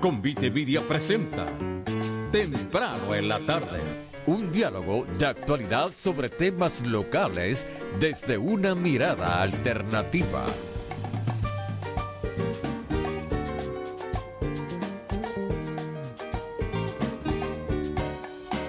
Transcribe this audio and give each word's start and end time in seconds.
Convite 0.00 0.50
Media 0.50 0.80
presenta 0.80 1.44
Temprano 2.32 3.14
en 3.14 3.28
la 3.28 3.38
tarde. 3.40 3.80
Un 4.24 4.50
diálogo 4.50 5.04
de 5.18 5.26
actualidad 5.26 5.90
sobre 5.92 6.30
temas 6.30 6.86
locales 6.86 7.66
desde 7.98 8.38
una 8.38 8.74
mirada 8.74 9.42
alternativa. 9.42 10.46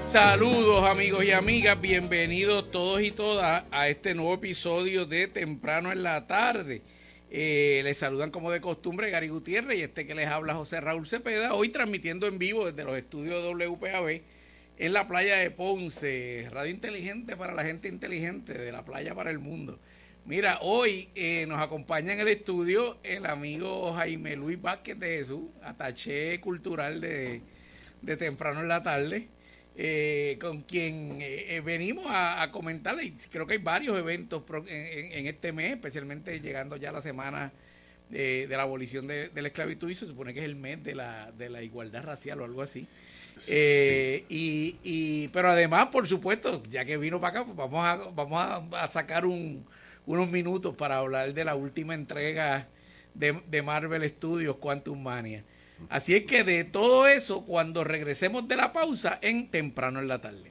Saludos 0.10 0.84
amigos 0.84 1.24
y 1.24 1.32
amigas, 1.32 1.80
bienvenidos 1.80 2.70
todos 2.72 3.02
y 3.02 3.12
todas 3.12 3.64
a 3.72 3.88
este 3.88 4.14
nuevo 4.14 4.34
episodio 4.34 5.06
de 5.06 5.30
Temprano 5.30 5.94
en 5.94 6.04
la 6.04 6.28
tarde. 6.28 6.82
Eh, 7.34 7.80
les 7.86 7.98
saludan 7.98 8.30
como 8.30 8.52
de 8.52 8.60
costumbre 8.60 9.10
Gary 9.10 9.30
Gutiérrez 9.30 9.80
y 9.80 9.84
este 9.84 10.06
que 10.06 10.14
les 10.14 10.28
habla 10.28 10.54
José 10.54 10.82
Raúl 10.82 11.08
Cepeda, 11.08 11.54
hoy 11.54 11.70
transmitiendo 11.70 12.28
en 12.28 12.38
vivo 12.38 12.66
desde 12.66 12.84
los 12.84 12.98
estudios 12.98 13.42
de 13.42 13.68
WPAB 13.68 14.22
en 14.78 14.92
la 14.94 15.08
playa 15.08 15.38
de 15.38 15.50
Ponce, 15.50 16.50
radio 16.52 16.72
inteligente 16.72 17.38
para 17.38 17.54
la 17.54 17.64
gente 17.64 17.88
inteligente, 17.88 18.54
de 18.58 18.74
la 18.74 18.84
playa 18.84 19.16
para 19.16 19.32
el 19.32 19.40
mundo. 19.40 19.80
Mira, 20.26 20.60
hoy 20.62 21.08
eh, 21.16 21.46
nos 21.48 21.62
acompaña 21.62 22.12
en 22.12 22.20
el 22.20 22.28
estudio 22.28 22.98
el 23.02 23.26
amigo 23.26 23.94
Jaime 23.94 24.36
Luis 24.36 24.62
Vázquez 24.62 25.00
de 25.00 25.20
Jesús, 25.20 25.44
ataché 25.64 26.42
cultural 26.42 27.00
de, 27.00 27.42
de 28.02 28.18
temprano 28.18 28.60
en 28.60 28.68
la 28.68 28.84
tarde. 28.84 29.30
Eh, 29.76 30.38
con 30.42 30.64
quien 30.64 31.22
eh, 31.22 31.56
eh, 31.56 31.62
venimos 31.62 32.06
a, 32.08 32.42
a 32.42 32.52
comentar, 32.52 33.02
y 33.02 33.12
creo 33.32 33.48
que 33.48 33.54
hay 33.54 33.60
varios 33.60 33.98
eventos 33.98 34.44
en, 34.68 35.14
en, 35.14 35.28
este 35.28 35.54
mes, 35.54 35.72
especialmente 35.72 36.42
llegando 36.42 36.76
ya 36.76 36.92
la 36.92 37.02
semana 37.02 37.54
de, 38.10 38.48
de 38.48 38.58
la 38.58 38.64
abolición 38.64 39.08
de, 39.08 39.30
de, 39.30 39.42
la 39.42 39.48
esclavitud 39.48 39.90
y 39.90 39.96
se 39.96 40.06
supone 40.06 40.34
que 40.34 40.42
es 40.42 40.46
el 40.46 40.58
mes 40.58 40.84
de 40.84 40.94
la, 40.94 41.32
de 41.32 41.50
la 41.50 41.64
igualdad 41.64 42.04
racial 42.04 42.42
o 42.42 42.46
algo 42.46 42.62
así. 42.62 42.86
Sí. 43.38 44.26
y, 44.28 44.76
y, 44.84 45.30
pero 45.30 45.50
además, 45.50 45.88
por 45.88 46.06
supuesto, 46.06 46.62
ya 46.70 46.84
que 46.84 46.98
vino 46.98 47.22
para 47.22 47.40
acá, 47.40 47.46
pues 47.46 47.58
vamos 47.58 47.86
a, 47.86 47.96
vamos 48.14 48.42
a, 48.42 48.84
a 48.84 48.90
sacar 48.90 49.26
un, 49.26 49.66
unos 50.06 50.30
minutos 50.30 50.76
para 50.76 50.98
hablar 50.98 51.34
de 51.34 51.46
la 51.46 51.56
última 51.56 51.94
entrega 51.94 52.68
de, 53.14 53.42
de 53.48 53.62
Marvel 53.62 54.08
Studios, 54.10 54.58
Quantum 54.58 55.02
Mania. 55.02 55.44
Así 55.90 56.16
es 56.16 56.24
que 56.24 56.44
de 56.44 56.64
todo 56.64 57.08
eso, 57.08 57.46
cuando 57.46 57.84
regresemos 57.84 58.48
de 58.48 58.56
la 58.56 58.72
pausa, 58.74 59.18
en 59.22 59.50
temprano 59.50 60.00
en 60.00 60.08
la 60.08 60.22
tarde. 60.22 60.51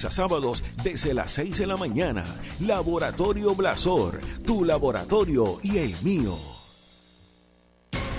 a 0.05 0.11
sábados 0.11 0.63
desde 0.83 1.13
las 1.13 1.31
6 1.31 1.57
de 1.57 1.67
la 1.67 1.77
mañana. 1.77 2.23
Laboratorio 2.59 3.55
Blasor, 3.55 4.19
tu 4.45 4.63
laboratorio 4.65 5.59
y 5.63 5.77
el 5.77 5.95
mío. 6.01 6.37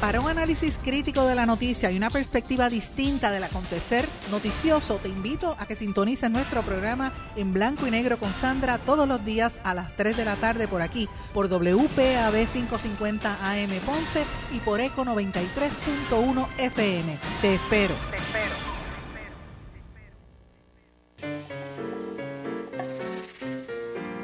Para 0.03 0.21
un 0.21 0.29
análisis 0.29 0.79
crítico 0.83 1.25
de 1.27 1.37
la 1.37 1.47
noticia 1.47 1.89
y 1.93 1.97
una 1.97 2.11
perspectiva 2.11 2.69
distinta 2.69 3.31
del 3.31 3.45
acontecer 3.45 4.05
noticioso, 4.33 4.97
te 4.97 5.09
invito 5.09 5.55
a 5.61 5.67
que 5.67 5.77
sintonices 5.77 6.29
nuestro 6.29 6.63
programa 6.63 7.13
en 7.37 7.53
blanco 7.53 7.87
y 7.87 7.93
negro 7.93 8.19
con 8.19 8.33
Sandra 8.33 8.79
todos 8.79 9.07
los 9.07 9.25
días 9.25 9.61
a 9.63 9.75
las 9.75 9.97
3 9.97 10.17
de 10.17 10.25
la 10.25 10.35
tarde 10.35 10.67
por 10.67 10.83
aquí, 10.83 11.09
por 11.33 11.49
WPAB 11.49 12.35
550 12.53 13.49
AM 13.49 13.71
Ponce 13.87 14.25
y 14.53 14.59
por 14.59 14.81
ECO 14.81 15.05
93.1 15.05 16.49
FM. 16.59 17.19
Te 17.41 17.55
espero. 17.55 17.95
Te 18.11 18.17
espero. 18.17 18.72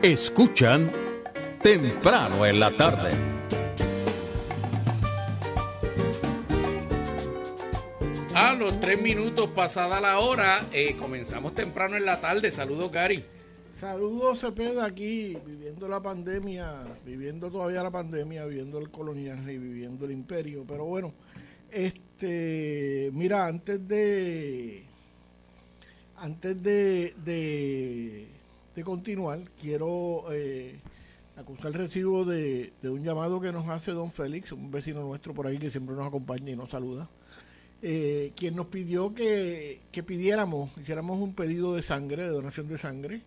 Escuchan 0.02 0.92
temprano 1.60 2.46
en 2.46 2.60
la 2.60 2.76
tarde. 2.76 3.10
A 8.32 8.54
los 8.54 8.78
tres 8.78 9.02
minutos 9.02 9.50
pasada 9.50 10.00
la 10.00 10.20
hora, 10.20 10.64
eh, 10.70 10.94
comenzamos 10.96 11.52
temprano 11.52 11.96
en 11.96 12.04
la 12.04 12.20
tarde. 12.20 12.52
Saludos, 12.52 12.92
Gary. 12.92 13.24
Saludos, 13.80 14.38
Cepeda, 14.38 14.84
aquí 14.84 15.36
viviendo 15.44 15.88
la 15.88 16.00
pandemia, 16.00 16.76
viviendo 17.04 17.50
todavía 17.50 17.82
la 17.82 17.90
pandemia, 17.90 18.44
viviendo 18.44 18.78
el 18.78 18.90
coloniaje 18.90 19.54
y 19.54 19.58
viviendo 19.58 20.04
el 20.04 20.12
imperio. 20.12 20.64
Pero 20.64 20.84
bueno, 20.84 21.12
este, 21.72 23.10
mira, 23.12 23.46
antes 23.48 23.88
de, 23.88 24.84
antes 26.16 26.62
de, 26.62 27.14
de 27.24 28.37
de 28.78 28.84
continuar, 28.84 29.40
quiero 29.60 30.26
eh, 30.30 30.78
acusar 31.36 31.66
el 31.68 31.74
recibo 31.74 32.24
de, 32.24 32.72
de, 32.80 32.88
un 32.88 33.02
llamado 33.02 33.40
que 33.40 33.50
nos 33.50 33.68
hace 33.68 33.90
don 33.90 34.12
Félix, 34.12 34.52
un 34.52 34.70
vecino 34.70 35.00
nuestro 35.00 35.34
por 35.34 35.48
ahí 35.48 35.58
que 35.58 35.68
siempre 35.70 35.96
nos 35.96 36.06
acompaña 36.06 36.50
y 36.52 36.56
nos 36.56 36.70
saluda, 36.70 37.08
eh, 37.82 38.30
quien 38.36 38.54
nos 38.54 38.66
pidió 38.66 39.12
que, 39.14 39.80
que, 39.90 40.04
pidiéramos, 40.04 40.70
hiciéramos 40.78 41.18
un 41.18 41.34
pedido 41.34 41.74
de 41.74 41.82
sangre, 41.82 42.22
de 42.22 42.28
donación 42.28 42.68
de 42.68 42.78
sangre, 42.78 43.22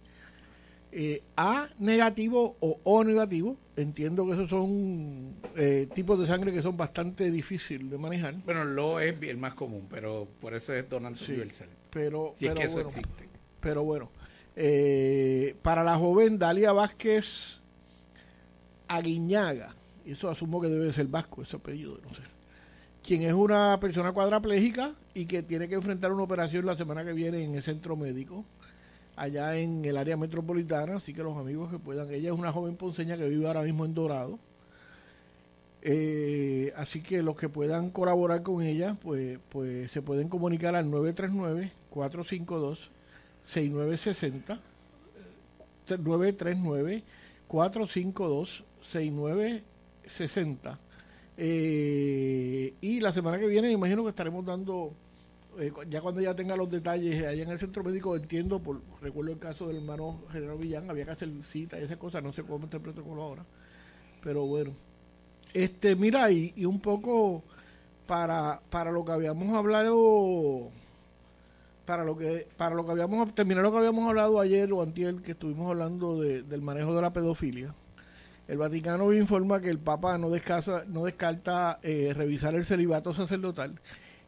eh, 0.94 1.22
A 1.38 1.70
negativo 1.80 2.56
o 2.60 2.80
O 2.84 3.04
negativo. 3.04 3.56
Entiendo 3.78 4.26
que 4.26 4.34
esos 4.34 4.50
son 4.50 5.36
eh, 5.56 5.88
tipos 5.96 6.20
de 6.20 6.28
sangre 6.28 6.52
que 6.54 6.62
son 6.62 6.76
bastante 6.78 7.30
difíciles 7.32 7.90
de 7.90 7.98
manejar. 7.98 8.36
Bueno, 8.46 8.64
lo 8.66 9.00
es 9.00 9.16
el 9.22 9.38
más 9.38 9.54
común, 9.54 9.88
pero 9.90 10.28
por 10.42 10.54
eso 10.54 10.74
es 10.74 10.90
donante 10.90 11.26
Sí, 11.26 11.32
universal. 11.32 11.70
pero, 11.90 12.32
Si 12.36 12.46
es 12.46 12.52
pero 12.52 12.60
que 12.60 12.66
eso 12.68 12.74
bueno, 12.76 12.90
existe. 12.90 13.30
pero 13.62 13.84
bueno. 13.84 14.10
Eh, 14.56 15.56
para 15.62 15.84
la 15.84 15.98
joven 15.98 16.38
Dalia 16.38 16.74
Vázquez 16.74 17.26
Aguiñaga, 18.88 19.74
eso 20.06 20.30
asumo 20.30 20.60
que 20.60 20.68
debe 20.68 20.92
ser 20.92 21.08
vasco, 21.08 21.42
ese 21.42 21.56
apellido, 21.56 21.98
no 22.04 22.14
sé, 22.14 22.22
quien 23.06 23.22
es 23.22 23.34
una 23.34 23.80
persona 23.80 24.12
cuadraplégica 24.12 24.92
y 25.14 25.26
que 25.26 25.42
tiene 25.44 25.70
que 25.70 25.76
enfrentar 25.76 26.12
una 26.12 26.24
operación 26.24 26.66
la 26.66 26.76
semana 26.76 27.06
que 27.06 27.14
viene 27.14 27.44
en 27.44 27.56
el 27.56 27.64
centro 27.64 27.96
médico, 27.96 28.44
allá 29.16 29.56
en 29.56 29.86
el 29.86 29.96
área 29.96 30.18
metropolitana, 30.18 30.98
así 30.98 31.14
que 31.14 31.24
los 31.24 31.38
amigos 31.38 31.72
que 31.72 31.80
puedan, 31.80 32.10
ella 32.14 32.34
es 32.34 32.38
una 32.38 32.52
joven 32.52 32.76
ponceña 32.76 33.18
que 33.18 33.30
vive 33.30 33.48
ahora 33.48 33.62
mismo 33.62 33.86
en 33.86 33.94
Dorado, 33.94 34.38
eh, 35.82 36.74
así 36.76 37.02
que 37.02 37.24
los 37.24 37.38
que 37.38 37.48
puedan 37.48 37.90
colaborar 37.90 38.44
con 38.44 38.62
ella, 38.64 38.98
pues, 39.02 39.40
pues 39.50 39.90
se 39.92 40.02
pueden 40.02 40.28
comunicar 40.28 40.76
al 40.76 40.92
939 40.92 41.72
452 41.90 42.92
6960 43.46 44.60
939 45.88 47.04
452 47.48 48.64
6960 48.92 50.80
eh, 51.38 52.74
y 52.82 53.00
la 53.00 53.14
semana 53.14 53.40
que 53.40 53.48
viene 53.48 53.72
imagino 53.72 54.04
que 54.04 54.10
estaremos 54.10 54.46
dando 54.46 54.94
eh, 55.60 55.72
ya 55.90 56.02
cuando 56.02 56.22
ya 56.22 56.36
tenga 56.36 56.56
los 56.56 56.70
detalles 56.70 57.26
allá 57.26 57.44
en 57.44 57.50
el 57.50 57.60
centro 57.60 57.84
médico 57.84 58.16
entiendo 58.16 58.60
por 58.60 58.82
recuerdo 59.02 59.32
el 59.32 59.40
caso 59.40 59.68
del 59.68 59.78
hermano 59.78 60.22
general 60.32 60.58
Villán 60.58 60.90
había 60.90 61.06
que 61.06 61.12
hacer 61.12 61.30
cita 61.46 61.80
y 61.80 61.84
esas 61.84 61.98
cosas 61.98 62.24
no 62.24 62.32
sé 62.32 62.44
cómo 62.44 62.66
está 62.66 62.78
el 62.78 62.84
protocolo 62.84 63.22
ahora 63.24 63.46
pero 64.24 64.46
bueno. 64.46 64.76
Este 65.54 65.96
mira 65.96 66.32
y, 66.32 66.54
y 66.56 66.66
un 66.66 66.80
poco 66.80 67.44
para 68.08 68.62
para 68.70 68.92
lo 68.92 69.04
que 69.04 69.12
habíamos 69.12 69.50
hablado 69.56 70.72
para 71.92 72.06
lo 72.06 72.18
que 72.18 72.48
para 72.56 72.74
lo 72.74 72.86
que 72.86 72.92
habíamos 72.94 73.36
terminar 73.36 73.64
lo 73.64 73.72
que 73.74 73.80
habíamos 73.80 74.08
hablado 74.08 74.40
ayer 74.40 74.72
o 74.72 74.82
antier 74.82 75.16
que 75.16 75.32
estuvimos 75.32 75.70
hablando 75.70 76.22
de, 76.22 76.42
del 76.42 76.62
manejo 76.62 76.96
de 76.96 77.02
la 77.02 77.12
pedofilia 77.12 77.76
el 78.48 78.58
Vaticano 78.58 79.12
informa 79.12 79.60
que 79.60 79.70
el 79.70 79.78
Papa 79.78 80.18
no 80.18 80.30
descarta 80.30 80.86
no 80.88 81.04
descarta 81.04 81.80
eh, 81.84 82.14
revisar 82.16 82.56
el 82.56 82.66
celibato 82.66 83.14
sacerdotal 83.14 83.78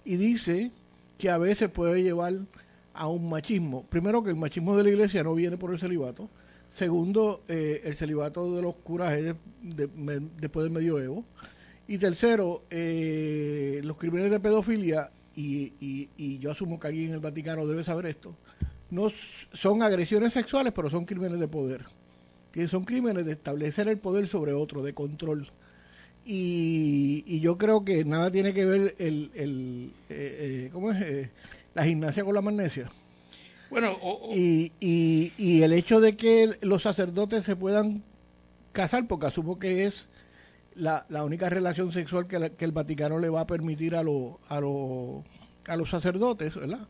y 0.04 0.18
dice 0.18 0.72
que 1.18 1.30
a 1.30 1.38
veces 1.38 1.70
puede 1.70 2.04
llevar 2.04 2.34
a 2.94 3.08
un 3.08 3.30
machismo. 3.30 3.86
Primero 3.86 4.22
que 4.22 4.32
el 4.32 4.36
machismo 4.36 4.76
de 4.76 4.84
la 4.84 4.90
Iglesia 4.90 5.24
no 5.24 5.34
viene 5.34 5.56
por 5.56 5.72
el 5.72 5.80
celibato. 5.80 6.30
Segundo 6.68 7.44
eh, 7.48 7.82
el 7.86 7.96
celibato 7.96 8.54
de 8.54 8.62
los 8.62 8.76
curas 8.76 9.14
es 9.14 9.36
de, 9.62 9.90
después 10.38 10.66
del 10.66 10.74
medioevo. 10.74 11.24
Y 11.88 11.98
tercero 11.98 12.64
eh, 12.70 13.80
los 13.86 13.96
crímenes 13.96 14.32
de 14.32 14.42
pedofilia 14.42 15.12
y, 15.36 15.74
y, 15.80 16.10
y, 16.18 16.40
yo 16.40 16.52
asumo 16.52 16.80
que 16.80 16.88
alguien 16.88 17.08
en 17.08 17.14
el 17.14 17.20
Vaticano 17.20 17.66
debe 17.66 17.84
saber 17.84 18.06
esto, 18.06 18.36
no 18.90 19.12
son 19.54 19.82
agresiones 19.82 20.34
sexuales, 20.34 20.74
pero 20.76 20.90
son 20.90 21.06
crímenes 21.06 21.40
de 21.40 21.48
poder, 21.48 21.86
que 22.52 22.68
son 22.68 22.84
crímenes 22.84 23.26
de 23.26 23.34
establecer 23.34 23.88
el 23.88 23.98
poder 23.98 24.28
sobre 24.28 24.54
otro, 24.54 24.84
de 24.84 24.94
control. 24.94 25.52
Y, 26.26 27.40
yo 27.40 27.58
creo 27.58 27.84
que 27.84 28.06
nada 28.06 28.32
tiene 28.32 28.54
que 28.54 28.66
ver 28.66 28.96
el, 29.00 29.32
el 29.34 29.92
eh, 30.10 30.70
¿cómo 30.72 30.92
es? 30.92 31.30
la 31.74 31.84
gimnasia 31.84 32.24
con 32.24 32.36
la 32.36 32.42
magnesia. 32.42 32.90
Bueno, 33.70 33.98
Y, 34.32 34.72
y, 34.80 35.34
y 35.38 35.64
el 35.64 35.74
hecho 35.74 36.00
de 36.00 36.16
que 36.16 36.58
los 36.62 36.84
sacerdotes 36.84 37.44
se 37.44 37.56
puedan 37.56 38.04
casar, 38.72 39.08
porque 39.08 39.26
asumo 39.26 39.58
que 39.58 39.86
es 39.88 40.06
la, 40.76 41.06
la 41.10 41.24
única 41.24 41.50
relación 41.50 41.92
sexual 41.92 42.28
que, 42.28 42.52
que, 42.52 42.66
el 42.66 42.72
Vaticano 42.72 43.20
le 43.20 43.30
va 43.30 43.42
a 43.42 43.48
permitir 43.48 43.96
a, 43.96 44.02
a, 44.02 44.58
a 44.58 45.76
los 45.76 45.90
sacerdotes, 45.90 46.56
¿verdad? 46.56 46.88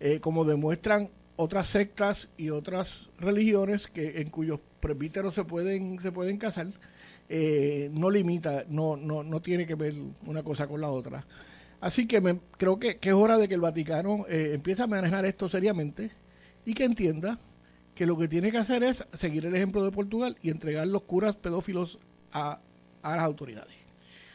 Eh, 0.00 0.20
como 0.20 0.44
demuestran 0.44 1.10
otras 1.36 1.68
sectas 1.68 2.28
y 2.36 2.50
otras 2.50 3.08
religiones 3.18 3.86
que 3.86 4.20
en 4.20 4.30
cuyos 4.30 4.60
presbíteros 4.80 5.34
se 5.34 5.44
pueden 5.44 6.00
se 6.00 6.12
pueden 6.12 6.38
casar, 6.38 6.66
eh, 7.28 7.88
no 7.92 8.10
limita, 8.10 8.64
no, 8.68 8.96
no, 8.96 9.22
no 9.22 9.40
tiene 9.40 9.66
que 9.66 9.74
ver 9.74 9.94
una 10.26 10.42
cosa 10.42 10.66
con 10.66 10.80
la 10.80 10.90
otra. 10.90 11.24
Así 11.80 12.06
que 12.06 12.20
me, 12.20 12.38
creo 12.58 12.78
que, 12.78 12.98
es 13.00 13.12
hora 13.12 13.38
de 13.38 13.48
que 13.48 13.54
el 13.54 13.60
Vaticano 13.60 14.26
eh, 14.28 14.52
empiece 14.54 14.82
a 14.82 14.86
manejar 14.86 15.24
esto 15.24 15.48
seriamente 15.48 16.10
y 16.64 16.74
que 16.74 16.84
entienda 16.84 17.38
que 17.94 18.06
lo 18.06 18.16
que 18.16 18.28
tiene 18.28 18.50
que 18.50 18.58
hacer 18.58 18.82
es 18.82 19.04
seguir 19.14 19.46
el 19.46 19.54
ejemplo 19.54 19.84
de 19.84 19.90
Portugal 19.90 20.36
y 20.42 20.50
entregar 20.50 20.86
los 20.86 21.02
curas 21.02 21.34
pedófilos 21.36 21.98
a, 22.32 22.60
las 23.02 23.20
autoridades. 23.20 23.74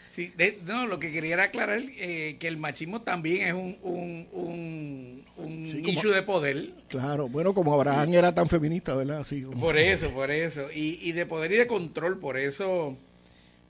Sí, 0.10 0.34
no, 0.66 0.88
lo 0.88 0.98
que 0.98 1.12
quería 1.12 1.36
era 1.36 1.44
aclarar 1.44 1.80
eh, 1.80 2.38
que 2.40 2.48
el 2.48 2.58
machismo 2.58 3.04
también 3.04 3.48
es 3.48 3.54
un, 3.54 3.78
un, 3.84 5.26
un, 5.38 5.84
issue 5.88 6.12
de 6.12 6.24
poder. 6.24 6.72
Claro, 6.88 7.28
bueno, 7.28 7.54
como 7.54 7.72
Abraham 7.74 8.16
era 8.16 8.34
tan 8.34 8.48
feminista, 8.48 8.96
¿verdad? 8.96 9.24
Por 9.60 9.78
eso, 9.78 10.10
por 10.10 10.32
eso. 10.32 10.72
Y, 10.74 11.00
y 11.04 11.12
de 11.12 11.28
poder 11.28 11.52
y 11.52 11.58
de 11.58 11.68
control, 11.68 12.20
por 12.20 12.36
eso 12.38 12.98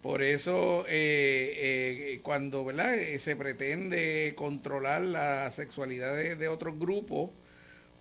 por 0.07 0.21
eso, 0.21 0.85
eh, 0.87 1.53
eh, 1.57 2.19
cuando 2.23 2.63
¿verdad? 2.63 2.95
se 3.17 3.35
pretende 3.35 4.33
controlar 4.37 5.01
la 5.01 5.51
sexualidad 5.51 6.15
de, 6.15 6.47
otros 6.47 6.79
grupos 6.79 7.31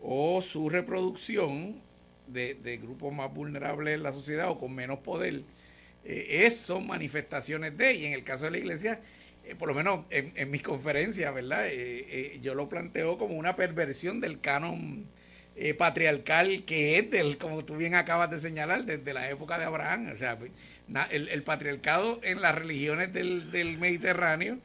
o 0.01 0.41
su 0.41 0.69
reproducción 0.69 1.81
de, 2.29 2.79
grupos 2.81 3.13
más 3.13 3.35
vulnerables 3.35 3.97
en 3.97 4.05
la 4.05 4.13
sociedad 4.13 4.51
o 4.51 4.59
con 4.59 4.73
menos 4.73 5.01
poder, 5.01 5.43
eh, 6.09 6.51
son 6.51 6.87
manifestaciones 6.87 7.77
de, 7.77 7.95
y 7.95 8.07
en 8.07 8.13
el 8.13 8.25
caso 8.25 8.45
de 8.47 8.53
la 8.53 8.59
iglesia, 8.59 9.01
eh, 9.45 9.55
por 9.55 9.69
lo 9.69 9.75
menos 9.75 10.05
en, 10.11 10.51
mis 10.51 10.63
conferencias, 10.63 11.35
¿verdad? 11.35 11.67
yo 12.43 12.55
lo 12.55 12.69
planteo 12.69 13.19
como 13.19 13.35
una 13.35 13.57
perversión 13.57 14.21
del 14.21 14.41
canon 14.41 15.07
patriarcal 15.79 16.65
que 16.65 16.99
es 16.99 17.11
del, 17.11 17.39
como 17.39 17.65
tú 17.65 17.77
bien 17.77 17.95
acabas 17.95 18.31
de 18.31 18.39
señalar, 18.39 18.85
desde 18.85 19.15
la 19.15 19.31
época 19.31 19.59
de 19.59 19.65
Abraham. 19.65 20.11
O 20.13 20.17
sea, 20.17 20.37
el, 21.11 21.43
patriarcado 21.43 22.21
en 22.23 22.43
las 22.43 22.55
religiones 22.55 23.13
del, 23.13 23.51
del 23.51 23.79
Mediterráneo 23.79 24.59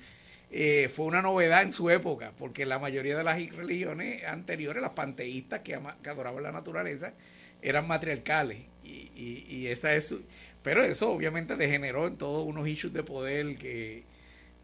eh, 0.53 0.89
fue 0.93 1.05
una 1.05 1.21
novedad 1.21 1.61
en 1.61 1.71
su 1.71 1.89
época, 1.89 2.33
porque 2.37 2.65
la 2.65 2.77
mayoría 2.77 3.17
de 3.17 3.23
las 3.23 3.37
religiones 3.55 4.25
anteriores, 4.25 4.81
las 4.81 4.91
panteístas 4.91 5.61
que, 5.61 5.75
adoraban 5.75 6.43
la 6.43 6.51
naturaleza, 6.51 7.13
eran 7.61 7.87
matriarcales. 7.87 8.59
Y, 8.83 9.45
y, 9.47 9.67
esa 9.67 9.95
es 9.95 10.13
pero 10.63 10.83
eso 10.83 11.11
obviamente 11.11 11.55
degeneró 11.55 12.07
en 12.07 12.17
todos 12.17 12.45
unos 12.45 12.67
issues 12.67 12.93
de 12.93 13.03
poder 13.03 13.57
que 13.57 14.03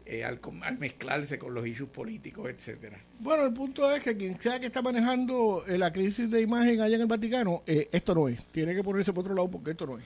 eh, 0.06 0.24
al, 0.24 0.40
mezclarse 0.78 1.38
con 1.38 1.54
los 1.54 1.66
issues 1.66 1.90
políticos, 1.90 2.48
etcétera. 2.48 2.98
Bueno, 3.18 3.44
el 3.44 3.52
punto 3.52 3.90
es 3.90 4.02
que 4.02 4.16
quien 4.16 4.38
sea 4.38 4.58
que 4.58 4.66
está 4.66 4.80
manejando 4.80 5.64
eh, 5.66 5.76
la 5.76 5.92
crisis 5.92 6.30
de 6.30 6.40
imagen 6.40 6.80
allá 6.80 6.96
en 6.96 7.02
el 7.02 7.08
Vaticano, 7.08 7.62
esto 7.66 8.14
no 8.14 8.28
es. 8.28 8.46
Tiene 8.46 8.74
que 8.74 8.82
ponerse 8.82 9.12
por 9.12 9.24
otro 9.24 9.34
lado 9.34 9.50
porque 9.50 9.72
esto 9.72 9.86
no 9.86 9.98
es. 9.98 10.04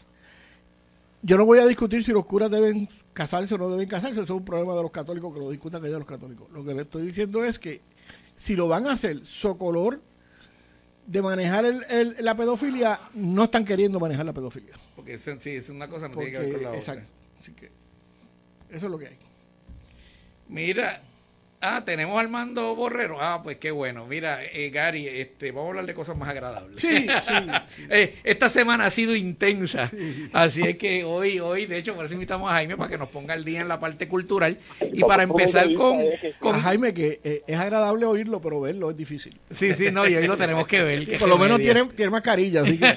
Yo 1.23 1.37
no 1.37 1.47
voy 1.47 1.61
a 1.61 1.67
discutir 1.67 2.05
si 2.05 2.11
los 2.11 2.27
curas 2.27 2.51
deben 2.51 2.89
casarse 3.13 3.55
o 3.55 3.59
no 3.59 3.69
deben 3.69 3.89
casarse, 3.89 4.15
eso 4.15 4.23
es 4.23 4.31
un 4.31 4.45
problema 4.45 4.75
de 4.75 4.83
los 4.83 4.91
católicos 4.91 5.33
que 5.33 5.39
lo 5.39 5.51
discutan 5.51 5.83
de 5.83 5.91
los 5.91 6.05
católicos. 6.05 6.49
Lo 6.53 6.65
que 6.65 6.75
le 6.75 6.83
estoy 6.83 7.07
diciendo 7.07 7.45
es 7.45 7.59
que 7.59 7.81
si 8.35 8.57
lo 8.57 8.69
van 8.69 8.87
a 8.87 8.93
hacer 8.93 9.25
socolor 9.25 10.01
de 11.07 11.23
manejar 11.23 11.65
el, 11.65 12.17
la 12.21 12.37
pedofilia, 12.37 13.01
no 13.15 13.45
están 13.45 13.65
queriendo 13.65 13.99
manejar 13.99 14.27
la 14.27 14.33
pedofilia. 14.33 14.75
Porque 14.95 15.15
eso, 15.15 15.33
sí, 15.39 15.51
es 15.51 15.69
una 15.69 15.89
cosa 15.89 16.09
no 16.09 16.17
tiene 16.17 16.31
que 16.31 16.39
ver 16.39 16.53
con 16.53 16.63
la 16.63 16.77
exacto. 16.77 17.09
Así 17.41 17.53
que 17.53 17.67
eso 18.71 18.87
es 18.87 18.93
lo 18.93 18.99
que 18.99 19.09
hay. 19.09 19.17
Mira, 20.49 21.03
Ah, 21.65 21.85
tenemos 21.85 22.19
al 22.19 22.29
mando 22.29 22.75
Borrero. 22.75 23.19
Ah, 23.21 23.41
pues 23.41 23.59
qué 23.59 23.71
bueno. 23.71 24.05
Mira, 24.05 24.43
eh, 24.45 24.71
Gary, 24.71 25.07
este, 25.07 25.53
vamos 25.53 25.67
a 25.67 25.69
hablar 25.69 25.87
de 25.87 25.95
cosas 25.95 26.17
más 26.17 26.29
agradables. 26.29 26.81
Sí, 26.81 27.07
sí. 27.07 27.35
Eh, 27.89 28.17
esta 28.25 28.49
semana 28.49 28.87
ha 28.87 28.91
sido 28.91 29.15
intensa. 29.15 29.91
Así 30.33 30.63
es 30.63 30.77
que 30.77 31.05
hoy, 31.05 31.39
hoy, 31.41 31.67
de 31.67 31.79
hecho, 31.79 31.95
por 31.95 32.05
eso 32.05 32.15
invitamos 32.15 32.51
a 32.51 32.55
Jaime 32.55 32.77
para 32.77 32.89
que 32.89 32.99
nos 32.99 33.09
ponga 33.09 33.35
el 33.35 33.45
día 33.45 33.61
en 33.61 33.69
la 33.69 33.79
parte 33.79 34.09
cultural. 34.09 34.59
Y 34.93 35.03
para 35.03 35.23
empezar 35.23 35.73
con, 35.75 36.01
con... 36.39 36.61
Jaime, 36.61 36.93
que 36.95 37.21
eh, 37.23 37.43
es 37.47 37.57
agradable 37.57 38.07
oírlo, 38.07 38.41
pero 38.41 38.61
verlo 38.61 38.91
es 38.91 38.97
difícil. 38.97 39.39
Sí, 39.51 39.73
sí, 39.75 39.91
no, 39.91 40.09
y 40.09 40.17
hoy 40.17 40.27
lo 40.27 40.37
tenemos 40.37 40.67
que 40.67 40.83
ver. 40.83 41.19
por 41.19 41.29
lo 41.29 41.39
menos 41.39 41.61
tiene, 41.61 41.85
tiene 41.87 42.11
mascarilla, 42.11 42.63
así 42.63 42.79
que 42.79 42.97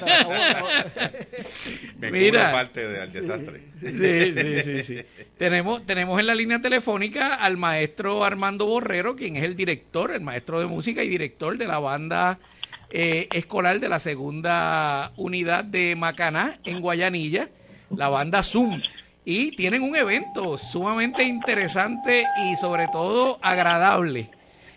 Mira. 1.98 2.52
parte 2.52 2.86
del 2.86 3.12
desastre. 3.12 3.62
Sí, 3.80 4.34
sí, 4.34 4.62
sí, 4.62 4.82
sí. 4.82 5.06
tenemos, 5.38 5.84
tenemos 5.86 6.20
en 6.20 6.26
la 6.26 6.34
línea 6.34 6.60
telefónica 6.60 7.34
al 7.34 7.56
maestro 7.56 8.24
Armando 8.24 8.66
Borrero, 8.66 9.16
quien 9.16 9.36
es 9.36 9.44
el 9.44 9.56
director, 9.56 10.12
el 10.12 10.20
maestro 10.20 10.60
de 10.60 10.66
música 10.66 11.02
y 11.02 11.08
director 11.08 11.56
de 11.56 11.66
la 11.66 11.78
banda 11.78 12.38
eh, 12.90 13.28
escolar 13.32 13.80
de 13.80 13.88
la 13.88 13.98
segunda 13.98 15.12
unidad 15.16 15.64
de 15.64 15.96
Macaná 15.96 16.58
en 16.64 16.80
Guayanilla, 16.80 17.48
la 17.90 18.08
banda 18.08 18.42
Zoom. 18.42 18.80
Y 19.24 19.56
tienen 19.56 19.82
un 19.82 19.96
evento 19.96 20.56
sumamente 20.56 21.24
interesante 21.24 22.24
y 22.44 22.54
sobre 22.56 22.86
todo 22.88 23.40
agradable 23.42 24.30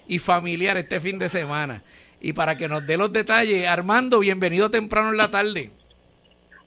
y 0.07 0.17
familiar 0.17 0.75
este 0.77 0.99
fin 0.99 1.19
de 1.19 1.29
semana. 1.29 1.83
Y 2.19 2.33
para 2.33 2.57
que 2.57 2.67
nos 2.67 2.85
dé 2.85 2.97
los 2.97 3.13
detalles, 3.13 3.67
Armando, 3.67 4.19
bienvenido 4.19 4.71
temprano 4.71 5.11
en 5.11 5.17
la 5.17 5.29
tarde. 5.29 5.71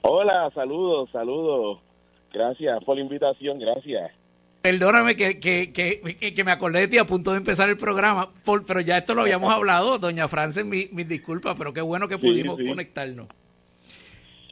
Hola, 0.05 0.51
saludos, 0.53 1.09
saludos. 1.11 1.79
Gracias 2.33 2.83
por 2.83 2.97
la 2.97 3.03
invitación, 3.03 3.57
gracias. 3.57 4.11
Perdóname 4.61 5.15
que, 5.15 5.39
que, 5.39 5.71
que, 5.71 6.33
que, 6.33 6.43
me 6.43 6.51
acordé 6.51 6.81
de 6.81 6.87
ti 6.89 6.97
a 6.97 7.05
punto 7.05 7.31
de 7.31 7.37
empezar 7.37 7.69
el 7.69 7.77
programa, 7.77 8.29
pero 8.67 8.81
ya 8.81 8.97
esto 8.97 9.13
lo 9.13 9.21
habíamos 9.21 9.53
hablado, 9.53 9.99
doña 9.99 10.27
Frances, 10.27 10.65
mis 10.65 10.91
mi 10.91 11.05
disculpas, 11.05 11.55
pero 11.57 11.73
qué 11.73 11.79
bueno 11.79 12.09
que 12.09 12.17
pudimos 12.17 12.57
conectarnos. 12.57 13.27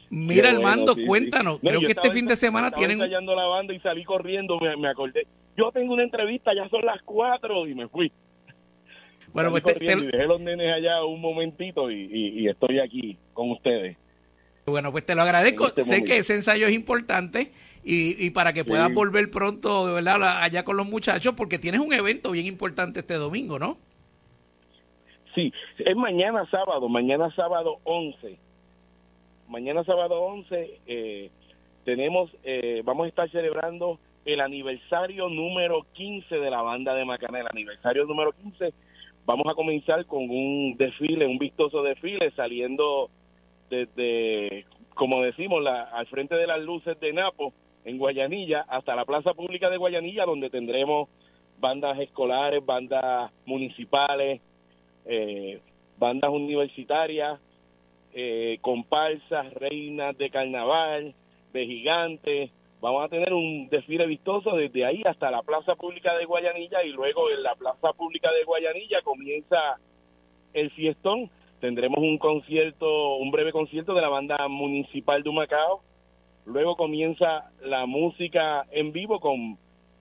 Mira, 0.08 0.50
el 0.50 0.60
mando, 0.60 0.96
cuéntanos, 1.06 1.60
creo 1.60 1.80
que 1.80 1.92
este 1.92 2.10
fin 2.10 2.26
de 2.26 2.36
semana 2.36 2.70
tienen... 2.70 3.00
ensayando 3.00 3.34
la 3.34 3.46
banda 3.46 3.74
y 3.74 3.80
salí 3.80 4.04
corriendo, 4.04 4.58
me, 4.58 4.88
acordé. 4.88 5.26
Yo 5.56 5.70
tengo 5.70 5.92
una 5.92 6.02
entrevista, 6.02 6.54
ya 6.54 6.66
son 6.70 6.84
las 6.84 7.02
cuatro 7.02 7.66
y 7.66 7.74
me 7.74 7.88
fui. 7.88 8.10
Bueno, 9.34 9.50
pues 9.50 9.64
te, 9.64 9.74
dejé 9.74 10.26
los 10.26 10.40
nenes 10.40 10.72
allá 10.72 11.04
un 11.04 11.20
momentito 11.20 11.90
y, 11.90 12.08
y, 12.10 12.48
estoy 12.48 12.78
aquí 12.78 13.18
con 13.34 13.50
ustedes. 13.50 13.96
Bueno, 14.66 14.92
pues 14.92 15.04
te 15.04 15.14
lo 15.14 15.22
agradezco. 15.22 15.66
Este 15.66 15.84
sé 15.84 16.04
que 16.04 16.18
ese 16.18 16.34
ensayo 16.34 16.66
es 16.66 16.74
importante 16.74 17.52
y, 17.84 18.24
y 18.24 18.30
para 18.30 18.52
que 18.52 18.64
puedas 18.64 18.92
volver 18.92 19.30
pronto 19.30 19.84
¿verdad? 19.94 20.42
allá 20.42 20.64
con 20.64 20.76
los 20.76 20.86
muchachos, 20.86 21.34
porque 21.36 21.58
tienes 21.58 21.80
un 21.80 21.92
evento 21.92 22.30
bien 22.30 22.46
importante 22.46 23.00
este 23.00 23.14
domingo, 23.14 23.58
¿no? 23.58 23.76
Sí, 25.34 25.52
es 25.78 25.96
mañana 25.96 26.46
sábado, 26.50 26.88
mañana 26.88 27.34
sábado 27.34 27.78
11. 27.84 28.38
Mañana 29.48 29.82
sábado 29.84 30.20
11 30.20 30.80
eh, 30.86 31.30
tenemos, 31.84 32.30
eh, 32.44 32.82
vamos 32.84 33.06
a 33.06 33.08
estar 33.08 33.30
celebrando 33.30 33.98
el 34.24 34.40
aniversario 34.40 35.28
número 35.28 35.86
15 35.94 36.38
de 36.38 36.50
la 36.50 36.62
banda 36.62 36.94
de 36.94 37.04
Macaná, 37.04 37.40
el 37.40 37.48
aniversario 37.50 38.04
número 38.04 38.32
15. 38.32 38.72
Vamos 39.24 39.46
a 39.48 39.54
comenzar 39.54 40.06
con 40.06 40.28
un 40.28 40.76
desfile, 40.76 41.26
un 41.26 41.38
vistoso 41.38 41.82
desfile 41.82 42.30
saliendo 42.36 43.10
desde, 43.72 44.66
como 44.94 45.22
decimos, 45.22 45.62
la, 45.62 45.84
al 45.84 46.06
frente 46.06 46.34
de 46.34 46.46
las 46.46 46.60
luces 46.60 47.00
de 47.00 47.14
Napo, 47.14 47.54
en 47.84 47.96
Guayanilla 47.96 48.66
hasta 48.68 48.94
la 48.94 49.06
Plaza 49.06 49.32
Pública 49.32 49.70
de 49.70 49.78
Guayanilla, 49.78 50.26
donde 50.26 50.50
tendremos 50.50 51.08
bandas 51.58 51.98
escolares, 51.98 52.64
bandas 52.64 53.32
municipales, 53.46 54.42
eh, 55.06 55.60
bandas 55.98 56.30
universitarias, 56.30 57.40
eh, 58.12 58.58
comparsas, 58.60 59.52
reinas 59.54 60.16
de 60.18 60.28
carnaval, 60.28 61.14
de 61.54 61.66
gigantes. 61.66 62.50
Vamos 62.82 63.04
a 63.04 63.08
tener 63.08 63.32
un 63.32 63.68
desfile 63.70 64.06
vistoso 64.06 64.54
desde 64.54 64.84
ahí 64.84 65.02
hasta 65.06 65.30
la 65.30 65.42
Plaza 65.42 65.76
Pública 65.76 66.14
de 66.18 66.26
Guayanilla 66.26 66.84
y 66.84 66.90
luego 66.90 67.30
en 67.30 67.42
la 67.42 67.54
Plaza 67.54 67.94
Pública 67.94 68.30
de 68.32 68.44
Guayanilla 68.44 69.00
comienza 69.02 69.78
el 70.52 70.70
fiestón. 70.72 71.30
Tendremos 71.62 72.00
un 72.00 72.18
concierto, 72.18 73.14
un 73.16 73.30
breve 73.30 73.52
concierto 73.52 73.94
de 73.94 74.02
la 74.02 74.10
banda 74.10 74.48
municipal 74.48 75.22
de 75.22 75.30
Humacao, 75.30 75.80
Luego 76.44 76.76
comienza 76.76 77.50
la 77.62 77.86
música 77.86 78.66
en 78.72 78.92
vivo 78.92 79.20
con 79.20 79.58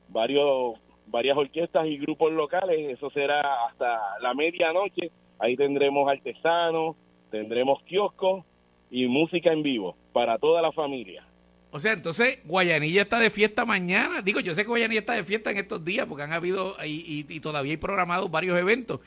varios 0.09 0.79
varias 1.07 1.37
orquestas 1.37 1.85
y 1.87 1.97
grupos 1.97 2.31
locales. 2.31 2.97
Eso 2.97 3.09
será 3.11 3.65
hasta 3.67 3.99
la 4.21 4.33
medianoche. 4.33 5.11
Ahí 5.39 5.55
tendremos 5.55 6.09
artesanos, 6.09 6.95
tendremos 7.29 7.83
kioscos 7.83 8.43
y 8.89 9.07
música 9.07 9.51
en 9.51 9.61
vivo 9.61 9.95
para 10.13 10.37
toda 10.37 10.61
la 10.61 10.71
familia. 10.71 11.25
O 11.73 11.79
sea, 11.79 11.93
entonces 11.93 12.39
Guayanilla 12.45 13.03
está 13.03 13.19
de 13.19 13.29
fiesta 13.29 13.65
mañana. 13.65 14.21
Digo, 14.21 14.39
yo 14.39 14.55
sé 14.55 14.63
que 14.63 14.67
Guayanilla 14.67 15.01
está 15.01 15.13
de 15.13 15.23
fiesta 15.23 15.51
en 15.51 15.57
estos 15.57 15.85
días 15.85 16.05
porque 16.05 16.23
han 16.23 16.33
habido 16.33 16.75
y, 16.83 17.25
y, 17.29 17.39
todavía 17.39 17.71
hay 17.71 17.77
programados 17.77 18.29
varios 18.29 18.57
eventos. 18.59 18.99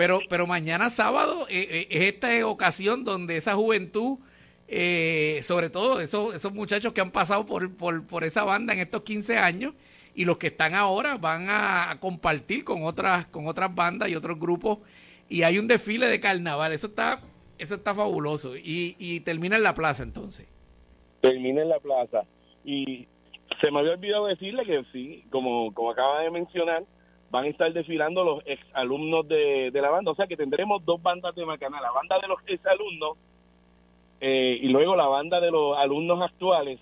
Pero, 0.00 0.20
pero 0.30 0.46
mañana 0.46 0.88
sábado 0.88 1.46
eh, 1.50 1.68
eh, 1.70 1.86
es 1.90 2.14
esta 2.14 2.46
ocasión 2.46 3.04
donde 3.04 3.36
esa 3.36 3.54
juventud, 3.54 4.18
eh, 4.66 5.40
sobre 5.42 5.68
todo 5.68 6.00
esos, 6.00 6.34
esos 6.34 6.54
muchachos 6.54 6.94
que 6.94 7.02
han 7.02 7.10
pasado 7.10 7.44
por, 7.44 7.76
por, 7.76 8.06
por 8.06 8.24
esa 8.24 8.44
banda 8.44 8.72
en 8.72 8.78
estos 8.78 9.02
15 9.02 9.36
años 9.36 9.74
y 10.14 10.24
los 10.24 10.38
que 10.38 10.46
están 10.46 10.74
ahora 10.74 11.18
van 11.18 11.48
a 11.50 11.98
compartir 12.00 12.64
con 12.64 12.84
otras, 12.84 13.26
con 13.26 13.46
otras 13.46 13.74
bandas 13.74 14.08
y 14.08 14.16
otros 14.16 14.40
grupos 14.40 14.78
y 15.28 15.42
hay 15.42 15.58
un 15.58 15.66
desfile 15.66 16.08
de 16.08 16.18
carnaval. 16.18 16.72
Eso 16.72 16.86
está, 16.86 17.20
eso 17.58 17.74
está 17.74 17.94
fabuloso. 17.94 18.56
Y, 18.56 18.96
y 18.98 19.20
termina 19.20 19.56
en 19.56 19.62
la 19.62 19.74
plaza 19.74 20.02
entonces 20.02 20.46
termina 21.20 21.60
en 21.60 21.68
la 21.68 21.78
plaza. 21.78 22.24
Y 22.64 23.06
se 23.60 23.70
me 23.70 23.80
había 23.80 23.92
olvidado 23.92 24.26
decirle 24.26 24.64
que 24.64 24.82
sí, 24.92 25.24
como, 25.30 25.74
como 25.74 25.90
acaba 25.90 26.22
de 26.22 26.30
mencionar, 26.30 26.84
van 27.30 27.44
a 27.44 27.48
estar 27.48 27.72
desfilando 27.72 28.24
los 28.24 28.42
ex 28.46 28.62
alumnos 28.72 29.26
de, 29.28 29.70
la 29.72 29.90
banda. 29.90 30.10
O 30.10 30.14
sea 30.14 30.26
que 30.26 30.36
tendremos 30.36 30.84
dos 30.84 31.00
bandas 31.02 31.34
de 31.34 31.46
Macaná, 31.46 31.80
la 31.80 31.92
banda 31.92 32.18
de 32.18 32.28
los 32.28 32.38
ex 32.46 32.64
alumnos 32.66 33.16
eh, 34.20 34.58
y 34.60 34.68
luego 34.68 34.96
la 34.96 35.06
banda 35.06 35.40
de 35.40 35.50
los 35.50 35.76
alumnos 35.78 36.20
actuales. 36.22 36.78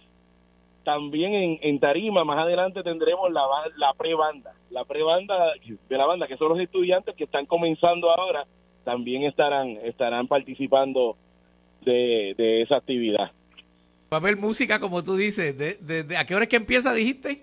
También 0.85 1.35
en, 1.35 1.59
en 1.61 1.81
Tarima, 1.81 2.25
más 2.25 2.39
adelante 2.39 2.83
tendremos 2.83 3.31
la, 3.31 3.43
la 3.77 3.93
pre-banda. 3.93 4.55
La 4.71 4.85
pre-banda 4.85 5.53
de 5.89 5.97
la 5.97 6.07
banda, 6.07 6.27
que 6.27 6.39
son 6.39 6.49
los 6.49 6.61
estudiantes 6.61 7.15
que 7.15 7.25
están 7.25 7.45
comenzando 7.45 8.11
ahora, 8.11 8.47
también 8.85 9.25
estarán, 9.25 9.77
estarán 9.83 10.29
participando 10.29 11.17
de, 11.83 12.35
de 12.39 12.63
esa 12.63 12.77
actividad. 12.77 13.33
Va 14.11 14.17
a 14.17 14.21
haber 14.21 14.39
música, 14.39 14.81
como 14.81 15.05
tú 15.05 15.17
dices. 15.17 15.57
De, 15.59 16.17
¿A 16.17 16.25
qué 16.25 16.35
hora 16.35 16.45
es 16.45 16.49
que 16.49 16.57
empieza, 16.57 16.95
dijiste? 16.95 17.43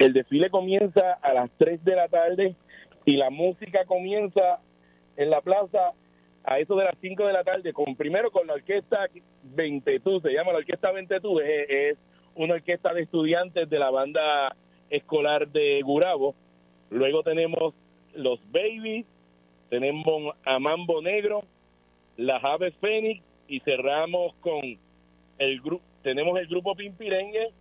El 0.00 0.14
desfile 0.14 0.48
comienza 0.48 1.12
a 1.20 1.34
las 1.34 1.50
3 1.58 1.84
de 1.84 1.94
la 1.94 2.08
tarde 2.08 2.56
y 3.04 3.18
la 3.18 3.28
música 3.28 3.84
comienza 3.84 4.58
en 5.18 5.28
la 5.28 5.42
plaza 5.42 5.92
a 6.42 6.58
eso 6.58 6.74
de 6.76 6.86
las 6.86 6.94
5 7.02 7.26
de 7.26 7.34
la 7.34 7.44
tarde, 7.44 7.74
con 7.74 7.94
primero 7.96 8.30
con 8.30 8.46
la 8.46 8.54
orquesta 8.54 9.10
Ventetú, 9.42 10.22
se 10.22 10.32
llama 10.32 10.52
la 10.52 10.60
orquesta 10.60 10.90
Ventetú, 10.90 11.38
es, 11.40 11.66
es 11.68 11.98
una 12.34 12.54
orquesta 12.54 12.94
de 12.94 13.02
estudiantes 13.02 13.68
de 13.68 13.78
la 13.78 13.90
banda 13.90 14.56
escolar 14.88 15.48
de 15.48 15.82
Gurabo. 15.82 16.34
Luego 16.88 17.22
tenemos 17.22 17.74
los 18.14 18.40
Babies, 18.50 19.04
tenemos 19.68 20.34
a 20.46 20.58
Mambo 20.58 21.02
Negro, 21.02 21.42
las 22.16 22.42
Aves 22.42 22.72
Fénix 22.80 23.22
y 23.48 23.60
cerramos 23.60 24.32
con 24.40 24.62
el 25.36 25.60
grupo, 25.60 25.84
tenemos 26.02 26.40
el 26.40 26.46
grupo 26.46 26.74
Pimpirengue 26.74 27.52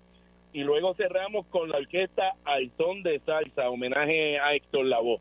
y 0.54 0.64
luego 0.64 0.94
cerramos 0.96 1.46
con 1.48 1.70
la 1.70 1.78
orquesta 1.78 2.36
Al 2.44 2.72
de 3.04 3.22
Salsa, 3.26 3.70
homenaje 3.70 4.40
a 4.40 4.54
Héctor 4.54 4.86
Lavoe. 4.86 5.20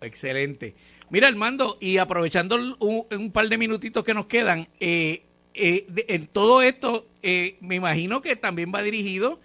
Excelente. 0.00 0.74
Mira, 1.10 1.28
Armando, 1.28 1.76
y 1.80 1.98
aprovechando 1.98 2.56
un, 2.78 3.32
par 3.32 3.48
de 3.48 3.58
minutitos 3.58 4.04
que 4.04 4.14
nos 4.14 4.26
quedan, 4.26 4.68
eh, 4.80 5.22
eh, 5.54 5.86
en 6.08 6.26
todo 6.26 6.62
esto, 6.62 7.06
eh, 7.22 7.56
me 7.60 7.76
imagino 7.76 8.20
que 8.20 8.36
también 8.36 8.72
va 8.74 8.82
dirigido 8.82 9.40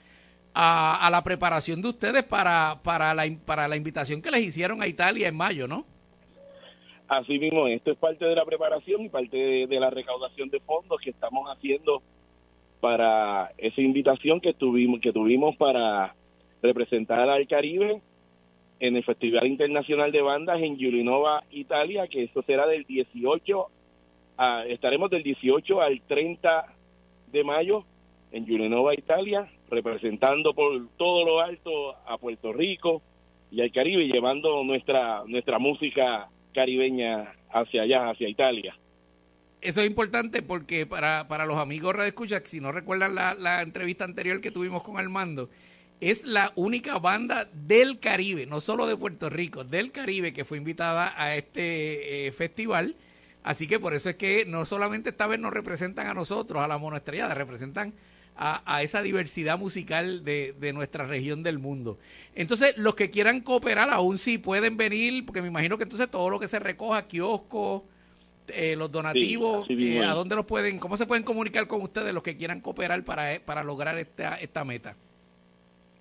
a, 0.53 1.05
a, 1.05 1.09
la 1.09 1.23
preparación 1.23 1.81
de 1.81 1.89
ustedes 1.89 2.23
para, 2.23 2.79
para, 2.83 3.13
la, 3.13 3.29
para 3.45 3.67
la 3.67 3.75
invitación 3.75 4.21
que 4.21 4.31
les 4.31 4.41
hicieron 4.41 4.81
a 4.81 4.87
Italia 4.87 5.27
en 5.27 5.35
mayo, 5.35 5.67
¿no? 5.67 5.85
Así 7.09 7.39
mismo, 7.39 7.67
esto 7.67 7.91
es 7.91 7.97
parte 7.97 8.23
de 8.23 8.35
la 8.35 8.45
preparación 8.45 9.01
y 9.01 9.09
parte 9.09 9.65
de, 9.65 9.79
la 9.79 9.89
recaudación 9.89 10.47
de 10.49 10.59
fondos 10.59 11.01
que 11.01 11.09
estamos 11.09 11.49
haciendo 11.49 12.03
para 12.79 13.51
esa 13.57 13.81
invitación 13.81 14.39
que 14.39 14.53
tuvimos, 14.53 14.99
que 15.01 15.11
tuvimos 15.11 15.55
para 15.57 16.15
representar 16.61 17.29
al 17.29 17.47
Caribe 17.47 18.01
en 18.79 18.95
el 18.95 19.03
Festival 19.03 19.47
Internacional 19.47 20.11
de 20.11 20.21
Bandas 20.21 20.61
en 20.61 20.77
Giulinova, 20.77 21.43
Italia, 21.51 22.07
que 22.07 22.23
eso 22.23 22.41
será 22.43 22.65
del 22.67 22.85
18, 22.85 23.67
a, 24.37 24.63
estaremos 24.65 25.09
del 25.09 25.23
18 25.23 25.81
al 25.81 26.01
30 26.01 26.65
de 27.31 27.43
mayo 27.43 27.83
en 28.31 28.45
Giulinova, 28.45 28.93
Italia, 28.93 29.51
representando 29.69 30.53
por 30.53 30.87
todo 30.97 31.25
lo 31.25 31.41
alto 31.41 31.95
a 32.07 32.17
Puerto 32.17 32.53
Rico 32.53 33.01
y 33.51 33.61
al 33.61 33.71
Caribe, 33.71 34.07
llevando 34.07 34.63
nuestra, 34.63 35.23
nuestra 35.25 35.59
música 35.59 36.29
caribeña 36.53 37.33
hacia 37.51 37.83
allá, 37.83 38.09
hacia 38.09 38.29
Italia. 38.29 38.75
Eso 39.61 39.81
es 39.81 39.87
importante 39.87 40.41
porque 40.41 40.85
para, 40.85 41.27
para 41.27 41.45
los 41.45 41.57
amigos 41.57 41.97
de 41.97 42.07
Escucha, 42.07 42.41
si 42.45 42.59
no 42.59 42.71
recuerdan 42.71 43.15
la, 43.15 43.33
la 43.33 43.61
entrevista 43.61 44.05
anterior 44.05 44.39
que 44.39 44.51
tuvimos 44.51 44.83
con 44.83 44.97
Armando, 44.97 45.49
es 45.99 46.23
la 46.23 46.53
única 46.55 46.97
banda 46.97 47.49
del 47.53 47.99
Caribe, 47.99 48.45
no 48.45 48.61
solo 48.61 48.87
de 48.87 48.95
Puerto 48.95 49.29
Rico, 49.29 49.63
del 49.63 49.91
Caribe 49.91 50.31
que 50.31 50.45
fue 50.45 50.57
invitada 50.57 51.13
a 51.17 51.35
este 51.35 52.27
eh, 52.27 52.31
festival. 52.31 52.95
Así 53.43 53.67
que 53.67 53.79
por 53.79 53.93
eso 53.93 54.09
es 54.09 54.15
que 54.15 54.45
no 54.45 54.65
solamente 54.65 55.09
esta 55.09 55.27
vez 55.27 55.39
nos 55.39 55.53
representan 55.53 56.07
a 56.07 56.13
nosotros, 56.13 56.61
a 56.63 56.67
la 56.67 56.77
monoestrellada, 56.77 57.33
representan 57.33 57.93
a, 58.41 58.81
esa 58.83 59.01
diversidad 59.01 59.59
musical 59.59 60.23
de, 60.23 60.71
nuestra 60.73 61.05
región 61.05 61.43
del 61.43 61.59
mundo. 61.59 61.99
Entonces, 62.35 62.77
los 62.77 62.95
que 62.95 63.09
quieran 63.09 63.41
cooperar 63.41 63.89
aún 63.91 64.17
sí 64.17 64.37
pueden 64.37 64.77
venir, 64.77 65.25
porque 65.25 65.41
me 65.41 65.49
imagino 65.49 65.77
que 65.77 65.83
entonces 65.83 66.09
todo 66.09 66.29
lo 66.29 66.39
que 66.39 66.47
se 66.47 66.57
recoja, 66.57 67.05
kioscos, 67.05 67.83
eh, 68.55 68.75
los 68.75 68.91
donativos, 68.91 69.67
eh, 69.69 70.03
¿a 70.03 70.13
dónde 70.13 70.35
los 70.35 70.45
pueden, 70.45 70.79
cómo 70.79 70.97
se 70.97 71.05
pueden 71.05 71.23
comunicar 71.23 71.67
con 71.67 71.81
ustedes 71.81 72.13
los 72.13 72.23
que 72.23 72.37
quieran 72.37 72.61
cooperar 72.61 73.03
para, 73.03 73.33
eh, 73.33 73.39
para 73.39 73.63
lograr 73.63 73.97
esta, 73.97 74.35
esta 74.35 74.63
meta? 74.63 74.95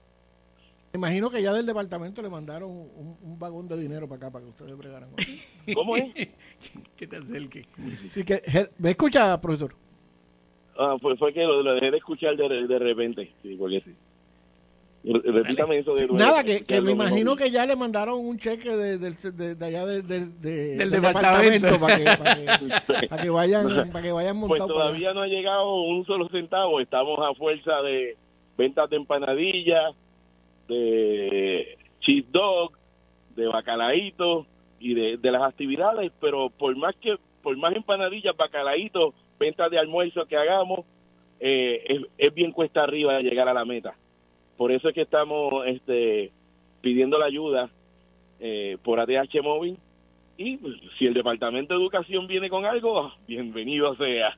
Me 0.94 0.98
imagino 0.98 1.30
que 1.30 1.42
ya 1.42 1.52
del 1.54 1.66
departamento 1.66 2.22
le 2.22 2.30
mandaron 2.30 2.70
un, 2.72 3.38
vagón 3.38 3.68
de 3.68 3.78
dinero 3.78 4.08
para 4.08 4.18
acá 4.18 4.32
para 4.32 4.46
que 4.46 4.52
ustedes 4.52 4.78
bregaran. 4.78 5.10
¿Cómo 5.76 5.98
es? 5.98 6.14
¿Qué 6.96 7.08
tal 7.08 7.50
que? 7.50 7.66
Sí, 8.12 8.24
que, 8.24 8.42
¿Me 8.78 8.92
escucha, 8.92 9.40
profesor? 9.42 9.76
Ah, 10.78 10.96
pues 11.02 11.20
fue 11.20 11.34
que 11.34 11.44
lo, 11.44 11.64
dejé 11.64 11.92
de 11.92 11.98
escuchar 11.98 12.36
de, 12.36 12.68
de 12.68 12.80
repente. 12.80 13.32
Sí, 13.42 13.56
porque 13.56 13.82
sí. 13.82 13.94
Repítame 15.08 15.78
eso 15.78 15.94
de 15.94 16.08
Nada, 16.08 16.44
que, 16.44 16.64
que 16.64 16.82
me 16.82 16.94
imagino 16.94 17.36
que 17.36 17.52
ya 17.52 17.66
le 17.66 17.76
mandaron 17.76 18.26
un 18.26 18.40
cheque 18.40 18.76
de, 18.76 18.98
de, 18.98 19.56
de, 19.56 19.66
allá 19.66 19.86
del, 19.86 20.08
del 20.08 20.90
departamento, 20.90 21.80
para, 21.80 21.98
que, 21.98 22.04
para, 23.08 23.22
que, 23.22 23.30
vayan 23.30 23.92
para 23.92 24.02
que 24.02 24.12
vayan 24.12 24.42
Pues 24.48 24.66
todavía 24.66 25.14
no 25.14 25.22
ha 25.22 25.28
llegado 25.28 25.76
un 25.84 26.06
solo 26.06 26.28
centavo. 26.30 26.80
Estamos 26.80 27.20
a 27.20 27.36
fuerza 27.36 27.84
de 27.84 28.18
ventas 28.58 28.90
de 28.90 28.96
empanadillas, 28.96 29.94
de 30.68 31.78
cheese 32.00 32.26
dog, 32.32 32.72
de 33.36 33.48
bacalaíto 33.48 34.48
y 34.80 34.96
de, 34.96 35.18
de 35.18 35.32
las 35.32 35.44
actividades, 35.44 36.12
pero 36.20 36.50
por 36.50 36.76
más 36.76 36.96
que 36.96 37.18
por 37.44 37.56
más 37.58 37.76
empanadillas, 37.76 38.36
bacalaíto, 38.36 39.14
ventas 39.40 39.70
de 39.70 39.78
almuerzo 39.78 40.26
que 40.26 40.36
hagamos, 40.36 40.80
eh, 41.40 41.84
es, 41.88 42.02
es, 42.18 42.34
bien 42.34 42.52
cuesta 42.52 42.82
arriba 42.82 43.20
llegar 43.20 43.48
a 43.48 43.54
la 43.54 43.66
meta. 43.66 43.96
Por 44.58 44.72
eso 44.72 44.90
es 44.90 44.96
que 44.96 45.02
estamos 45.02 45.66
este, 45.68 46.32
pidiendo 46.82 47.18
la 47.18 47.26
ayuda 47.26 47.70
eh, 48.40 48.78
por 48.84 49.00
ATH 49.00 49.42
Móvil 49.44 49.78
y 50.38 50.60
si 50.98 51.06
el 51.08 51.14
Departamento 51.14 51.74
de 51.74 51.80
Educación 51.80 52.28
viene 52.28 52.50
con 52.50 52.66
algo, 52.66 53.14
bienvenido 53.28 53.96
sea. 53.96 54.38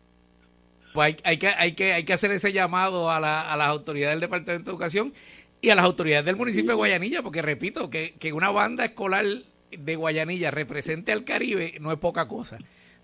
Pues 0.93 1.07
hay, 1.07 1.17
hay, 1.23 1.37
que, 1.37 1.47
hay, 1.47 1.73
que, 1.73 1.93
hay 1.93 2.05
que 2.05 2.13
hacer 2.13 2.31
ese 2.31 2.51
llamado 2.53 3.09
a, 3.09 3.19
la, 3.19 3.51
a 3.51 3.57
las 3.57 3.67
autoridades 3.69 4.15
del 4.15 4.21
Departamento 4.21 4.71
de 4.71 4.75
Educación 4.75 5.13
y 5.61 5.69
a 5.69 5.75
las 5.75 5.85
autoridades 5.85 6.25
del 6.25 6.35
municipio 6.35 6.71
de 6.71 6.75
Guayanilla, 6.75 7.21
porque 7.23 7.41
repito, 7.41 7.89
que, 7.89 8.13
que 8.19 8.33
una 8.33 8.51
banda 8.51 8.85
escolar 8.85 9.25
de 9.71 9.95
Guayanilla 9.95 10.51
represente 10.51 11.11
al 11.11 11.23
Caribe 11.23 11.77
no 11.79 11.91
es 11.91 11.99
poca 11.99 12.27
cosa. 12.27 12.59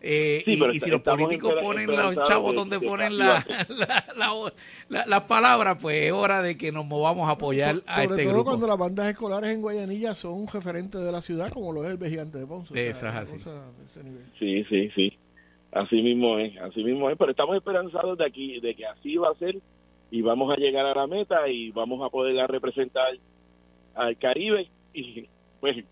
Eh, 0.05 0.43
y, 0.45 0.79
si 0.81 0.89
los 0.89 1.01
políticos 1.01 1.53
ponen 1.61 1.87
los 1.87 2.27
chavos 2.27 2.53
donde 2.53 2.77
ponen 2.77 3.17
la, 3.17 3.45
las 4.89 5.23
palabras, 5.23 5.77
pues 5.81 6.03
es 6.03 6.11
hora 6.11 6.41
de 6.41 6.57
que 6.57 6.73
nos 6.73 6.85
movamos 6.85 7.29
a 7.29 7.31
apoyar 7.31 7.81
a 7.85 8.03
este 8.03 8.23
todo 8.23 8.33
grupo. 8.33 8.49
cuando 8.49 8.67
las 8.67 8.77
bandas 8.77 9.07
escolares 9.07 9.51
en 9.51 9.61
Guayanilla 9.61 10.13
son 10.13 10.33
un 10.33 10.47
referente 10.49 10.97
de 10.97 11.09
la 11.09 11.21
ciudad, 11.21 11.53
como 11.53 11.71
lo 11.71 11.85
es 11.85 11.91
el 11.91 12.05
Gigante 12.05 12.37
de 12.37 12.45
Ponce. 12.45 12.73
Sí, 14.37 14.65
sí, 14.67 14.91
sí. 14.93 15.17
Así 15.71 16.01
mismo 16.01 16.37
es, 16.37 16.57
así 16.57 16.83
mismo 16.83 17.09
es, 17.09 17.17
pero 17.17 17.31
estamos 17.31 17.55
esperanzados 17.55 18.17
de 18.17 18.25
aquí, 18.25 18.59
de 18.59 18.75
que 18.75 18.85
así 18.85 19.15
va 19.15 19.29
a 19.29 19.35
ser 19.35 19.55
y 20.11 20.21
vamos 20.21 20.53
a 20.53 20.57
llegar 20.57 20.85
a 20.85 20.93
la 20.93 21.07
meta 21.07 21.47
y 21.47 21.71
vamos 21.71 22.05
a 22.05 22.09
poder 22.09 22.45
representar 22.51 23.07
al 23.95 24.17
Caribe 24.17 24.67
y 24.93 25.27
pues 25.61 25.85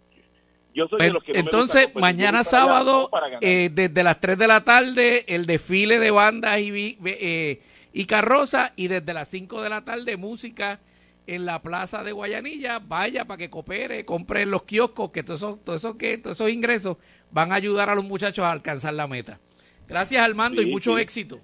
yo 0.74 0.88
soy 0.88 1.00
de 1.00 1.06
Pues, 1.06 1.14
los 1.14 1.24
que 1.24 1.34
no 1.34 1.40
Entonces, 1.40 1.96
mañana 1.96 2.44
sábado, 2.44 3.10
eh, 3.42 3.70
desde 3.74 4.04
las 4.04 4.20
3 4.20 4.38
de 4.38 4.48
la 4.48 4.64
tarde, 4.64 5.26
el 5.28 5.46
desfile 5.46 6.00
de 6.00 6.12
bandas 6.12 6.60
y, 6.60 6.98
eh, 7.06 7.62
y 7.94 8.06
carroza, 8.06 8.74
y 8.76 8.88
desde 8.88 9.14
las 9.14 9.28
5 9.28 9.62
de 9.62 9.70
la 9.70 9.84
tarde, 9.84 10.18
música 10.18 10.80
en 11.28 11.46
la 11.46 11.62
plaza 11.62 12.04
de 12.04 12.12
Guayanilla. 12.12 12.80
Vaya 12.80 13.26
para 13.26 13.38
que 13.38 13.50
coopere, 13.50 14.06
compre 14.06 14.44
en 14.44 14.52
los 14.52 14.64
kioscos, 14.64 15.12
que 15.12 15.24
todos 15.24 15.60
esos, 15.68 15.96
que, 15.96 16.18
todos 16.18 16.38
esos 16.38 16.50
ingresos 16.50 16.98
van 17.32 17.52
a 17.52 17.56
ayudar 17.56 17.90
a 17.90 17.96
los 17.96 18.04
muchachos 18.04 18.44
a 18.44 18.52
alcanzar 18.52 18.94
la 18.94 19.08
meta. 19.08 19.40
Gracias, 19.88 20.24
Armando, 20.24 20.62
y 20.62 20.68
mucho 20.68 20.96
sí. 20.96 21.02
éxito. 21.02 21.40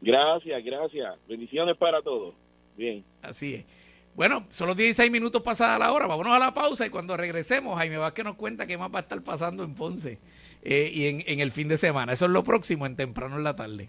Gracias, 0.00 0.64
gracias. 0.64 1.14
Bendiciones 1.28 1.76
para 1.76 2.02
todos. 2.02 2.34
Bien. 2.76 3.04
Así 3.22 3.54
es. 3.54 3.64
Bueno, 4.14 4.44
son 4.50 4.68
los 4.68 4.76
16 4.76 5.10
minutos 5.10 5.42
pasada 5.42 5.78
la 5.78 5.92
hora. 5.92 6.06
Vámonos 6.06 6.34
a 6.34 6.38
la 6.38 6.52
pausa 6.52 6.84
y 6.86 6.90
cuando 6.90 7.16
regresemos, 7.16 7.76
Jaime 7.78 7.96
Vázquez 7.96 8.24
nos 8.24 8.36
cuenta 8.36 8.66
qué 8.66 8.76
más 8.76 8.92
va 8.92 8.98
a 8.98 9.02
estar 9.02 9.22
pasando 9.22 9.64
en 9.64 9.74
Ponce 9.74 10.18
eh, 10.62 10.90
y 10.92 11.06
en, 11.06 11.24
en 11.26 11.40
el 11.40 11.52
fin 11.52 11.68
de 11.68 11.78
semana. 11.78 12.12
Eso 12.12 12.26
es 12.26 12.30
lo 12.30 12.44
próximo 12.44 12.84
en 12.84 12.96
temprano 12.96 13.36
en 13.36 13.44
la 13.44 13.56
tarde. 13.56 13.88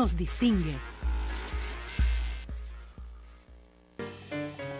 nos 0.01 0.17
distingue. 0.17 0.75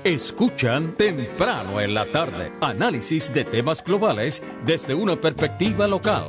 Escuchan 0.03 0.95
temprano 0.95 1.79
en 1.79 1.93
la 1.93 2.07
tarde 2.07 2.51
análisis 2.59 3.31
de 3.31 3.45
temas 3.45 3.83
globales 3.83 4.41
desde 4.65 4.95
una 4.95 5.21
perspectiva 5.21 5.87
local. 5.87 6.27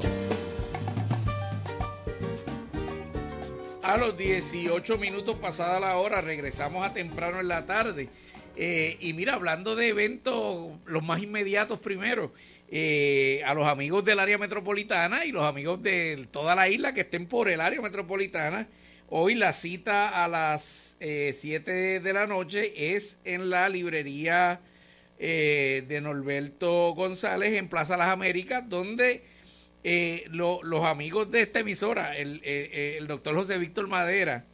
A 3.82 3.96
los 3.96 4.14
18 4.18 4.98
minutos 4.98 5.38
pasada 5.38 5.80
la 5.80 5.96
hora, 5.96 6.20
regresamos 6.20 6.84
a 6.84 6.92
temprano 6.92 7.40
en 7.40 7.48
la 7.48 7.64
tarde. 7.64 8.10
Eh, 8.56 8.98
y 9.00 9.14
mira, 9.14 9.36
hablando 9.36 9.74
de 9.74 9.88
eventos, 9.88 10.70
los 10.84 11.02
más 11.02 11.22
inmediatos 11.22 11.80
primero, 11.80 12.34
eh, 12.74 13.42
a 13.44 13.52
los 13.52 13.66
amigos 13.68 14.02
del 14.02 14.18
área 14.18 14.38
metropolitana 14.38 15.26
y 15.26 15.30
los 15.32 15.42
amigos 15.44 15.82
de 15.82 16.26
toda 16.30 16.54
la 16.54 16.70
isla 16.70 16.94
que 16.94 17.02
estén 17.02 17.26
por 17.26 17.50
el 17.50 17.60
área 17.60 17.82
metropolitana, 17.82 18.66
hoy 19.10 19.34
la 19.34 19.52
cita 19.52 20.24
a 20.24 20.26
las 20.26 20.96
7 20.98 22.00
de 22.00 22.12
la 22.14 22.26
noche 22.26 22.94
es 22.96 23.18
en 23.24 23.50
la 23.50 23.68
librería 23.68 24.60
eh, 25.18 25.84
de 25.86 26.00
Norberto 26.00 26.94
González 26.94 27.52
en 27.54 27.68
Plaza 27.68 27.96
Las 27.98 28.08
Américas, 28.08 28.66
donde 28.68 29.22
eh, 29.84 30.24
lo- 30.30 30.62
los 30.62 30.84
amigos 30.86 31.30
de 31.30 31.42
esta 31.42 31.60
emisora, 31.60 32.16
el, 32.16 32.40
eh, 32.42 32.96
el 32.98 33.06
doctor 33.06 33.34
José 33.34 33.58
Víctor 33.58 33.86
Madera 33.88 34.46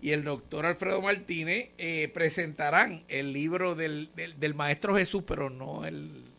y 0.00 0.12
el 0.12 0.24
doctor 0.24 0.64
Alfredo 0.64 1.02
Martínez, 1.02 1.70
eh, 1.76 2.08
presentarán 2.14 3.04
el 3.08 3.32
libro 3.34 3.74
del, 3.74 4.08
del, 4.16 4.40
del 4.40 4.54
maestro 4.54 4.96
Jesús, 4.96 5.24
pero 5.26 5.50
no 5.50 5.84
el, 5.84 6.29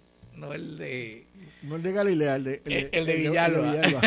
no 0.42 0.54
el 0.54 0.78
de... 0.78 1.26
No 1.64 1.76
el 1.76 1.84
de 1.84 1.92
Galilea, 1.92 2.36
el 2.36 2.44
de, 2.44 2.62
El, 2.66 2.90
el 2.92 3.06
de 3.06 3.16
Villalba. 3.16 3.72
Villalba. 3.72 4.02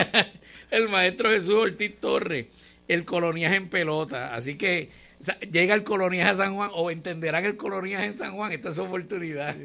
el 0.71 0.89
maestro 0.89 1.31
Jesús 1.31 1.55
Ortiz 1.55 1.97
Torres, 2.01 2.47
el 2.89 3.05
coloniaje 3.05 3.57
en 3.57 3.69
pelota. 3.69 4.35
Así 4.35 4.57
que 4.57 4.91
o 5.21 5.25
sea, 5.25 5.39
llega 5.41 5.75
el 5.75 5.85
coloniaje 5.85 6.31
a 6.31 6.35
San 6.35 6.55
Juan 6.55 6.71
o 6.75 6.91
entenderán 6.91 7.45
el 7.45 7.57
coloniaje 7.57 8.07
en 8.07 8.19
San 8.19 8.35
Juan. 8.35 8.53
Esta 8.53 8.71
es 8.71 8.75
su 8.75 8.83
oportunidad. 8.83 9.57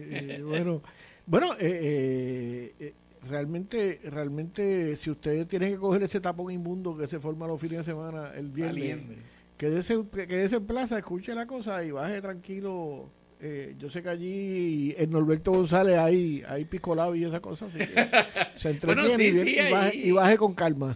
Bueno, 0.42 0.82
bueno 1.26 1.54
eh, 1.54 1.58
eh, 1.60 2.74
eh, 2.80 2.94
realmente, 3.28 4.00
realmente, 4.06 4.96
si 4.98 5.10
ustedes 5.10 5.48
tienen 5.48 5.74
que 5.74 5.78
coger 5.80 6.04
ese 6.04 6.22
tapón 6.22 6.54
inmundo 6.54 6.96
que 6.96 7.08
se 7.08 7.20
forma 7.20 7.48
los 7.48 7.60
fines 7.60 7.80
de 7.80 7.84
semana, 7.84 8.32
el 8.36 8.52
viernes, 8.52 8.76
Saliendo. 8.76 9.16
quédese, 9.58 10.00
quédese 10.28 10.56
en 10.58 10.66
plaza, 10.66 11.00
escuche 11.00 11.34
la 11.34 11.46
cosa 11.46 11.84
y 11.84 11.92
baje 11.92 12.22
tranquilo. 12.22 13.10
Eh, 13.42 13.76
yo 13.78 13.90
sé 13.90 14.04
que 14.04 14.10
allí 14.10 14.94
en 14.98 15.12
Norberto 15.12 15.52
González 15.52 15.98
hay, 15.98 16.44
hay 16.48 16.66
picolado 16.66 17.16
y 17.16 17.24
esa 17.24 17.40
cosa, 17.40 17.66
así 17.68 17.78
que 17.78 17.86
se 18.56 18.72
entretiene 18.72 19.02
Bueno, 19.08 19.16
sí, 19.18 19.24
y, 19.24 19.32
bien- 19.32 19.46
sí, 19.46 19.56
y 19.58 19.72
baje, 19.72 19.96
y 19.98 20.12
baje 20.12 20.38
con 20.38 20.54
calma. 20.54 20.96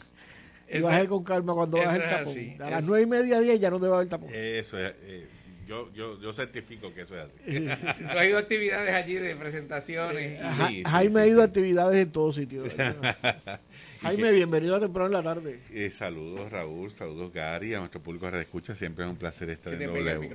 Y 0.69 0.77
Eso- 0.77 0.87
baje 0.87 1.07
con 1.07 1.23
calma 1.23 1.53
cuando 1.53 1.77
baje 1.77 2.03
el 2.03 2.09
tapón. 2.09 2.27
así, 2.33 2.55
a 2.59 2.69
las 2.69 2.83
nueve 2.85 3.03
y 3.03 3.05
media, 3.07 3.39
diez 3.39 3.59
ya 3.61 3.69
no 3.69 3.79
debe 3.79 3.95
haber 3.95 4.09
tapón. 4.09 4.29
Eso 4.33 4.77
es. 4.77 4.93
eh, 5.03 5.25
yo, 5.65 5.89
yo, 5.93 6.19
yo 6.19 6.33
certifico 6.33 6.93
que 6.93 7.03
eso 7.03 7.15
es 7.17 7.23
así. 7.27 7.39
¿Tú 8.11 8.17
has 8.19 8.25
ido 8.27 8.37
a 8.37 8.41
actividades 8.41 8.93
allí 8.93 9.13
de 9.13 9.35
presentaciones? 9.37 10.41
Ja- 10.41 10.67
sí, 10.67 10.83
Jaime 10.85 11.13
sí, 11.13 11.17
ha 11.19 11.27
ido 11.27 11.41
a 11.41 11.45
actividades 11.45 12.03
en 12.03 12.11
todos 12.11 12.35
sitios. 12.35 12.73
Jaime, 14.03 14.33
bienvenido 14.33 14.75
a 14.75 14.81
temprano 14.81 15.07
en 15.07 15.13
la 15.13 15.23
tarde. 15.23 15.61
Eh, 15.71 15.89
saludos 15.89 16.51
Raúl, 16.51 16.91
saludos 16.91 17.31
Gary, 17.31 17.73
a 17.73 17.79
nuestro 17.79 18.01
público 18.03 18.29
de 18.29 18.41
escucha. 18.41 18.75
Siempre 18.75 19.05
es 19.05 19.09
un 19.09 19.15
placer 19.15 19.49
estar 19.49 19.77
Que 19.77 19.81
en 19.81 19.93
W. 19.93 20.29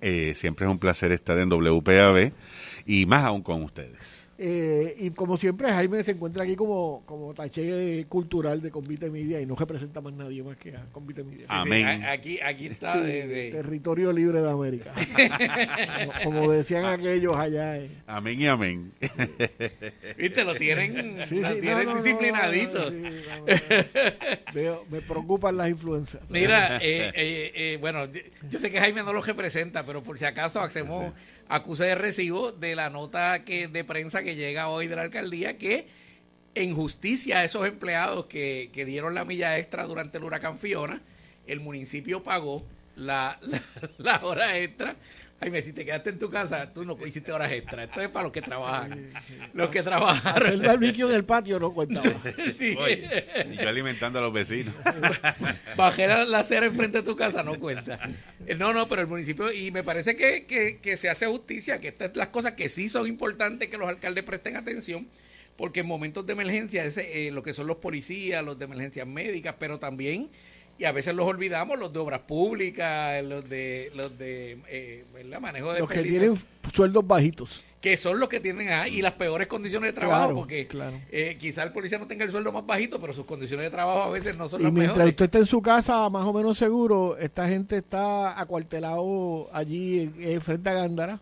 Eh, 0.00 0.32
siempre 0.34 0.66
es 0.66 0.72
un 0.72 0.78
placer 0.78 1.12
estar 1.12 1.38
en 1.38 1.50
WPAB 1.50 2.32
y 2.86 3.04
más 3.04 3.24
aún 3.24 3.42
con 3.42 3.62
ustedes. 3.62 4.19
Eh, 4.42 4.96
y 4.98 5.10
como 5.10 5.36
siempre, 5.36 5.68
Jaime 5.68 6.02
se 6.02 6.12
encuentra 6.12 6.44
aquí 6.44 6.56
como, 6.56 7.02
como 7.04 7.34
taché 7.34 8.06
cultural 8.08 8.62
de 8.62 8.70
Convite 8.70 9.10
Media 9.10 9.38
y 9.38 9.44
no 9.44 9.54
representa 9.54 10.00
más 10.00 10.14
nadie 10.14 10.42
más 10.42 10.56
que 10.56 10.74
a 10.74 10.86
Convite 10.92 11.22
Media. 11.22 11.44
Amén. 11.46 12.04
aquí, 12.04 12.40
aquí 12.42 12.68
está 12.68 12.94
Territorio 13.02 14.10
libre 14.14 14.40
de 14.40 14.50
América. 14.50 14.94
como, 16.24 16.36
como 16.40 16.52
decían 16.52 16.86
aquellos 16.86 17.36
allá. 17.36 17.76
eh. 17.76 17.90
Amén 18.06 18.40
y 18.40 18.46
amén. 18.46 18.92
Viste, 20.16 20.42
lo 20.44 20.54
tienen, 20.54 21.18
Sí, 21.26 21.36
sí, 21.36 21.40
lo 21.42 21.56
tienen 21.56 21.84
no, 21.84 21.94
no, 21.96 22.02
disciplinadito. 22.02 22.90
no, 22.90 23.08
sí, 23.10 23.16
no, 23.28 23.38
no. 23.40 24.54
Veo- 24.54 24.84
me 24.90 25.02
preocupan 25.02 25.56
las 25.58 25.68
influencias. 25.68 26.22
Mira, 26.30 26.78
eh, 26.78 27.12
eh, 27.14 27.52
eh, 27.54 27.78
bueno, 27.78 28.06
yo 28.50 28.58
sé 28.58 28.70
que 28.70 28.80
Jaime 28.80 29.02
no 29.02 29.12
lo 29.12 29.20
representa, 29.20 29.84
pero 29.84 30.02
por 30.02 30.18
si 30.18 30.24
acaso 30.24 30.60
hacemos, 30.62 31.12
acuse 31.50 31.84
de 31.84 31.96
recibo 31.96 32.52
de 32.52 32.76
la 32.76 32.90
nota 32.90 33.44
que 33.44 33.66
de 33.66 33.82
prensa 33.82 34.22
que 34.22 34.36
llega 34.36 34.68
hoy 34.68 34.86
de 34.86 34.94
la 34.94 35.02
alcaldía 35.02 35.58
que 35.58 35.88
en 36.54 36.74
justicia 36.74 37.38
a 37.38 37.44
esos 37.44 37.66
empleados 37.66 38.26
que, 38.26 38.70
que 38.72 38.84
dieron 38.84 39.14
la 39.14 39.24
milla 39.24 39.58
extra 39.58 39.84
durante 39.84 40.18
el 40.18 40.24
huracán 40.24 40.58
Fiona, 40.58 41.02
el 41.48 41.58
municipio 41.60 42.22
pagó 42.22 42.64
la, 42.94 43.38
la, 43.42 43.62
la 43.98 44.24
hora 44.24 44.58
extra 44.58 44.94
Jaime, 45.40 45.62
si 45.62 45.72
te 45.72 45.86
quedaste 45.86 46.10
en 46.10 46.18
tu 46.18 46.28
casa, 46.28 46.70
tú 46.72 46.84
no 46.84 46.98
hiciste 47.06 47.32
horas 47.32 47.50
extra. 47.50 47.84
Esto 47.84 48.02
es 48.02 48.10
para 48.10 48.24
los 48.24 48.32
que 48.32 48.42
trabajan. 48.42 49.08
Los 49.54 49.70
que 49.70 49.82
trabajan. 49.82 50.46
El 50.46 50.60
barbecue 50.60 51.06
en 51.08 51.14
el 51.14 51.24
patio 51.24 51.58
no 51.58 51.72
contaba. 51.72 52.10
Sí. 52.56 52.76
Oye, 52.78 53.26
y 53.50 53.56
yo 53.56 53.68
alimentando 53.68 54.18
a 54.18 54.22
los 54.22 54.32
vecinos. 54.34 54.74
Bajar 55.76 56.28
la 56.28 56.40
acera 56.40 56.66
enfrente 56.66 56.98
de 56.98 57.04
tu 57.04 57.16
casa 57.16 57.42
no 57.42 57.58
cuenta. 57.58 57.98
Eh, 58.46 58.54
No, 58.54 58.74
no, 58.74 58.86
pero 58.86 59.00
el 59.00 59.08
municipio, 59.08 59.50
y 59.50 59.70
me 59.70 59.82
parece 59.82 60.14
que, 60.14 60.44
que, 60.44 60.78
que 60.78 60.96
se 60.98 61.08
hace 61.08 61.26
justicia, 61.26 61.80
que 61.80 61.88
estas 61.88 62.14
las 62.16 62.28
cosas 62.28 62.52
que 62.52 62.68
sí 62.68 62.88
son 62.90 63.06
importantes 63.06 63.68
que 63.68 63.78
los 63.78 63.88
alcaldes 63.88 64.24
presten 64.24 64.56
atención, 64.56 65.08
porque 65.56 65.80
en 65.80 65.86
momentos 65.86 66.26
de 66.26 66.34
emergencia, 66.34 66.84
ese, 66.84 67.28
eh, 67.28 67.30
lo 67.30 67.42
que 67.42 67.54
son 67.54 67.66
los 67.66 67.76
policías, 67.78 68.44
los 68.44 68.58
de 68.58 68.66
emergencias 68.66 69.06
médicas, 69.06 69.54
pero 69.58 69.78
también 69.78 70.28
y 70.80 70.84
a 70.86 70.92
veces 70.92 71.14
los 71.14 71.26
olvidamos 71.26 71.78
los 71.78 71.92
de 71.92 71.98
obras 71.98 72.20
públicas, 72.22 73.22
los 73.24 73.48
de 73.48 73.92
los 73.94 74.16
de 74.18 74.58
eh, 74.68 75.04
¿verdad? 75.14 75.40
manejo 75.40 75.72
de 75.72 75.80
Los 75.80 75.88
que 75.90 76.02
tienen 76.02 76.34
sueldos 76.72 77.06
bajitos. 77.06 77.62
que 77.80 77.96
son 77.96 78.18
los 78.20 78.28
que 78.28 78.40
tienen 78.40 78.68
ah, 78.70 78.88
y 78.88 79.00
las 79.02 79.12
peores 79.14 79.46
condiciones 79.46 79.88
de 79.88 79.92
trabajo, 79.92 80.24
Claro, 80.24 80.34
porque 80.40 80.66
claro. 80.66 80.96
eh, 81.10 81.36
quizá 81.40 81.62
el 81.62 81.72
policía 81.72 81.98
no 81.98 82.06
tenga 82.06 82.24
el 82.24 82.30
sueldo 82.30 82.50
más 82.52 82.66
bajito, 82.66 83.00
pero 83.00 83.12
sus 83.12 83.24
condiciones 83.26 83.64
de 83.66 83.70
trabajo 83.70 84.02
a 84.02 84.10
veces 84.10 84.36
no 84.36 84.48
son 84.48 84.60
Y 84.60 84.64
las 84.64 84.72
mientras 84.72 84.96
mejores. 84.98 85.12
usted 85.12 85.24
está 85.26 85.38
en 85.38 85.46
su 85.46 85.62
casa 85.62 86.08
más 86.10 86.26
o 86.26 86.32
menos 86.32 86.58
seguro, 86.58 87.16
esta 87.18 87.46
gente 87.48 87.76
está 87.78 88.38
acuartelado 88.40 89.48
allí 89.52 90.00
en, 90.00 90.14
en 90.30 90.40
frente 90.42 90.68
a 90.70 90.74
Gándara, 90.74 91.20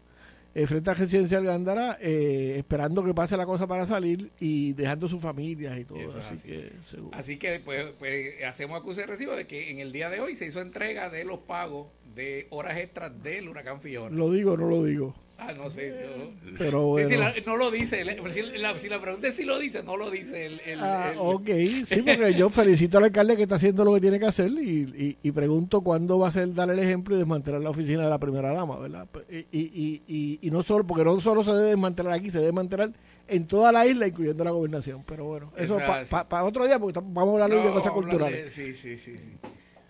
en 0.58 0.66
frente 0.66 0.90
a 0.90 0.94
Residencial 0.94 1.44
Gándara, 1.44 1.98
eh, 2.00 2.56
esperando 2.58 3.04
que 3.04 3.14
pase 3.14 3.36
la 3.36 3.46
cosa 3.46 3.68
para 3.68 3.86
salir 3.86 4.32
y 4.40 4.72
dejando 4.72 5.06
sus 5.06 5.20
familias 5.20 5.78
y 5.78 5.84
todo. 5.84 6.00
Eso 6.00 6.18
así, 6.18 6.34
así. 6.34 6.48
que 6.48 6.72
seguro. 6.90 7.16
Así 7.16 7.36
que 7.36 7.60
pues, 7.60 7.92
pues, 7.96 8.42
hacemos 8.42 8.76
acuse 8.76 9.02
de 9.02 9.06
recibo 9.06 9.36
de 9.36 9.46
que 9.46 9.70
en 9.70 9.78
el 9.78 9.92
día 9.92 10.10
de 10.10 10.18
hoy 10.18 10.34
se 10.34 10.46
hizo 10.46 10.60
entrega 10.60 11.10
de 11.10 11.24
los 11.24 11.38
pagos 11.38 11.86
de 12.16 12.48
horas 12.50 12.76
extras 12.76 13.22
del 13.22 13.48
huracán 13.48 13.80
Fiona. 13.80 14.16
Lo 14.16 14.32
digo 14.32 14.54
o 14.54 14.56
no 14.56 14.66
lo 14.66 14.82
digo. 14.82 15.14
Ah, 15.40 15.52
no 15.52 15.70
sé. 15.70 15.88
yo- 15.88 16.52
Pero 16.58 16.82
bueno. 16.82 17.08
sí, 17.08 17.16
la- 17.16 17.32
no 17.46 17.56
lo 17.56 17.70
dice. 17.70 18.02
Si 18.32 18.42
la, 18.58 18.76
si 18.76 18.88
la 18.88 19.00
pregunta 19.00 19.28
es 19.28 19.36
si 19.36 19.44
lo 19.44 19.56
dice, 19.58 19.84
no 19.84 19.96
lo 19.96 20.10
dice. 20.10 20.46
El, 20.46 20.60
el- 20.66 20.80
Ah, 20.80 21.10
el- 21.12 21.18
ok, 21.18 21.48
sí, 21.86 22.02
porque 22.02 22.34
yo 22.34 22.50
felicito 22.50 22.98
al 22.98 23.04
alcalde 23.04 23.36
que 23.36 23.42
está 23.42 23.54
haciendo 23.54 23.84
lo 23.84 23.94
que 23.94 24.00
tiene 24.00 24.18
que 24.18 24.26
hacer 24.26 24.50
y, 24.50 24.80
y- 24.98 25.16
y 25.22 25.32
pregunto 25.32 25.80
cuándo 25.80 26.18
va 26.18 26.28
a 26.28 26.32
ser 26.32 26.52
dar 26.54 26.68
el 26.70 26.78
ejemplo 26.80 27.14
y 27.14 27.18
desmantelar 27.18 27.60
la 27.60 27.70
oficina 27.70 28.02
de 28.02 28.10
la 28.10 28.18
primera 28.18 28.52
dama, 28.52 28.78
¿verdad? 28.78 29.06
Y, 29.30 30.02
y, 30.42 30.50
no 30.50 30.62
solo, 30.64 30.84
porque 30.84 31.04
no 31.04 31.20
solo 31.20 31.44
se 31.44 31.52
debe 31.52 31.70
desmantelar 31.70 32.14
aquí, 32.14 32.26
se 32.30 32.38
debe 32.38 32.46
desmantelar 32.46 32.90
en 33.28 33.46
toda 33.46 33.70
la 33.70 33.86
isla, 33.86 34.08
incluyendo 34.08 34.42
la 34.42 34.50
gobernación. 34.50 35.04
Pero 35.06 35.24
bueno, 35.24 35.52
eso 35.56 35.78
para 35.78 36.04
sí. 36.04 36.14
otro 36.48 36.66
día, 36.66 36.80
porque 36.80 36.98
vamos 37.00 37.40
a 37.40 37.44
hablar 37.44 37.62
de 37.62 37.70
cosas 37.70 37.92
culturales. 37.92 38.44
de- 38.44 38.50
sí, 38.50 38.74
sí, 38.74 38.96
sí. 38.98 39.16
sí. 39.16 39.48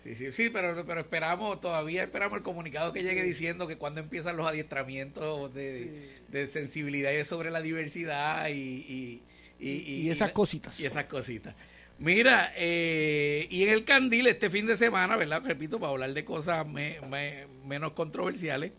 Sí, 0.08 0.14
sí, 0.16 0.32
sí, 0.32 0.50
pero, 0.50 0.84
pero 0.86 1.00
esperamos, 1.00 1.60
todavía 1.60 2.02
esperamos 2.04 2.38
el 2.38 2.42
comunicado 2.42 2.92
que 2.92 3.02
llegue 3.02 3.22
diciendo 3.22 3.66
que 3.66 3.76
cuando 3.76 4.00
empiezan 4.00 4.36
los 4.36 4.46
adiestramientos 4.46 5.52
de, 5.54 6.08
de 6.28 6.48
sensibilidad 6.48 7.12
y 7.12 7.24
sobre 7.24 7.50
la 7.50 7.60
diversidad 7.60 8.48
y, 8.48 8.52
y, 8.52 9.22
y, 9.60 10.06
Y 10.06 10.10
esas 10.10 10.32
cositas. 10.32 10.78
Y 10.80 10.86
esas 10.86 11.04
cositas. 11.06 11.54
Mira, 11.98 12.52
eh, 12.56 13.48
y 13.50 13.64
en 13.64 13.70
el 13.70 13.84
Candil 13.84 14.28
este 14.28 14.50
fin 14.50 14.66
de 14.66 14.76
semana, 14.76 15.16
¿verdad? 15.16 15.42
Repito, 15.44 15.80
para 15.80 15.90
hablar 15.92 16.14
de 16.14 16.24
cosas 16.24 16.66
me- 16.66 17.00
me- 17.08 17.46
menos 17.66 17.92
controversiales. 17.92 18.72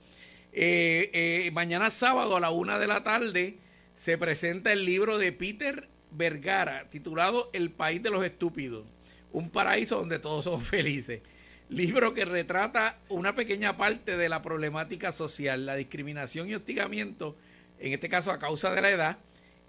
eh, 0.53 1.09
eh, 1.13 1.51
mañana 1.51 1.89
sábado 1.89 2.37
a 2.37 2.39
la 2.39 2.49
una 2.49 2.79
de 2.79 2.87
la 2.87 3.03
tarde 3.03 3.57
se 3.95 4.17
presenta 4.17 4.71
el 4.73 4.85
libro 4.85 5.17
de 5.19 5.31
Peter 5.31 5.89
Vergara 6.11 6.89
titulado 6.89 7.49
El 7.53 7.69
País 7.71 8.01
de 8.01 8.09
los 8.09 8.23
Estúpidos, 8.25 8.85
un 9.31 9.49
paraíso 9.49 9.97
donde 9.97 10.19
todos 10.19 10.43
somos 10.43 10.67
felices. 10.67 11.21
Libro 11.69 12.13
que 12.13 12.25
retrata 12.25 12.97
una 13.09 13.35
pequeña 13.35 13.77
parte 13.77 14.17
de 14.17 14.29
la 14.29 14.41
problemática 14.41 15.11
social, 15.11 15.65
la 15.65 15.75
discriminación 15.75 16.49
y 16.49 16.55
hostigamiento, 16.55 17.35
en 17.79 17.93
este 17.93 18.09
caso 18.09 18.31
a 18.31 18.39
causa 18.39 18.73
de 18.73 18.81
la 18.81 18.89
edad, 18.89 19.17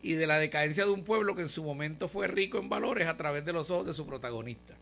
y 0.02 0.14
de 0.14 0.26
la 0.26 0.38
decadencia 0.38 0.84
de 0.84 0.90
un 0.90 1.04
pueblo 1.04 1.34
que 1.34 1.42
en 1.42 1.48
su 1.48 1.62
momento 1.62 2.08
fue 2.08 2.26
rico 2.26 2.58
en 2.58 2.68
valores 2.68 3.06
a 3.06 3.16
través 3.16 3.44
de 3.44 3.52
los 3.52 3.70
ojos 3.70 3.86
de 3.86 3.94
su 3.94 4.06
protagonista. 4.06 4.76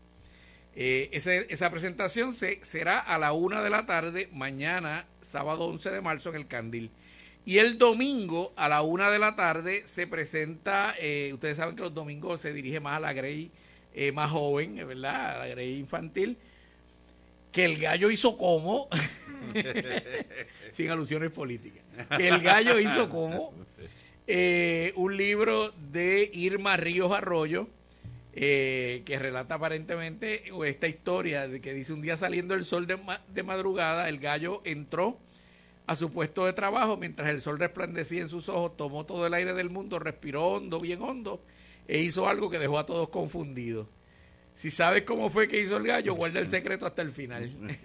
Eh, 0.75 1.09
esa 1.11 1.69
presentación 1.71 2.33
se, 2.33 2.63
será 2.63 2.99
a 2.99 3.17
la 3.17 3.33
una 3.33 3.61
de 3.61 3.69
la 3.69 3.85
tarde, 3.85 4.29
mañana, 4.31 5.07
sábado 5.21 5.65
11 5.65 5.89
de 5.89 6.01
marzo, 6.01 6.29
en 6.29 6.35
el 6.35 6.47
Candil. 6.47 6.91
Y 7.43 7.57
el 7.57 7.77
domingo, 7.77 8.53
a 8.55 8.69
la 8.69 8.81
una 8.81 9.09
de 9.11 9.19
la 9.19 9.35
tarde, 9.35 9.81
se 9.85 10.07
presenta, 10.07 10.95
eh, 10.99 11.31
ustedes 11.33 11.57
saben 11.57 11.75
que 11.75 11.81
los 11.81 11.93
domingos 11.93 12.41
se 12.41 12.53
dirige 12.53 12.79
más 12.79 12.97
a 12.97 12.99
la 12.99 13.13
Grey 13.13 13.51
eh, 13.93 14.11
más 14.11 14.31
joven, 14.31 14.75
¿verdad? 14.75 15.41
A 15.41 15.47
la 15.47 15.63
infantil. 15.63 16.37
Que 17.51 17.65
el 17.65 17.77
gallo 17.77 18.11
hizo 18.11 18.37
como, 18.37 18.87
sin 20.73 20.91
alusiones 20.91 21.31
políticas, 21.31 21.83
que 22.15 22.27
el 22.27 22.41
gallo 22.41 22.79
hizo 22.79 23.09
como 23.09 23.53
eh, 24.27 24.93
un 24.95 25.17
libro 25.17 25.73
de 25.91 26.29
Irma 26.31 26.77
Ríos 26.77 27.11
Arroyo, 27.11 27.67
eh, 28.33 29.01
que 29.05 29.17
relata 29.17 29.55
aparentemente 29.55 30.43
esta 30.67 30.87
historia 30.87 31.47
de 31.47 31.59
que 31.59 31.73
dice 31.73 31.93
un 31.93 32.01
día 32.01 32.15
saliendo 32.15 32.53
el 32.53 32.65
sol 32.65 32.85
de, 32.85 32.99
de 33.33 33.41
madrugada, 33.41 34.07
el 34.07 34.19
gallo 34.19 34.61
entró 34.65 35.17
a 35.87 35.95
su 35.95 36.11
puesto 36.11 36.45
de 36.45 36.53
trabajo 36.53 36.97
mientras 36.97 37.29
el 37.29 37.41
sol 37.41 37.57
resplandecía 37.57 38.21
en 38.21 38.29
sus 38.29 38.47
ojos, 38.47 38.77
tomó 38.77 39.07
todo 39.07 39.25
el 39.25 39.33
aire 39.33 39.55
del 39.55 39.71
mundo, 39.71 39.97
respiró 39.97 40.45
hondo, 40.49 40.79
bien 40.79 41.01
hondo, 41.01 41.41
e 41.89 41.99
hizo 41.99 42.27
algo 42.27 42.49
que 42.49 42.59
dejó 42.59 42.77
a 42.77 42.85
todos 42.85 43.09
confundidos. 43.09 43.87
Si 44.55 44.69
sabes 44.71 45.03
cómo 45.03 45.29
fue 45.29 45.47
que 45.47 45.59
hizo 45.61 45.77
el 45.77 45.83
gallo, 45.87 46.13
guarda 46.15 46.39
el 46.39 46.49
secreto 46.49 46.85
hasta 46.85 47.01
el 47.01 47.11
final. 47.13 47.49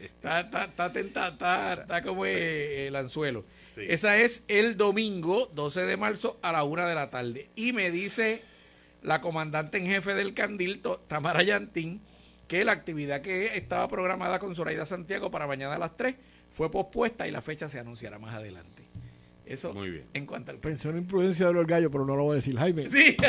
está, 0.00 0.40
está, 0.40 0.64
está, 0.64 0.92
tenta- 0.92 1.28
está- 1.28 1.72
está 1.74 2.02
como 2.02 2.26
eh, 2.26 2.88
el 2.88 2.96
anzuelo. 2.96 3.44
Sí. 3.74 3.82
Esa 3.88 4.18
es 4.18 4.42
el 4.48 4.76
domingo 4.76 5.48
12 5.54 5.82
de 5.86 5.96
marzo 5.96 6.38
a 6.42 6.50
la 6.52 6.64
una 6.64 6.86
de 6.88 6.94
la 6.96 7.10
tarde. 7.10 7.48
Y 7.54 7.72
me 7.72 7.90
dice 7.90 8.42
la 9.02 9.20
comandante 9.20 9.78
en 9.78 9.86
jefe 9.86 10.14
del 10.14 10.34
Candil, 10.34 10.82
Tamara 11.06 11.42
Yantín, 11.44 12.00
que 12.48 12.64
la 12.64 12.72
actividad 12.72 13.22
que 13.22 13.56
estaba 13.56 13.86
programada 13.88 14.38
con 14.40 14.54
Zoraida 14.56 14.84
Santiago 14.84 15.30
para 15.30 15.46
mañana 15.46 15.76
a 15.76 15.78
las 15.78 15.96
3 15.96 16.16
fue 16.52 16.70
pospuesta 16.70 17.26
y 17.28 17.30
la 17.30 17.40
fecha 17.40 17.68
se 17.68 17.78
anunciará 17.78 18.18
más 18.18 18.34
adelante. 18.34 18.75
Eso 19.46 19.72
Muy 19.72 19.90
bien. 19.90 20.04
en 20.12 20.26
cuanto 20.26 20.50
al... 20.50 20.58
Pensé 20.58 20.88
en 20.88 20.98
imprudencia 20.98 21.46
de 21.46 21.52
los 21.52 21.66
gallos, 21.66 21.88
pero 21.92 22.04
no 22.04 22.16
lo 22.16 22.24
voy 22.24 22.32
a 22.32 22.36
decir, 22.36 22.56
Jaime. 22.58 22.88
Sí. 22.90 23.16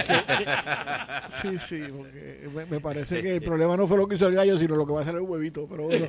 Sí, 1.41 1.60
sí, 1.60 1.82
porque 1.95 2.47
me, 2.56 2.65
me 2.65 2.80
parece 2.80 3.21
que 3.21 3.36
el 3.36 3.41
problema 3.43 3.77
no 3.77 3.86
fue 3.86 3.97
lo 3.97 4.08
que 4.08 4.15
hizo 4.15 4.27
el 4.27 4.34
gallo, 4.36 4.58
sino 4.58 4.75
lo 4.75 4.88
que 4.88 4.93
va 4.93 4.99
a 4.99 5.01
hacer 5.03 5.13
el 5.15 5.21
huevito. 5.21 5.67
Pero 5.69 5.84
bueno. 5.84 6.08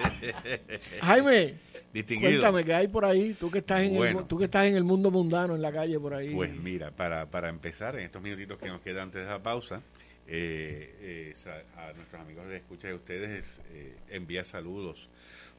Jaime, 1.02 1.54
Distinguido. 1.92 2.30
cuéntame 2.40 2.64
qué 2.64 2.74
hay 2.74 2.88
por 2.88 3.04
ahí. 3.04 3.34
Tú 3.38 3.50
que 3.50 3.58
estás 3.58 3.82
en 3.82 3.96
Bueno. 3.96 4.20
el, 4.20 4.26
tú 4.26 4.38
que 4.38 4.44
estás 4.44 4.66
en 4.66 4.76
el 4.76 4.84
mundo 4.84 5.10
mundano, 5.10 5.54
en 5.54 5.62
la 5.62 5.72
calle 5.72 5.98
por 5.98 6.14
ahí. 6.14 6.34
Pues 6.34 6.52
mira, 6.54 6.90
para, 6.90 7.26
para 7.26 7.48
empezar, 7.48 7.96
en 7.96 8.04
estos 8.04 8.22
minutitos 8.22 8.58
que 8.58 8.68
nos 8.68 8.80
quedan 8.80 9.04
antes 9.04 9.22
de 9.22 9.28
la 9.28 9.42
pausa, 9.42 9.82
eh, 10.26 10.94
eh, 11.00 11.34
a 11.76 11.92
nuestros 11.92 12.20
amigos 12.22 12.46
de 12.48 12.56
escucha 12.58 12.88
de 12.88 12.94
ustedes 12.94 13.60
eh, 13.72 13.96
envía 14.10 14.44
saludos. 14.44 15.08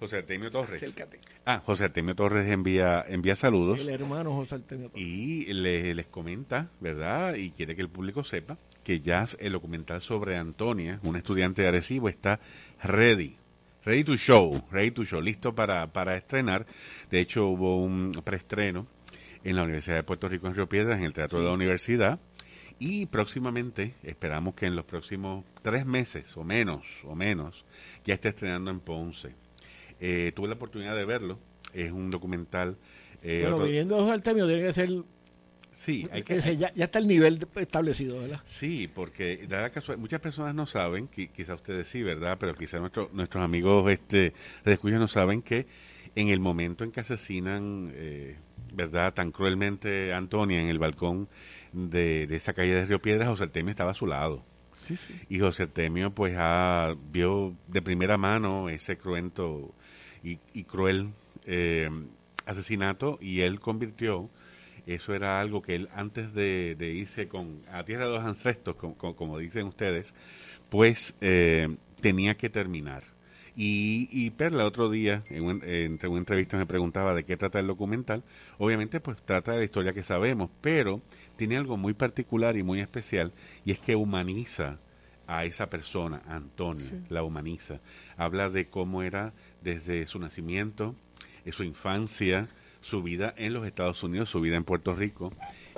José 0.02 0.18
Artemio 0.18 0.50
Torres. 0.52 0.82
Acércate. 0.82 1.20
Ah, 1.46 1.62
José 1.64 1.86
Artemio 1.86 2.16
Torres 2.16 2.48
envía, 2.50 3.06
envía 3.08 3.36
saludos 3.36 3.80
el 3.82 3.90
hermano 3.90 4.34
José 4.34 4.56
Artemio. 4.56 4.90
Torres. 4.90 5.06
y 5.06 5.46
le- 5.54 5.94
les 5.94 6.08
comenta, 6.08 6.70
¿verdad? 6.80 7.36
Y 7.36 7.52
quiere 7.52 7.76
que 7.76 7.84
el 7.84 7.90
público 7.90 8.24
sepa 8.24 8.58
que 8.84 9.00
ya 9.00 9.26
el 9.40 9.52
documental 9.54 10.02
sobre 10.02 10.36
Antonia, 10.38 11.00
una 11.04 11.20
estudiante 11.20 11.62
de 11.62 11.68
Arecibo, 11.68 12.10
está 12.10 12.40
ready. 12.84 13.38
Ready 13.86 14.04
to 14.04 14.16
show, 14.18 14.52
ready 14.72 14.90
to 14.92 15.04
show, 15.06 15.22
listo 15.22 15.54
para, 15.54 15.86
para 15.94 16.18
estrenar. 16.18 16.66
De 17.12 17.20
hecho, 17.20 17.46
hubo 17.48 17.78
un 17.84 18.12
preestreno 18.24 18.88
en 19.44 19.56
la 19.56 19.64
Universidad 19.64 19.98
de 19.98 20.04
Puerto 20.04 20.28
Rico 20.28 20.48
en 20.48 20.56
Río 20.56 20.68
Piedras, 20.68 20.98
en 20.98 21.06
el 21.06 21.14
Teatro 21.14 21.40
de 21.40 21.46
la 21.46 21.52
Universidad. 21.54 22.20
Y 22.80 23.06
próximamente, 23.06 23.94
esperamos 24.02 24.56
que 24.56 24.66
en 24.66 24.76
los 24.76 24.86
próximos 24.86 25.46
tres 25.62 25.86
meses 25.86 26.36
o 26.38 26.44
menos, 26.44 26.84
o 27.04 27.16
menos, 27.16 27.64
ya 28.06 28.16
esté 28.16 28.30
estrenando 28.30 28.72
en 28.72 28.80
Ponce. 28.80 29.36
Eh, 30.02 30.32
tuve 30.36 30.48
la 30.50 30.56
oportunidad 30.56 30.96
de 30.96 31.06
verlo. 31.06 31.40
Es 31.74 31.92
un 31.92 32.12
documental. 32.12 32.76
eh, 33.24 33.40
bueno, 33.44 33.56
otro- 33.58 33.68
viniendo 33.68 33.96
de 33.96 34.02
José 34.02 34.14
Artemio, 34.16 34.48
tiene 34.48 34.64
que 34.64 34.74
ser. 34.74 34.90
Sí, 35.74 36.06
hay 36.12 36.24
que 36.24 36.36
ya, 36.58 36.74
ya 36.74 36.84
está 36.86 37.00
el 37.00 37.08
nivel 37.08 37.48
establecido, 37.56 38.20
¿verdad? 38.20 38.42
Sí, 38.44 38.90
porque 38.94 39.46
dada 39.48 39.72
muchas 39.98 40.20
personas 40.20 40.54
no 40.54 40.66
saben, 40.66 41.08
qui- 41.10 41.30
quizá 41.32 41.54
ustedes 41.56 41.88
sí, 41.88 42.04
¿verdad? 42.04 42.38
Pero 42.40 42.56
quizá 42.56 42.80
nuestro- 42.80 43.10
nuestros 43.14 43.42
amigos 43.44 43.90
este, 43.90 44.34
de 44.66 44.74
escucha 44.74 44.98
no 44.98 45.08
saben 45.08 45.42
que 45.42 45.68
en 46.16 46.28
el 46.28 46.40
momento 46.42 46.84
en 46.84 46.92
que 46.92 47.00
asesinan, 47.00 47.92
eh, 47.96 48.36
¿verdad? 48.74 49.14
Tan 49.14 49.32
cruelmente 49.32 50.12
a 50.14 50.18
Antonia 50.18 50.60
en 50.62 50.68
el 50.68 50.78
balcón 50.78 51.30
de, 51.72 52.28
de 52.28 52.36
esa 52.36 52.54
calle 52.54 52.74
de 52.76 52.86
Río 52.86 53.02
Piedras, 53.02 53.30
José 53.30 53.44
Artemio 53.44 53.72
estaba 53.72 53.92
a 53.92 53.96
su 53.96 54.08
lado. 54.08 54.44
Sí, 54.78 54.98
sí. 54.98 55.14
Y 55.30 55.40
José 55.40 55.64
Artemio, 55.64 56.12
pues, 56.12 56.34
ha, 56.38 56.96
vio 57.12 57.56
de 57.68 57.82
primera 57.82 58.18
mano 58.18 58.68
ese 58.68 58.98
cruento 58.98 59.74
y, 60.24 60.40
y 60.54 60.64
cruel 60.64 61.10
eh, 61.46 61.90
asesinato 62.46 63.18
y 63.22 63.42
él 63.42 63.60
convirtió, 63.60 64.30
eso 64.88 65.14
era 65.14 65.40
algo 65.40 65.62
que 65.62 65.76
él 65.76 65.90
antes 65.94 66.34
de, 66.34 66.76
irse 66.80 67.28
con 67.28 67.62
a 67.72 67.84
tierra 67.84 68.06
de 68.06 68.12
los 68.12 68.24
ancestros, 68.24 68.76
como 68.76 69.38
dicen 69.38 69.68
ustedes, 69.68 70.14
pues 70.70 71.16
eh, 71.22 71.76
tenía 72.02 72.36
que 72.36 72.50
terminar. 72.50 73.04
Y, 73.56 74.08
y 74.12 74.30
Perla 74.32 74.66
otro 74.66 74.90
día, 74.90 75.24
en 75.30 75.62
entre 75.64 76.08
una 76.08 76.20
entrevista, 76.20 76.58
me 76.58 76.66
preguntaba 76.66 77.14
de 77.14 77.26
qué 77.26 77.36
trata 77.36 77.60
el 77.60 77.68
documental. 77.68 78.24
Obviamente, 78.58 79.02
pues 79.02 79.18
trata 79.24 79.52
de 79.52 79.58
la 79.60 79.64
historia 79.66 79.94
que 79.94 80.04
sabemos, 80.04 80.50
pero 80.62 81.02
tiene 81.36 81.58
algo 81.58 81.76
muy 81.76 81.94
particular 81.94 82.56
y 82.56 82.64
muy 82.64 82.80
especial, 82.80 83.34
y 83.66 83.72
es 83.72 83.80
que 83.80 83.96
humaniza 83.96 84.80
a 85.32 85.46
esa 85.46 85.70
persona, 85.70 86.22
Antonio, 86.28 86.92
la 87.08 87.24
humaniza. 87.24 87.80
Habla 88.18 88.50
de 88.50 88.68
cómo 88.68 89.02
era 89.02 89.32
desde 89.62 90.06
su 90.06 90.20
nacimiento, 90.20 90.94
su 91.52 91.64
infancia, 91.64 92.50
su 92.82 93.02
vida 93.02 93.34
en 93.38 93.54
los 93.54 93.66
Estados 93.66 94.04
Unidos, 94.04 94.30
su 94.30 94.42
vida 94.42 94.58
en 94.58 94.66
Puerto 94.66 94.94
Rico, 94.94 95.32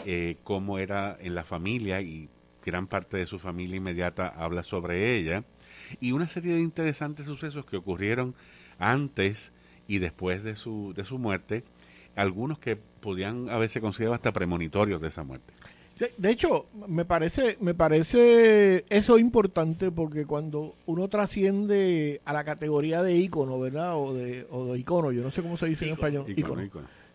eh, 0.07 0.37
cómo 0.43 0.79
era 0.79 1.15
en 1.21 1.35
la 1.35 1.43
familia 1.43 2.01
y 2.01 2.29
gran 2.65 2.87
parte 2.87 3.17
de 3.17 3.27
su 3.27 3.37
familia 3.37 3.77
inmediata 3.77 4.27
habla 4.27 4.63
sobre 4.63 5.17
ella 5.17 5.43
y 5.99 6.13
una 6.13 6.27
serie 6.27 6.55
de 6.55 6.61
interesantes 6.61 7.27
sucesos 7.27 7.63
que 7.63 7.77
ocurrieron 7.77 8.33
antes 8.79 9.51
y 9.87 9.99
después 9.99 10.43
de 10.43 10.55
su, 10.55 10.93
de 10.95 11.05
su 11.05 11.19
muerte, 11.19 11.63
algunos 12.15 12.57
que 12.57 12.75
podían 12.75 13.49
haberse 13.49 13.81
considerado 13.81 14.15
hasta 14.15 14.31
premonitorios 14.31 14.99
de 14.99 15.09
esa 15.09 15.23
muerte. 15.23 15.53
De, 16.17 16.32
hecho, 16.32 16.65
me 16.88 17.06
parece, 17.06 17.58
me 17.62 17.73
parece 17.73 18.84
eso 18.89 19.19
importante 19.19 19.91
porque 19.91 20.25
cuando 20.25 20.75
uno 20.86 21.08
trasciende 21.08 22.19
a 22.25 22.34
la 22.34 22.43
categoría 22.43 23.03
de 23.03 23.15
ícono, 23.15 23.60
¿verdad? 23.60 23.95
O 23.97 24.13
de, 24.13 24.47
o 24.49 24.73
de 24.73 24.79
icono, 24.79 25.12
yo 25.12 25.21
no 25.21 25.32
sé 25.32 25.41
cómo 25.41 25.56
se 25.56 25.67
dice 25.67 25.86
en 25.86 25.93
español. 25.93 26.25
Icono, 26.36 26.63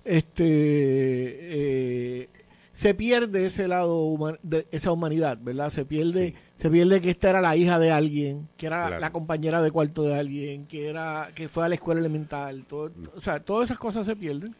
Este, 0.04 0.44
eh, 0.46 2.28
se 2.72 2.94
pierde 2.94 3.46
ese 3.46 3.66
lado 3.66 4.38
de 4.44 4.68
esa 4.70 4.92
humanidad, 4.92 5.38
¿verdad? 5.42 5.70
Se 5.70 5.84
pierde, 5.84 6.34
se 6.54 6.70
pierde 6.70 7.00
que 7.00 7.10
esta 7.10 7.30
era 7.30 7.40
la 7.40 7.56
hija 7.56 7.80
de 7.80 7.90
alguien, 7.90 8.48
que 8.56 8.66
era 8.68 9.00
la 9.00 9.10
compañera 9.10 9.60
de 9.60 9.72
cuarto 9.72 10.04
de 10.04 10.16
alguien, 10.16 10.66
que 10.66 10.88
era 10.88 11.30
que 11.34 11.48
fue 11.48 11.64
a 11.64 11.68
la 11.68 11.74
escuela 11.74 11.98
elemental, 11.98 12.64
todo, 12.68 12.92
o 13.16 13.20
sea, 13.20 13.40
todas 13.40 13.66
esas 13.66 13.78
cosas 13.78 14.06
se 14.06 14.14
pierden 14.14 14.54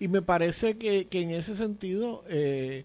y 0.00 0.08
me 0.08 0.22
parece 0.22 0.76
que, 0.76 1.06
que 1.06 1.20
en 1.20 1.30
ese 1.30 1.56
sentido 1.56 2.24
eh, 2.28 2.84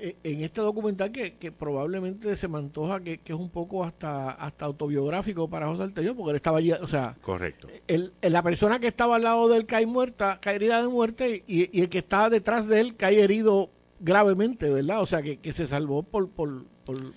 en 0.00 0.42
este 0.42 0.60
documental 0.60 1.12
que, 1.12 1.34
que 1.34 1.52
probablemente 1.52 2.36
se 2.36 2.48
me 2.48 2.58
antoja 2.58 3.00
que, 3.00 3.20
es 3.24 3.30
un 3.34 3.50
poco 3.50 3.84
hasta 3.84 4.30
hasta 4.30 4.64
autobiográfico 4.64 5.48
para 5.48 5.66
José 5.68 5.82
Alterio 5.82 6.16
porque 6.16 6.30
él 6.30 6.36
estaba 6.36 6.58
allí, 6.58 6.72
o 6.72 6.86
sea, 6.86 7.16
correcto. 7.22 7.68
El, 7.86 8.12
la 8.22 8.42
persona 8.42 8.78
que 8.78 8.88
estaba 8.88 9.16
al 9.16 9.22
lado 9.22 9.48
de 9.48 9.58
él 9.58 9.66
cae 9.66 9.86
muerta, 9.86 10.38
cae 10.40 10.56
herida 10.56 10.82
de 10.82 10.88
muerte 10.88 11.44
y, 11.46 11.76
y 11.76 11.82
el 11.82 11.88
que 11.88 11.98
estaba 11.98 12.30
detrás 12.30 12.66
de 12.66 12.80
él 12.80 12.96
cae 12.96 13.22
herido 13.22 13.70
gravemente, 14.00 14.70
¿verdad? 14.70 15.02
O 15.02 15.06
sea, 15.06 15.22
que, 15.22 15.36
que 15.36 15.52
se 15.52 15.68
salvó 15.68 16.02
por, 16.02 16.28
por, 16.30 16.64
por, 16.84 17.12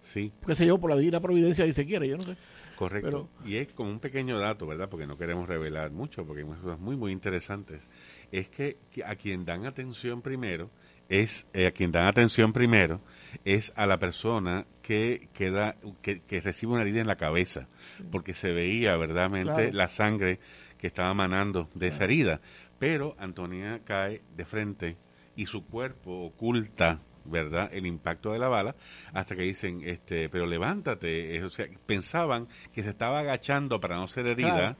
sí. 0.00 0.32
qué 0.46 0.54
sé 0.54 0.66
yo, 0.66 0.78
por 0.78 0.90
la 0.90 0.96
divina 0.96 1.20
providencia, 1.20 1.66
si 1.66 1.74
se 1.74 1.84
quiere, 1.84 2.08
yo 2.08 2.16
no 2.16 2.24
sé. 2.24 2.36
Correcto. 2.78 3.28
y 3.44 3.56
es 3.56 3.72
como 3.72 3.90
un 3.90 3.98
pequeño 3.98 4.38
dato, 4.38 4.64
¿verdad? 4.64 4.88
Porque 4.88 5.04
no 5.04 5.18
queremos 5.18 5.48
revelar 5.48 5.90
mucho, 5.90 6.24
porque 6.24 6.42
hay 6.42 6.48
cosas 6.48 6.78
muy, 6.78 6.94
muy 6.94 7.10
interesantes. 7.10 7.82
Es 8.30 8.48
que, 8.48 8.76
a 9.04 9.16
quien 9.16 9.44
dan 9.44 9.66
atención 9.66 10.22
primero 10.22 10.70
es 11.08 11.46
eh, 11.52 11.66
a 11.66 11.70
quien 11.70 11.92
dan 11.92 12.06
atención 12.06 12.52
primero 12.52 13.00
es 13.44 13.72
a 13.76 13.86
la 13.86 13.98
persona 13.98 14.66
que 14.82 15.28
queda 15.32 15.76
que, 16.02 16.20
que 16.20 16.40
recibe 16.40 16.72
una 16.72 16.82
herida 16.82 17.00
en 17.00 17.06
la 17.06 17.16
cabeza 17.16 17.68
porque 18.10 18.34
se 18.34 18.52
veía 18.52 18.96
verdaderamente 18.96 19.72
la 19.72 19.88
sangre 19.88 20.38
que 20.78 20.86
estaba 20.86 21.12
manando 21.14 21.68
de 21.74 21.88
esa 21.88 22.04
herida 22.04 22.40
pero 22.78 23.16
Antonia 23.18 23.80
cae 23.84 24.22
de 24.36 24.44
frente 24.44 24.96
y 25.36 25.46
su 25.46 25.64
cuerpo 25.64 26.26
oculta 26.26 27.00
¿verdad? 27.28 27.70
El 27.72 27.86
impacto 27.86 28.32
de 28.32 28.38
la 28.38 28.48
bala, 28.48 28.74
hasta 29.12 29.36
que 29.36 29.42
dicen, 29.42 29.82
este, 29.84 30.28
pero 30.28 30.46
levántate. 30.46 31.36
Eh, 31.36 31.44
o 31.44 31.50
sea, 31.50 31.66
pensaban 31.86 32.48
que 32.72 32.82
se 32.82 32.90
estaba 32.90 33.20
agachando 33.20 33.80
para 33.80 33.96
no 33.96 34.08
ser 34.08 34.26
herida, 34.26 34.76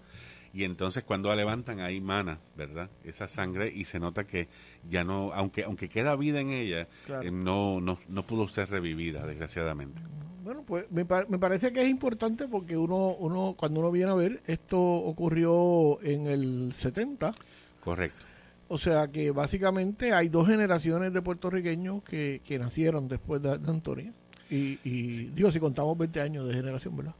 y 0.58 0.64
entonces 0.64 1.04
cuando 1.04 1.28
la 1.28 1.36
levantan 1.36 1.78
ahí 1.78 2.00
mana, 2.00 2.40
¿verdad? 2.56 2.90
Esa 3.04 3.28
sangre 3.28 3.72
y 3.72 3.84
se 3.84 4.00
nota 4.00 4.24
que 4.24 4.48
ya 4.90 5.04
no, 5.04 5.32
aunque 5.32 5.62
aunque 5.62 5.88
queda 5.88 6.16
vida 6.16 6.40
en 6.40 6.50
ella, 6.50 6.88
eh, 7.22 7.30
no, 7.30 7.80
no, 7.80 7.96
no 8.08 8.22
pudo 8.24 8.48
ser 8.48 8.68
revivida, 8.68 9.24
desgraciadamente. 9.24 10.02
Bueno, 10.42 10.64
pues 10.66 10.90
me, 10.90 11.04
me 11.28 11.38
parece 11.38 11.72
que 11.72 11.82
es 11.82 11.88
importante 11.88 12.48
porque 12.48 12.76
uno, 12.76 13.14
uno, 13.20 13.54
cuando 13.56 13.78
uno 13.78 13.92
viene 13.92 14.10
a 14.10 14.16
ver, 14.16 14.42
esto 14.48 14.80
ocurrió 14.80 16.02
en 16.02 16.26
el 16.26 16.74
70. 16.76 17.32
Correcto 17.78 18.24
o 18.70 18.76
sea 18.76 19.08
que 19.08 19.30
básicamente 19.30 20.12
hay 20.12 20.28
dos 20.28 20.46
generaciones 20.46 21.12
de 21.14 21.22
puertorriqueños 21.22 22.02
que, 22.02 22.42
que 22.44 22.58
nacieron 22.58 23.08
después 23.08 23.40
de, 23.40 23.52
Antonia. 23.52 24.12
Y, 24.50 24.78
y 24.84 25.30
digo, 25.34 25.50
si 25.50 25.60
contamos 25.60 25.96
20 25.96 26.20
años 26.20 26.46
de 26.46 26.52
generación, 26.52 26.94
¿verdad? 26.96 27.14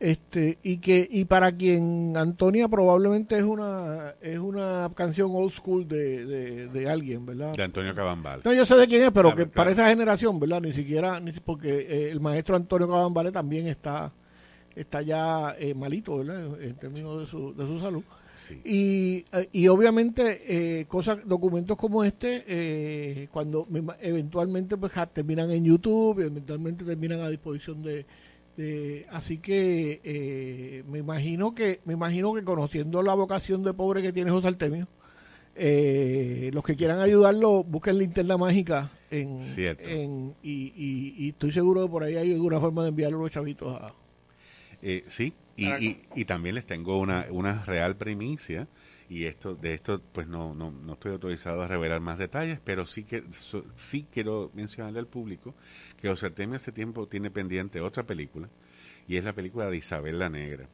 Este, 0.00 0.58
y 0.62 0.78
que 0.78 1.06
y 1.10 1.26
para 1.26 1.52
quien 1.52 2.16
Antonia 2.16 2.68
probablemente 2.68 3.36
es 3.36 3.42
una 3.42 4.14
es 4.22 4.38
una 4.38 4.90
canción 4.94 5.30
old 5.34 5.52
school 5.52 5.86
de, 5.86 6.68
de, 6.68 6.88
alguien, 6.88 7.26
¿verdad? 7.26 7.52
De 7.54 7.62
Antonio 7.62 7.94
Cabambal. 7.94 8.40
No, 8.42 8.54
yo 8.54 8.64
sé 8.64 8.76
de 8.76 8.88
quién 8.88 9.02
es, 9.02 9.10
pero 9.10 9.36
que 9.36 9.44
para 9.44 9.70
esa 9.70 9.86
generación, 9.88 10.40
¿verdad? 10.40 10.62
Ni 10.62 10.72
siquiera, 10.72 11.20
ni, 11.20 11.32
porque 11.32 11.80
eh, 11.80 12.10
el 12.10 12.18
maestro 12.18 12.56
Antonio 12.56 12.88
Cabambal 12.88 13.30
también 13.30 13.66
está 13.66 14.10
está 14.74 15.02
ya 15.02 15.54
eh, 15.58 15.74
malito, 15.74 16.16
¿verdad? 16.16 16.62
En, 16.62 16.76
términos 16.76 17.20
de 17.20 17.26
su, 17.26 17.54
de 17.54 17.66
su 17.66 17.78
salud. 17.78 18.02
Y, 18.64 19.24
eh, 19.32 19.48
y 19.52 19.68
obviamente 19.68 20.42
eh, 20.80 20.86
cosas, 20.86 21.18
documentos 21.24 21.76
como 21.76 22.04
este, 22.04 22.44
eh, 22.46 23.28
cuando 23.30 23.66
eventualmente 24.00 24.76
pues 24.76 24.92
terminan 25.12 25.50
en 25.50 25.64
YouTube, 25.64 26.20
eventualmente 26.20 26.84
terminan 26.84 27.20
a 27.20 27.28
disposición 27.28 27.82
de, 27.82 28.06
así 29.10 29.38
que 29.38 30.84
me 30.88 30.98
imagino 30.98 31.54
que 31.54 31.80
me 31.84 31.94
imagino 31.94 32.34
que 32.34 32.44
conociendo 32.44 33.02
la 33.02 33.14
vocación 33.14 33.62
de 33.62 33.72
pobre 33.72 34.02
que 34.02 34.12
tiene 34.12 34.30
José 34.30 34.48
Artemio, 34.48 34.86
los 35.56 36.64
que 36.64 36.76
quieran 36.76 37.00
ayudarlo 37.00 37.64
busquen 37.64 37.98
linterna 37.98 38.36
mágica 38.36 38.90
en, 39.10 39.38
en 39.56 40.34
y, 40.42 40.72
y, 41.16 41.28
estoy 41.28 41.52
seguro 41.52 41.82
que 41.82 41.88
por 41.88 42.04
ahí 42.04 42.16
hay 42.16 42.32
alguna 42.32 42.60
forma 42.60 42.82
de 42.82 42.90
enviarlo 42.90 43.18
a 43.18 43.22
los 43.22 43.30
chavitos 43.30 43.80
a, 43.80 43.94
sí, 45.08 45.32
y, 45.56 45.98
y, 46.14 46.24
también 46.24 46.54
les 46.54 46.66
tengo 46.66 46.98
una, 46.98 47.26
una 47.30 47.64
real 47.64 47.96
primicia 47.96 48.66
y 49.10 49.26
esto 49.26 49.56
de 49.56 49.74
esto 49.74 50.00
pues 50.12 50.28
no, 50.28 50.54
no, 50.54 50.70
no 50.70 50.92
estoy 50.92 51.10
autorizado 51.12 51.62
a 51.62 51.68
revelar 51.68 52.00
más 52.00 52.16
detalles, 52.16 52.60
pero 52.64 52.86
sí 52.86 53.02
que 53.02 53.24
sí 53.74 54.06
quiero 54.10 54.52
mencionarle 54.54 55.00
al 55.00 55.08
público 55.08 55.54
que 56.00 56.08
José 56.08 56.26
Artemio 56.26 56.56
hace 56.56 56.70
tiempo 56.70 57.08
tiene 57.08 57.28
pendiente 57.28 57.80
otra 57.80 58.04
película 58.04 58.48
y 59.08 59.16
es 59.16 59.24
la 59.24 59.32
película 59.32 59.68
de 59.68 59.76
Isabel 59.76 60.20
la 60.20 60.28
Negra. 60.30 60.68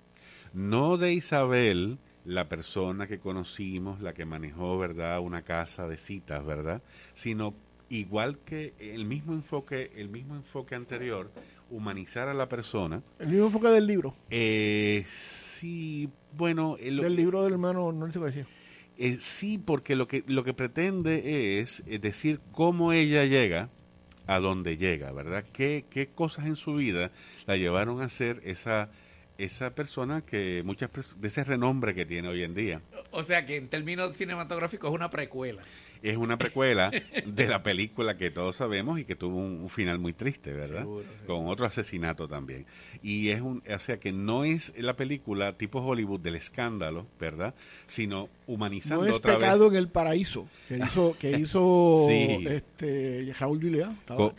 No 0.53 0.99
de 0.99 1.15
Isabel, 1.15 1.99
la 2.27 2.47
persona 2.47 3.07
que 3.07 3.19
conocimos, 3.19 4.03
la 4.03 4.13
que 4.13 4.27
manejó, 4.27 4.77
¿verdad?, 4.77 5.21
una 5.21 5.41
casa 5.43 5.89
de 5.89 5.97
citas, 5.97 6.45
¿verdad?, 6.45 6.83
sino 7.15 7.55
igual 7.89 8.39
que 8.45 8.75
el 8.79 9.07
mismo 9.07 9.33
enfoque, 9.33 9.93
el 9.97 10.11
mismo 10.11 10.35
enfoque 10.35 10.75
anterior 10.75 11.31
humanizar 11.71 12.29
a 12.29 12.35
la 12.35 12.49
persona. 12.49 13.03
El 13.19 13.29
mismo 13.29 13.47
enfoque 13.47 13.69
del 13.69 13.87
libro. 13.87 14.15
Eh, 14.31 15.05
sí, 15.09 16.09
bueno. 16.37 16.77
El, 16.79 16.99
del 16.99 17.17
libro 17.17 17.45
del 17.45 17.55
hermano 17.55 17.93
no 17.93 18.11
se 18.11 18.19
decir. 18.19 18.47
Eh, 18.99 19.19
sí, 19.21 19.59
porque 19.59 19.95
lo 19.95 20.09
que, 20.09 20.25
lo 20.27 20.45
que 20.45 20.55
pretende 20.55 21.61
es, 21.61 21.85
decir 21.87 22.41
cómo 22.53 22.93
ella 22.93 23.25
llega 23.25 23.69
a 24.27 24.41
donde 24.41 24.77
llega, 24.77 25.13
¿verdad? 25.13 25.45
¿Qué, 25.53 25.85
¿Qué 25.91 26.09
cosas 26.09 26.47
en 26.47 26.57
su 26.57 26.75
vida 26.75 27.11
la 27.47 27.57
llevaron 27.57 28.01
a 28.01 28.09
ser 28.09 28.41
esa 28.45 28.89
esa 29.39 29.75
persona 29.75 30.23
que 30.23 30.63
muchas 30.65 30.91
de 31.17 31.29
ese 31.29 31.45
renombre 31.45 31.95
que 31.95 32.07
tiene 32.07 32.29
hoy 32.29 32.43
en 32.43 32.55
día. 32.55 32.81
O 33.11 33.23
sea 33.23 33.47
que 33.47 33.57
en 33.57 33.69
términos 33.69 34.15
cinematográficos 34.17 34.91
es 34.91 34.95
una 34.95 35.11
precuela 35.11 35.63
es 36.03 36.17
una 36.17 36.37
precuela 36.37 36.91
de 37.27 37.49
la 37.49 37.63
película 37.63 38.17
que 38.17 38.31
todos 38.31 38.57
sabemos 38.57 38.99
y 38.99 39.05
que 39.05 39.17
tuvo 39.17 39.37
un, 39.39 39.69
final 39.69 39.99
muy 39.99 40.13
triste, 40.13 40.53
¿verdad? 40.53 40.87
Con 41.27 41.49
otro 41.49 41.67
asesinato 41.67 42.29
también. 42.29 42.67
Y 43.03 43.31
es 43.31 43.41
un, 43.41 43.63
o 43.69 43.79
sea 43.79 43.99
que 43.99 44.13
no 44.13 44.45
es 44.45 44.73
la 44.79 44.95
película 44.95 45.53
tipo 45.55 45.81
Hollywood 45.81 46.21
del 46.21 46.37
escándalo, 46.37 47.07
¿verdad? 47.19 47.55
Sino 47.87 48.29
humanizando 48.47 49.05
no 49.05 49.17
es 49.17 49.21
pecado 49.21 49.67
en 49.69 49.77
el 49.77 49.89
paraíso 49.89 50.49
que 50.69 50.79
hizo 50.87 51.17
que 51.19 51.39
hizo 51.39 52.09
este 52.09 53.35
Raúl 53.39 53.61
Juliá. 53.61 53.95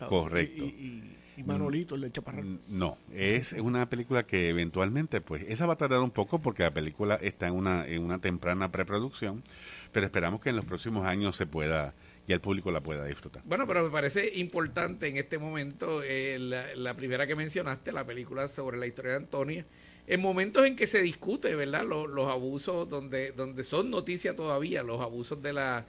correcto. 0.08 0.64
y, 0.64 1.17
Manolito, 1.44 1.96
el 1.96 2.02
de 2.02 2.12
Chaparrón. 2.12 2.62
No, 2.68 2.98
es 3.14 3.54
una 3.54 3.88
película 3.90 4.24
que 4.24 4.50
eventualmente, 4.50 5.22
pues, 5.22 5.44
esa 5.48 5.66
va 5.66 5.74
a 5.74 5.78
tardar 5.78 6.00
un 6.00 6.12
poco 6.12 6.40
porque 6.40 6.64
la 6.64 6.72
película 6.72 7.16
está 7.16 7.48
en 7.48 7.54
una, 7.54 7.88
en 7.88 8.04
una 8.04 8.20
temprana 8.20 8.72
preproducción, 8.72 9.44
pero 9.92 10.06
esperamos 10.06 10.42
que 10.42 10.50
en 10.50 10.56
los 10.56 10.66
próximos 10.66 11.06
años 11.06 11.36
se 11.36 11.46
pueda 11.46 11.94
y 12.28 12.34
el 12.34 12.42
público 12.42 12.72
la 12.72 12.82
pueda 12.82 13.06
disfrutar. 13.06 13.42
Bueno, 13.46 13.66
pero 13.66 13.84
me 13.84 13.90
parece 13.90 14.30
importante 14.36 15.08
en 15.08 15.16
este 15.18 15.38
momento 15.38 16.02
eh, 16.04 16.38
la, 16.76 16.94
primera 16.94 17.26
que 17.26 17.36
mencionaste, 17.36 17.94
la 17.94 18.06
película 18.06 18.50
sobre 18.50 18.78
la 18.78 18.86
historia 18.86 19.12
de 19.12 19.18
Antonia, 19.18 19.66
en 20.08 20.22
momentos 20.22 20.66
en 20.66 20.76
que 20.76 20.88
se 20.88 21.02
discute, 21.02 21.56
¿verdad? 21.56 21.86
Los, 21.86 22.10
los 22.10 22.30
abusos, 22.30 22.90
donde, 22.90 23.32
donde 23.32 23.64
son 23.64 23.90
noticia 23.90 24.36
todavía, 24.36 24.84
los 24.84 25.00
abusos 25.00 25.42
de 25.42 25.54
la, 25.54 25.86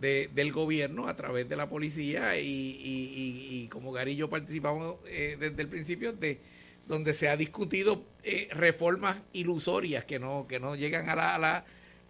de, 0.00 0.30
del 0.34 0.52
gobierno 0.52 1.08
a 1.08 1.16
través 1.16 1.48
de 1.48 1.56
la 1.56 1.68
policía 1.68 2.38
y, 2.38 3.68
como 3.70 3.92
Gary 3.92 4.12
y 4.12 4.16
yo 4.16 4.30
participamos 4.30 4.96
eh, 5.06 5.36
desde 5.38 5.62
el 5.62 5.68
principio, 5.68 6.12
de 6.12 6.38
donde 6.86 7.12
se 7.14 7.28
ha 7.28 7.36
discutido 7.36 8.02
eh, 8.22 8.48
reformas 8.52 9.18
ilusorias 9.32 10.04
que 10.04 10.18
no, 10.18 10.46
que 10.48 10.58
no 10.58 10.74
llegan 10.74 11.08
a, 11.10 11.14
la, 11.14 11.34
a, 11.34 11.38
la, 11.38 11.64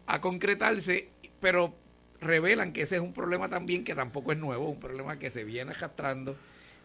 a 0.07 0.20
concretarse, 0.20 1.09
pero 1.40 1.74
revelan 2.20 2.72
que 2.72 2.83
ese 2.83 2.96
es 2.96 3.03
un 3.03 3.12
problema 3.12 3.48
también 3.48 3.85
que 3.85 3.94
tampoco 3.94 4.33
es 4.33 4.38
nuevo, 4.38 4.68
un 4.68 4.81
problema 4.81 5.18
que 5.18 5.31
se 5.31 5.44
viene 5.44 5.72
arrastrando 5.72 6.37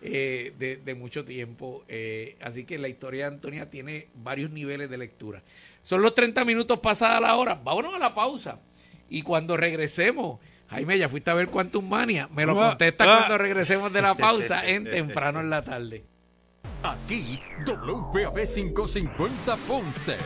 eh, 0.05 0.53
de, 0.59 0.77
de, 0.77 0.95
mucho 0.95 1.23
tiempo. 1.23 1.85
Eh, 1.87 2.35
así 2.41 2.65
que 2.65 2.77
la 2.77 2.89
historia 2.89 3.29
de 3.29 3.35
Antonia 3.35 3.69
tiene 3.69 4.07
varios 4.15 4.51
niveles 4.51 4.89
de 4.89 4.97
lectura. 4.97 5.41
Son 5.83 6.01
los 6.01 6.13
30 6.13 6.43
minutos 6.43 6.79
pasada 6.79 7.21
la 7.21 7.35
hora. 7.35 7.55
Vámonos 7.55 7.93
a 7.93 7.99
la 7.99 8.13
pausa. 8.13 8.59
Y 9.09 9.21
cuando 9.21 9.55
regresemos, 9.55 10.39
Jaime, 10.73 10.97
ya 10.97 11.07
fuiste 11.07 11.29
a 11.29 11.35
ver 11.35 11.49
Quantum 11.49 11.87
Mania. 11.87 12.27
Me 12.33 12.45
lo 12.45 12.55
contesta 12.55 13.05
cuando 13.05 13.37
regresemos 13.37 13.93
de 13.93 14.01
la 14.01 14.15
pausa 14.15 14.67
en 14.67 14.85
temprano 14.85 15.39
en 15.39 15.49
la 15.49 15.63
tarde. 15.63 16.03
Aquí, 16.83 17.39
WPAB 17.65 18.45
550 18.45 19.55
Ponce. 19.67 20.17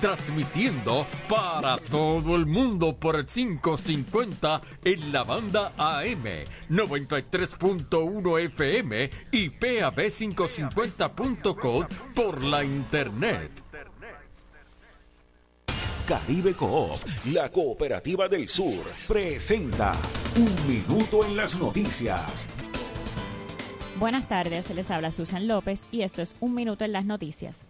Transmitiendo 0.00 1.06
para 1.28 1.76
todo 1.78 2.34
el 2.34 2.46
mundo 2.46 2.96
por 2.96 3.14
el 3.14 3.24
550 3.24 4.60
en 4.84 5.12
la 5.12 5.22
banda 5.22 5.74
AM 5.78 6.24
93.1 6.68 8.40
FM 8.46 9.10
y 9.30 9.48
PAB550.com 9.48 11.86
por 12.16 12.42
la 12.42 12.64
internet. 12.64 13.61
Caribe 16.06 16.54
Coop, 16.54 16.98
la 17.26 17.48
cooperativa 17.48 18.28
del 18.28 18.48
sur, 18.48 18.84
presenta 19.06 19.92
Un 20.36 20.52
Minuto 20.66 21.24
en 21.24 21.36
las 21.36 21.56
Noticias. 21.60 22.48
Buenas 24.00 24.28
tardes, 24.28 24.68
les 24.70 24.90
habla 24.90 25.12
Susan 25.12 25.46
López 25.46 25.84
y 25.92 26.02
esto 26.02 26.20
es 26.20 26.34
Un 26.40 26.54
Minuto 26.56 26.84
en 26.84 26.92
las 26.92 27.04
Noticias. 27.04 27.66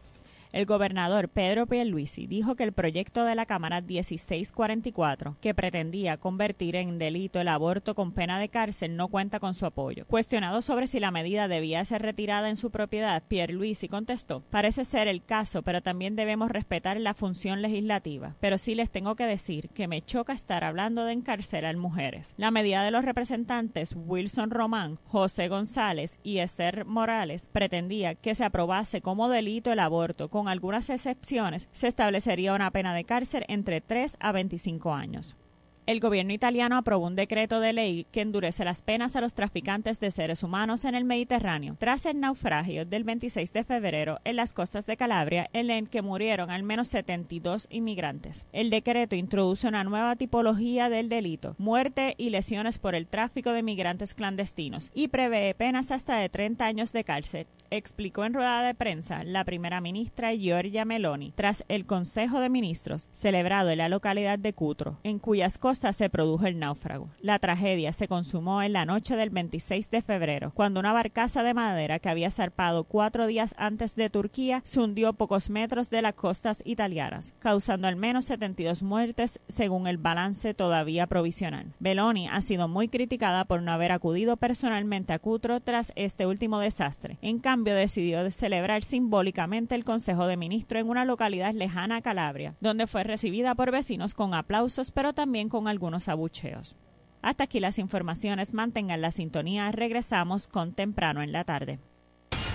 El 0.52 0.66
gobernador 0.66 1.30
Pedro 1.30 1.66
Pierluisi 1.66 2.26
dijo 2.26 2.56
que 2.56 2.64
el 2.64 2.72
proyecto 2.72 3.24
de 3.24 3.34
la 3.34 3.46
Cámara 3.46 3.80
1644, 3.80 5.38
que 5.40 5.54
pretendía 5.54 6.18
convertir 6.18 6.76
en 6.76 6.98
delito 6.98 7.40
el 7.40 7.48
aborto 7.48 7.94
con 7.94 8.12
pena 8.12 8.38
de 8.38 8.50
cárcel, 8.50 8.94
no 8.94 9.08
cuenta 9.08 9.40
con 9.40 9.54
su 9.54 9.64
apoyo. 9.64 10.04
Cuestionado 10.06 10.60
sobre 10.60 10.88
si 10.88 11.00
la 11.00 11.10
medida 11.10 11.48
debía 11.48 11.82
ser 11.86 12.02
retirada 12.02 12.50
en 12.50 12.56
su 12.56 12.70
propiedad, 12.70 13.22
Pierluisi 13.26 13.88
contestó: 13.88 14.42
"Parece 14.50 14.84
ser 14.84 15.08
el 15.08 15.24
caso, 15.24 15.62
pero 15.62 15.80
también 15.80 16.16
debemos 16.16 16.50
respetar 16.50 17.00
la 17.00 17.14
función 17.14 17.62
legislativa. 17.62 18.36
Pero 18.38 18.58
sí 18.58 18.74
les 18.74 18.90
tengo 18.90 19.16
que 19.16 19.24
decir 19.24 19.70
que 19.70 19.88
me 19.88 20.02
choca 20.02 20.34
estar 20.34 20.64
hablando 20.64 21.06
de 21.06 21.14
encarcelar 21.14 21.78
mujeres. 21.78 22.34
La 22.36 22.50
medida 22.50 22.84
de 22.84 22.90
los 22.90 23.06
representantes 23.06 23.96
Wilson 23.96 24.50
Román, 24.50 24.98
José 25.06 25.48
González 25.48 26.18
y 26.22 26.38
Esther 26.38 26.84
Morales 26.84 27.48
pretendía 27.50 28.14
que 28.14 28.34
se 28.34 28.44
aprobase 28.44 29.00
como 29.00 29.30
delito 29.30 29.72
el 29.72 29.78
aborto 29.78 30.28
con 30.28 30.41
con 30.42 30.48
algunas 30.48 30.90
excepciones, 30.90 31.68
se 31.70 31.86
establecería 31.86 32.52
una 32.52 32.72
pena 32.72 32.92
de 32.94 33.04
cárcel 33.04 33.44
entre 33.46 33.80
3 33.80 34.16
a 34.18 34.32
25 34.32 34.92
años. 34.92 35.36
El 35.84 35.98
gobierno 35.98 36.32
italiano 36.32 36.76
aprobó 36.76 37.08
un 37.08 37.16
decreto 37.16 37.58
de 37.58 37.72
ley 37.72 38.06
que 38.12 38.20
endurece 38.20 38.64
las 38.64 38.82
penas 38.82 39.16
a 39.16 39.20
los 39.20 39.34
traficantes 39.34 39.98
de 39.98 40.12
seres 40.12 40.44
humanos 40.44 40.84
en 40.84 40.94
el 40.94 41.04
Mediterráneo 41.04 41.74
tras 41.80 42.06
el 42.06 42.20
naufragio 42.20 42.86
del 42.86 43.02
26 43.02 43.52
de 43.52 43.64
febrero 43.64 44.20
en 44.22 44.36
las 44.36 44.52
costas 44.52 44.86
de 44.86 44.96
Calabria 44.96 45.50
en 45.52 45.70
el 45.70 45.90
que 45.90 46.00
murieron 46.00 46.52
al 46.52 46.62
menos 46.62 46.86
72 46.86 47.66
inmigrantes. 47.68 48.46
El 48.52 48.70
decreto 48.70 49.16
introduce 49.16 49.66
una 49.66 49.82
nueva 49.82 50.14
tipología 50.14 50.88
del 50.88 51.08
delito, 51.08 51.56
muerte 51.58 52.14
y 52.16 52.30
lesiones 52.30 52.78
por 52.78 52.94
el 52.94 53.08
tráfico 53.08 53.50
de 53.50 53.64
migrantes 53.64 54.14
clandestinos 54.14 54.92
y 54.94 55.08
prevé 55.08 55.52
penas 55.52 55.90
hasta 55.90 56.14
de 56.14 56.28
30 56.28 56.64
años 56.64 56.92
de 56.92 57.02
cárcel, 57.02 57.48
explicó 57.70 58.24
en 58.24 58.34
rueda 58.34 58.62
de 58.62 58.76
prensa 58.76 59.24
la 59.24 59.44
primera 59.44 59.80
ministra 59.80 60.32
Giorgia 60.32 60.84
Meloni 60.84 61.32
tras 61.34 61.64
el 61.66 61.86
Consejo 61.86 62.38
de 62.38 62.50
Ministros 62.50 63.08
celebrado 63.12 63.70
en 63.70 63.78
la 63.78 63.88
localidad 63.88 64.38
de 64.38 64.52
Cutro, 64.52 65.00
en 65.02 65.18
cuyas 65.18 65.58
costas 65.58 65.71
se 65.74 66.10
produjo 66.10 66.46
el 66.46 66.58
náufrago. 66.58 67.08
La 67.20 67.38
tragedia 67.38 67.92
se 67.92 68.08
consumó 68.08 68.62
en 68.62 68.72
la 68.72 68.84
noche 68.84 69.16
del 69.16 69.30
26 69.30 69.90
de 69.90 70.02
febrero, 70.02 70.52
cuando 70.54 70.80
una 70.80 70.92
barcaza 70.92 71.42
de 71.42 71.54
madera 71.54 71.98
que 71.98 72.08
había 72.08 72.30
zarpado 72.30 72.84
cuatro 72.84 73.26
días 73.26 73.54
antes 73.58 73.96
de 73.96 74.10
Turquía 74.10 74.60
se 74.64 74.80
hundió 74.80 75.14
pocos 75.14 75.50
metros 75.50 75.90
de 75.90 76.02
las 76.02 76.14
costas 76.14 76.62
italianas, 76.64 77.34
causando 77.38 77.88
al 77.88 77.96
menos 77.96 78.26
72 78.26 78.82
muertes 78.82 79.40
según 79.48 79.86
el 79.86 79.98
balance 79.98 80.54
todavía 80.54 81.06
provisional. 81.06 81.72
Beloni 81.80 82.28
ha 82.28 82.40
sido 82.42 82.68
muy 82.68 82.88
criticada 82.88 83.44
por 83.44 83.62
no 83.62 83.72
haber 83.72 83.92
acudido 83.92 84.36
personalmente 84.36 85.12
a 85.12 85.18
Cutro 85.18 85.60
tras 85.60 85.92
este 85.96 86.26
último 86.26 86.58
desastre. 86.58 87.18
En 87.22 87.38
cambio, 87.38 87.74
decidió 87.74 88.30
celebrar 88.30 88.84
simbólicamente 88.84 89.74
el 89.74 89.84
Consejo 89.84 90.26
de 90.26 90.36
Ministros 90.36 90.82
en 90.82 90.88
una 90.88 91.04
localidad 91.04 91.54
lejana 91.54 91.96
a 91.96 92.02
Calabria, 92.02 92.54
donde 92.60 92.86
fue 92.86 93.04
recibida 93.04 93.54
por 93.54 93.70
vecinos 93.70 94.14
con 94.14 94.34
aplausos, 94.34 94.90
pero 94.90 95.12
también 95.12 95.48
con 95.48 95.61
algunos 95.68 96.08
abucheos. 96.08 96.76
Hasta 97.22 97.44
aquí 97.44 97.60
las 97.60 97.78
informaciones, 97.78 98.52
mantengan 98.52 99.00
la 99.00 99.10
sintonía, 99.10 99.70
regresamos 99.70 100.48
con 100.48 100.72
temprano 100.72 101.22
en 101.22 101.32
la 101.32 101.44
tarde. 101.44 101.78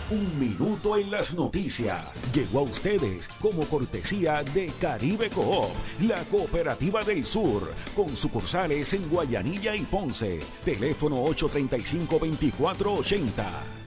Un 0.09 0.39
minuto 0.39 0.97
en 0.97 1.11
las 1.11 1.33
noticias. 1.33 2.01
Llegó 2.33 2.59
a 2.59 2.61
ustedes 2.61 3.27
como 3.41 3.65
cortesía 3.65 4.41
de 4.41 4.71
Caribe 4.79 5.29
Coop, 5.29 5.67
la 6.01 6.23
cooperativa 6.31 7.03
del 7.03 7.25
sur, 7.25 7.69
con 7.93 8.15
sucursales 8.15 8.93
en 8.93 9.09
Guayanilla 9.09 9.75
y 9.75 9.81
Ponce. 9.81 10.39
Teléfono 10.63 11.25
835-2480. 11.25 13.86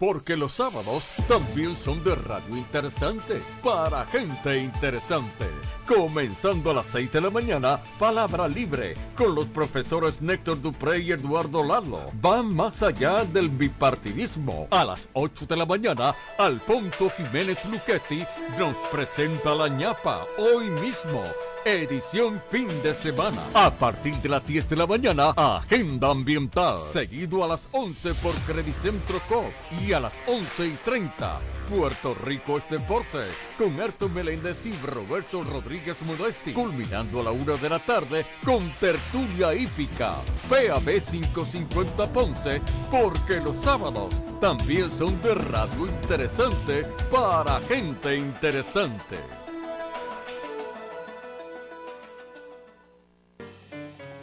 porque 0.00 0.34
los 0.34 0.52
sábados 0.52 1.16
también 1.28 1.76
son 1.76 2.02
de 2.02 2.14
radio 2.14 2.56
interesante 2.56 3.42
para 3.62 4.06
gente 4.06 4.58
interesante. 4.58 5.46
Comenzando 5.86 6.70
a 6.70 6.74
las 6.74 6.86
6 6.86 7.12
de 7.12 7.20
la 7.20 7.30
mañana, 7.30 7.78
Palabra 7.98 8.48
Libre, 8.48 8.94
con 9.14 9.34
los 9.34 9.44
profesores 9.46 10.22
Néctor 10.22 10.62
Dupré 10.62 11.00
y 11.00 11.12
Eduardo 11.12 11.62
Lalo. 11.62 12.00
Van 12.14 12.54
más 12.54 12.82
allá 12.82 13.24
del 13.24 13.50
bipartidismo. 13.50 14.68
A 14.70 14.86
las 14.86 15.06
8 15.12 15.44
de 15.46 15.56
la 15.56 15.66
mañana, 15.66 16.14
Alfonso 16.38 17.10
Jiménez 17.10 17.62
Luchetti 17.66 18.24
nos 18.58 18.76
presenta 18.90 19.54
la 19.54 19.68
ñapa 19.68 20.24
hoy 20.38 20.70
mismo 20.70 21.22
edición 21.64 22.40
fin 22.50 22.68
de 22.82 22.94
semana. 22.94 23.42
A 23.54 23.70
partir 23.70 24.14
de 24.16 24.28
las 24.28 24.46
10 24.46 24.68
de 24.68 24.76
la 24.76 24.86
mañana, 24.86 25.30
Agenda 25.36 26.10
Ambiental. 26.10 26.78
Seguido 26.92 27.44
a 27.44 27.48
las 27.48 27.68
11 27.72 28.14
por 28.14 28.32
Credicentro 28.46 29.20
Co. 29.28 29.44
Y 29.80 29.92
a 29.92 30.00
las 30.00 30.12
11 30.26 30.66
y 30.66 30.76
30, 30.84 31.40
Puerto 31.68 32.14
Rico 32.14 32.58
es 32.58 32.68
Deporte. 32.68 33.18
Con 33.58 33.80
Ayrton 33.80 34.12
Meléndez 34.12 34.64
y 34.66 34.72
Roberto 34.86 35.42
Rodríguez 35.42 35.96
Modesti. 36.02 36.52
Culminando 36.52 37.20
a 37.20 37.24
la 37.24 37.30
1 37.30 37.56
de 37.56 37.68
la 37.68 37.78
tarde 37.84 38.26
con 38.44 38.70
Tertulia 38.80 39.54
Hípica. 39.54 40.16
PAB 40.48 41.02
550 41.10 42.12
Ponce. 42.12 42.60
Porque 42.90 43.36
los 43.36 43.56
sábados 43.56 44.14
también 44.40 44.90
son 44.96 45.20
de 45.22 45.34
radio 45.34 45.86
interesante 45.86 46.84
para 47.10 47.60
gente 47.60 48.16
interesante. 48.16 49.39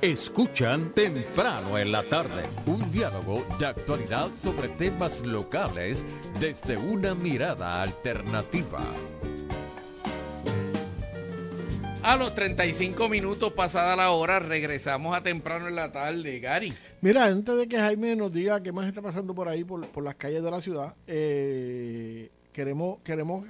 Escuchan 0.01 0.93
temprano 0.93 1.75
en 1.79 1.91
la 1.91 2.03
tarde 2.03 2.43
un 2.67 2.91
diálogo 2.91 3.43
de 3.57 3.65
actualidad 3.65 4.29
sobre 4.43 4.67
temas 4.67 5.25
locales 5.25 6.05
desde 6.39 6.77
una 6.77 7.15
mirada 7.15 7.81
alternativa. 7.81 8.79
A 12.03 12.15
los 12.15 12.35
35 12.35 13.09
minutos 13.09 13.53
pasada 13.53 13.95
la 13.95 14.11
hora 14.11 14.37
regresamos 14.37 15.17
a 15.17 15.23
temprano 15.23 15.67
en 15.67 15.75
la 15.75 15.91
tarde, 15.91 16.39
Gary. 16.41 16.75
Mira, 17.01 17.25
antes 17.25 17.57
de 17.57 17.67
que 17.67 17.77
Jaime 17.77 18.15
nos 18.15 18.31
diga 18.31 18.61
qué 18.61 18.71
más 18.71 18.87
está 18.87 19.01
pasando 19.01 19.33
por 19.33 19.49
ahí, 19.49 19.63
por, 19.63 20.03
las 20.03 20.13
calles 20.13 20.43
de 20.43 20.51
la 20.51 20.61
ciudad, 20.61 20.93
eh, 21.07 22.29
queremos, 22.53 22.99
queremos 23.03 23.47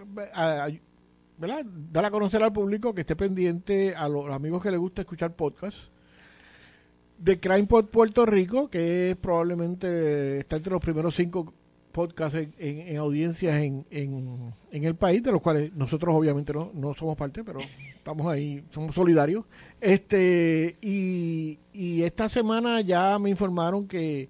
¿verdad? 1.37 1.65
dar 1.65 2.05
a 2.05 2.09
conocer 2.09 2.41
al 2.41 2.53
público 2.53 2.95
que 2.95 3.01
esté 3.01 3.17
pendiente 3.17 3.93
a 3.93 4.07
los 4.07 4.29
amigos 4.31 4.63
que 4.63 4.71
les 4.71 4.79
gusta 4.79 5.01
escuchar 5.01 5.35
podcast 5.35 5.77
de 7.17 7.39
Crime 7.39 7.65
Pod 7.65 7.85
Puerto 7.85 8.25
Rico, 8.25 8.69
que 8.69 9.11
es 9.11 9.17
probablemente 9.17 10.39
está 10.39 10.57
entre 10.57 10.73
los 10.73 10.81
primeros 10.81 11.15
cinco 11.15 11.53
podcasts 11.91 12.37
en, 12.37 12.53
en, 12.59 12.89
en 12.89 12.97
audiencias 12.97 13.55
en, 13.55 13.83
en, 13.89 14.53
en, 14.71 14.83
el 14.83 14.95
país, 14.95 15.23
de 15.23 15.31
los 15.31 15.41
cuales 15.41 15.73
nosotros 15.73 16.13
obviamente 16.13 16.53
no, 16.53 16.69
no 16.75 16.93
somos 16.93 17.17
parte, 17.17 17.43
pero 17.43 17.59
estamos 17.95 18.27
ahí, 18.27 18.63
somos 18.69 18.93
solidarios. 18.93 19.45
Este 19.81 20.77
y, 20.79 21.57
y 21.73 22.03
esta 22.03 22.29
semana 22.29 22.81
ya 22.81 23.17
me 23.17 23.31
informaron 23.31 23.87
que, 23.87 24.29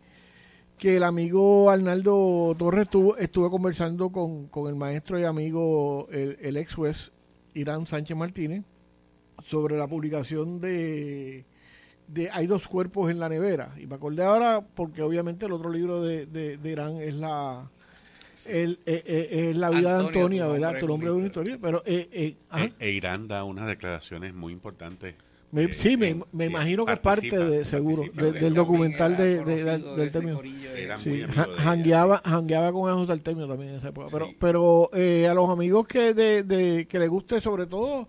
que 0.78 0.96
el 0.96 1.04
amigo 1.04 1.70
Arnaldo 1.70 2.56
Torres 2.58 2.84
estuvo, 2.84 3.18
estuvo 3.18 3.52
conversando 3.52 4.10
con, 4.12 4.48
con 4.48 4.70
el 4.70 4.76
maestro 4.76 5.20
y 5.20 5.26
amigo, 5.26 6.08
el, 6.10 6.38
el 6.42 6.56
ex 6.56 6.74
juez 6.74 7.12
Irán 7.54 7.86
Sánchez 7.86 8.16
Martínez, 8.16 8.64
sobre 9.44 9.78
la 9.78 9.88
publicación 9.88 10.62
de 10.62 11.46
de 12.08 12.30
Hay 12.32 12.48
dos 12.48 12.68
cuerpos 12.68 13.12
en 13.12 13.20
la 13.20 13.30
nevera. 13.30 13.74
Y 13.82 13.86
me 13.88 13.96
acordé 13.96 14.24
ahora 14.24 14.62
porque 14.76 15.02
obviamente 15.02 15.46
el 15.46 15.52
otro 15.52 15.70
libro 15.72 16.02
de, 16.02 16.26
de, 16.26 16.58
de 16.58 16.72
Irán 16.72 16.96
es 17.02 17.14
la 17.16 17.70
el, 18.46 18.80
eh, 18.86 19.04
eh, 19.06 19.50
es 19.50 19.58
la 19.58 19.70
vida 19.70 20.00
Antonio, 20.00 20.04
de 20.04 20.08
Antonia, 20.20 20.46
tu 20.46 20.52
¿verdad? 20.54 20.80
Tu 20.80 20.88
nombre 20.88 21.10
es 21.10 21.16
una 21.16 21.26
historia, 21.26 21.58
pero 21.62 21.84
eh, 21.86 22.08
eh. 22.12 22.36
E, 22.56 22.74
e 22.80 22.92
Irán 22.92 23.28
da 23.28 23.44
unas 23.44 23.68
declaraciones 23.68 24.34
muy 24.34 24.54
importantes. 24.54 25.16
Me- 25.52 25.64
eh, 25.64 25.74
sí, 25.74 25.98
me, 25.98 26.22
me 26.34 26.44
eh, 26.46 26.48
imagino 26.48 26.86
que 26.86 26.94
es 26.94 27.00
parte 27.00 27.38
de, 27.38 27.66
seguro, 27.66 28.04
de- 28.14 28.34
del 28.34 28.54
documental 28.54 29.18
de, 29.18 29.44
del- 29.44 30.12
término. 30.12 30.40
Sí, 31.04 31.24
jangueaba, 31.58 32.22
jangueaba 32.24 32.72
con 32.72 32.94
Jesús 32.94 33.10
Artemio 33.10 33.48
también 33.48 33.72
en 33.72 33.78
esa 33.78 33.90
época. 33.90 34.08
Pero, 34.12 34.28
Sí. 34.28 34.36
pero 34.40 34.90
eh, 34.94 35.28
a 35.30 35.34
los 35.34 35.50
amigos 35.50 35.88
que 35.88 36.14
de, 36.14 36.44
de- 36.44 36.86
que 36.88 37.00
les 37.00 37.10
guste 37.10 37.42
sobre 37.42 37.66
todo 37.66 38.08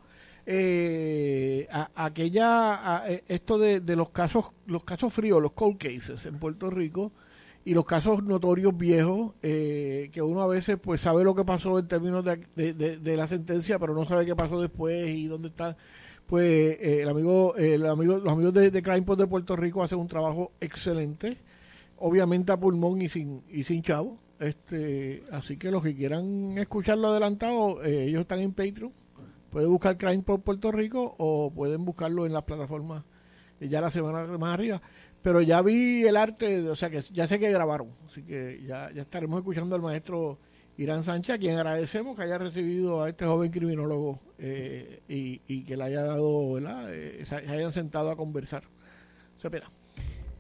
eh, 0.51 1.67
a- 1.71 1.91
aquella 2.07 2.97
a- 2.97 3.11
eh, 3.13 3.23
esto 3.29 3.59
de, 3.59 3.81
los 3.97 4.09
casos 4.11 4.47
los 4.67 4.83
casos 4.83 5.13
fríos, 5.13 5.43
los 5.43 5.53
cold 5.53 5.77
cases 5.77 6.25
en 6.25 6.39
Puerto 6.39 6.71
Rico 6.71 7.13
y 7.67 7.75
los 7.75 7.85
casos 7.85 8.23
notorios 8.25 8.75
viejos 8.77 9.35
eh, 9.43 10.09
que 10.11 10.23
uno 10.23 10.41
a 10.41 10.47
veces 10.47 10.79
pues 10.83 11.03
sabe 11.03 11.23
lo 11.23 11.35
que 11.35 11.45
pasó 11.45 11.79
en 11.79 11.87
términos 11.87 12.25
de, 12.25 12.73
de- 12.73 12.73
de- 12.99 13.17
la 13.17 13.29
sentencia 13.29 13.79
pero 13.79 13.93
no 13.95 14.07
sabe 14.07 14.25
qué 14.25 14.35
pasó 14.35 14.61
después 14.61 15.09
y 15.11 15.27
dónde 15.27 15.49
está. 15.49 15.77
Pues 16.27 16.45
eh, 16.81 17.01
el 17.03 17.09
amigo 17.11 17.55
el 17.57 17.85
amigo 17.87 18.17
los 18.19 18.33
amigos 18.33 18.55
de, 18.55 18.71
de 18.71 18.81
de 18.83 19.27
Puerto 19.27 19.55
Rico 19.55 19.83
hacen 19.83 19.99
un 19.99 20.09
trabajo 20.09 20.53
excelente 20.61 21.37
obviamente 21.99 22.53
a 22.53 22.57
pulmón 22.57 23.03
y 23.03 23.09
sin 23.11 23.43
y 23.51 23.65
sin 23.65 23.83
chavo. 23.83 24.17
Este 24.41 25.25
así 25.31 25.59
que 25.59 25.71
los 25.71 25.83
que 25.83 25.95
quieran 25.95 26.57
escucharlo 26.57 27.09
adelantado 27.09 27.83
eh, 27.85 28.05
ellos 28.05 28.23
están 28.23 28.39
en 28.41 28.53
Patreon 28.55 28.93
pueden 29.59 29.73
buscar 29.73 29.99
Crime 29.99 30.23
por 30.23 30.41
Puerto 30.41 30.71
Rico 30.71 31.17
o 31.19 31.51
pueden 31.51 31.85
buscarlo 31.85 32.27
en 32.27 32.33
las 32.33 32.45
plataformas 32.45 33.03
ya 33.59 33.81
la 33.81 33.91
semana 33.91 34.25
más 34.39 34.55
arriba. 34.55 34.81
Pero 35.21 35.43
ya 35.43 35.63
vi 35.63 36.07
el 36.07 36.17
arte 36.17 36.69
o 36.69 36.77
sea 36.77 36.91
que 36.91 37.03
ya 37.13 37.27
sé 37.27 37.41
que 37.41 37.51
grabaron 37.51 37.89
así 38.07 38.23
que 38.23 38.63
ya, 38.65 38.93
ya 38.93 39.03
estaremos 39.03 39.41
escuchando 39.41 39.75
al 39.75 39.83
maestro 39.83 40.39
Irán 40.77 41.03
Sánchez 41.03 41.35
a 41.35 41.39
quien 41.39 41.57
agradecemos 41.57 42.15
que 42.15 42.23
haya 42.23 42.39
recibido 42.39 43.03
a 43.03 43.09
este 43.09 43.27
joven 43.27 43.51
criminólogo 43.51 44.21
eh, 44.39 45.03
y, 45.09 45.65
que 45.65 45.77
le 45.77 45.83
haya 45.83 46.03
dado 46.03 46.53
¿verdad? 46.53 46.95
Eh, 46.95 47.25
se 47.27 47.41
se 47.41 47.51
hayan 47.51 47.73
sentado 47.73 48.13
a 48.13 48.17
conversar. 48.17 48.63
Se 49.39 49.51
pena 49.51 49.69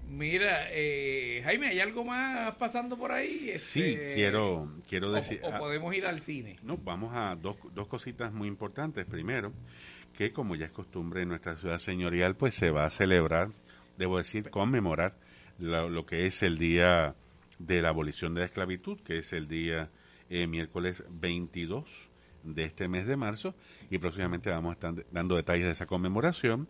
Mira, 0.09 0.69
eh, 0.71 1.43
Jaime, 1.45 1.69
¿hay 1.69 1.81
algo 1.81 2.05
más 2.05 2.55
pasando 2.57 2.97
por 2.97 3.13
ahí? 3.13 3.53
Sí, 3.59 3.83
Este, 3.83 4.15
quiero, 4.15 4.73
quiero 4.89 5.13
decir. 5.13 5.41
O, 5.43 5.53
ah, 5.53 5.59
podemos 5.59 5.95
ir 5.95 6.07
al 6.07 6.21
cine. 6.21 6.57
No, 6.63 6.79
vamos 6.79 7.13
a 7.15 7.37
dos, 7.37 7.57
dos 7.75 7.89
cositas 7.89 8.33
muy 8.33 8.49
importantes. 8.49 9.07
Primero, 9.07 9.53
que 10.17 10.33
como 10.33 10.57
ya 10.57 10.67
es 10.67 10.73
costumbre 10.73 11.23
en 11.23 11.29
nuestra 11.29 11.57
ciudad 11.57 11.79
señorial, 11.79 12.37
pues 12.37 12.55
se 12.55 12.71
va 12.71 12.87
a 12.87 12.91
celebrar, 12.91 13.51
debo 13.99 14.19
decir, 14.19 14.51
conmemorar 14.51 15.15
lo, 15.59 15.89
lo 15.89 16.07
que 16.07 16.27
es 16.27 16.43
el 16.43 16.59
día 16.59 17.15
de 17.59 17.83
la 17.83 17.91
abolición 17.91 18.35
de 18.35 18.41
la 18.41 18.47
esclavitud, 18.47 18.99
que 19.01 19.19
es 19.19 19.33
el 19.33 19.47
día 19.47 19.91
eh, 20.31 20.47
miércoles 20.47 21.03
22 21.11 21.85
de 22.45 22.65
este 22.65 22.89
mes 22.89 23.07
de 23.07 23.17
marzo, 23.17 23.55
y 23.91 23.99
próximamente 23.99 24.51
vamos 24.51 24.71
a 24.71 24.75
estar 24.75 24.95
dando 25.11 25.37
detalles 25.37 25.67
de 25.67 25.73
esa 25.73 25.87
conmemoración. 25.87 26.69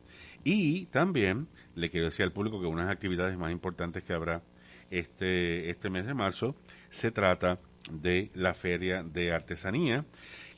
Y 0.50 0.86
también 0.86 1.46
le 1.74 1.90
quiero 1.90 2.06
decir 2.06 2.22
al 2.22 2.32
público 2.32 2.58
que 2.58 2.66
una 2.66 2.80
de 2.80 2.86
las 2.86 2.94
actividades 2.94 3.36
más 3.36 3.52
importantes 3.52 4.02
que 4.02 4.14
habrá 4.14 4.40
este, 4.90 5.68
este 5.68 5.90
mes 5.90 6.06
de 6.06 6.14
marzo 6.14 6.56
se 6.88 7.10
trata 7.10 7.60
de 7.90 8.30
la 8.32 8.54
Feria 8.54 9.02
de 9.02 9.34
Artesanía, 9.34 10.06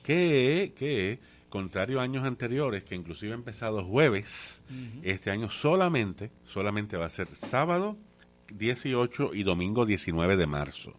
que, 0.05 0.74
que 0.76 1.18
contrario 1.49 1.99
a 1.99 2.05
años 2.05 2.24
anteriores, 2.24 2.84
que 2.84 2.95
inclusive 2.95 3.32
ha 3.32 3.34
empezado 3.34 3.84
jueves, 3.84 4.62
este 5.03 5.32
año 5.32 5.51
solamente, 5.51 6.30
solamente 6.45 6.97
va 6.97 7.07
a 7.07 7.11
ser 7.11 7.26
sábado 7.34 7.97
18 8.55 9.34
y 9.34 9.43
domingo 9.43 9.86
19 9.86 10.36
de 10.36 10.47
marzo. 10.47 10.91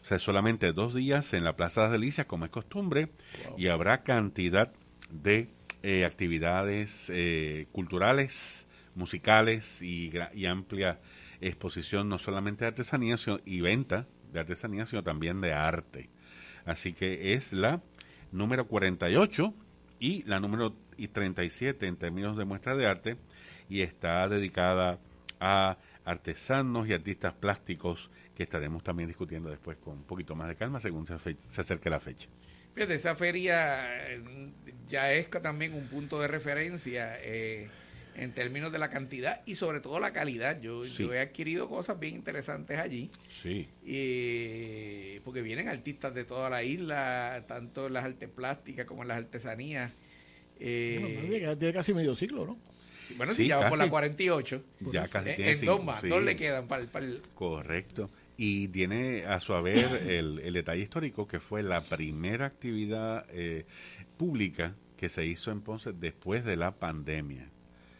O 0.00 0.04
sea, 0.06 0.18
solamente 0.18 0.72
dos 0.72 0.94
días 0.94 1.34
en 1.34 1.44
la 1.44 1.56
Plaza 1.56 1.82
de 1.82 1.86
las 1.88 1.92
Delicias, 2.00 2.26
como 2.26 2.46
es 2.46 2.50
costumbre, 2.50 3.10
y 3.58 3.66
habrá 3.66 4.02
cantidad 4.02 4.72
de 5.10 5.50
eh, 5.86 6.06
actividades 6.06 7.10
eh, 7.12 7.66
culturales, 7.70 8.66
musicales 8.94 9.82
y, 9.82 10.10
amplia 10.46 10.98
exposición, 11.42 12.08
no 12.08 12.16
solamente 12.18 12.64
de 12.64 12.68
artesanía 12.68 13.18
sino- 13.18 13.40
y 13.44 13.60
venta 13.60 14.06
de 14.32 14.40
artesanía, 14.40 14.86
sino 14.86 15.02
también 15.02 15.42
de 15.42 15.52
arte. 15.52 16.08
Así 16.64 16.94
que 16.94 17.34
es 17.34 17.52
la 17.52 17.82
número 18.32 18.66
48 18.66 19.52
y 20.00 20.22
la 20.22 20.40
número 20.40 20.74
y 20.96 21.08
37 21.08 21.86
en 21.86 21.96
términos 21.96 22.38
de 22.38 22.46
muestra 22.46 22.74
de 22.74 22.86
arte 22.86 23.18
y 23.68 23.82
está 23.82 24.26
dedicada 24.26 24.98
a 25.38 25.76
artesanos 26.06 26.88
y 26.88 26.94
artistas 26.94 27.34
plásticos 27.34 28.08
que 28.34 28.44
estaremos 28.44 28.82
también 28.82 29.08
discutiendo 29.08 29.50
después 29.50 29.76
con 29.76 29.98
un 29.98 30.04
poquito 30.04 30.34
más 30.34 30.48
de 30.48 30.56
calma 30.56 30.80
según 30.80 31.06
se 31.06 31.60
acerque 31.60 31.90
la 31.90 32.00
fecha. 32.00 32.30
Fíjate, 32.74 32.94
esa 32.94 33.14
feria 33.14 34.08
eh, 34.10 34.20
ya 34.88 35.12
es 35.12 35.30
también 35.30 35.74
un 35.74 35.86
punto 35.88 36.20
de 36.20 36.26
referencia 36.28 37.16
eh, 37.20 37.68
en 38.16 38.32
términos 38.32 38.72
de 38.72 38.78
la 38.78 38.90
cantidad 38.90 39.40
y 39.46 39.54
sobre 39.54 39.80
todo 39.80 40.00
la 40.00 40.12
calidad. 40.12 40.60
Yo, 40.60 40.84
Sí. 40.84 41.04
yo 41.04 41.14
he 41.14 41.20
adquirido 41.20 41.68
cosas 41.68 41.98
bien 42.00 42.16
interesantes 42.16 42.78
allí. 42.78 43.10
Sí. 43.30 43.68
eh, 43.86 45.20
porque 45.24 45.40
vienen 45.42 45.68
artistas 45.68 46.14
de 46.14 46.24
toda 46.24 46.50
la 46.50 46.62
isla, 46.62 47.44
tanto 47.46 47.86
en 47.86 47.92
las 47.94 48.04
artes 48.04 48.28
plásticas 48.28 48.86
como 48.86 49.02
en 49.02 49.08
las 49.08 49.18
artesanías. 49.18 49.92
Eh, 50.60 51.28
Bueno, 51.30 51.56
tiene 51.58 51.74
casi 51.74 51.92
medio 51.94 52.14
siglo 52.14 52.46
¿no? 52.46 52.58
bueno, 53.16 53.32
Sí, 53.34 53.42
si 53.44 53.48
ya 53.48 53.56
va 53.56 53.68
por 53.68 53.78
casi. 53.78 53.86
la 53.88 53.90
48. 53.90 54.62
Ya 54.92 55.08
casi 55.08 55.30
Eh, 55.30 55.34
tiene 55.34 55.50
en 55.52 55.56
cinco, 55.58 55.72
dos 55.72 55.84
más, 55.84 56.00
sí. 56.00 56.08
dos 56.08 56.22
le 56.22 56.36
quedan 56.36 56.66
para 56.68 56.82
el, 56.82 56.88
para 56.88 57.06
el- 57.06 57.22
Correcto. 57.34 58.10
Y 58.36 58.68
tiene 58.68 59.24
a 59.26 59.38
su 59.40 59.54
haber 59.54 60.08
el, 60.10 60.40
el 60.40 60.54
detalle 60.54 60.82
histórico 60.82 61.26
que 61.28 61.38
fue 61.40 61.62
la 61.62 61.82
primera 61.82 62.46
actividad 62.46 63.26
eh, 63.30 63.64
pública 64.16 64.74
que 64.96 65.08
se 65.08 65.24
hizo 65.26 65.50
en 65.52 65.60
Ponce 65.60 65.92
después 65.92 66.44
de 66.44 66.56
la 66.56 66.72
pandemia. 66.72 67.48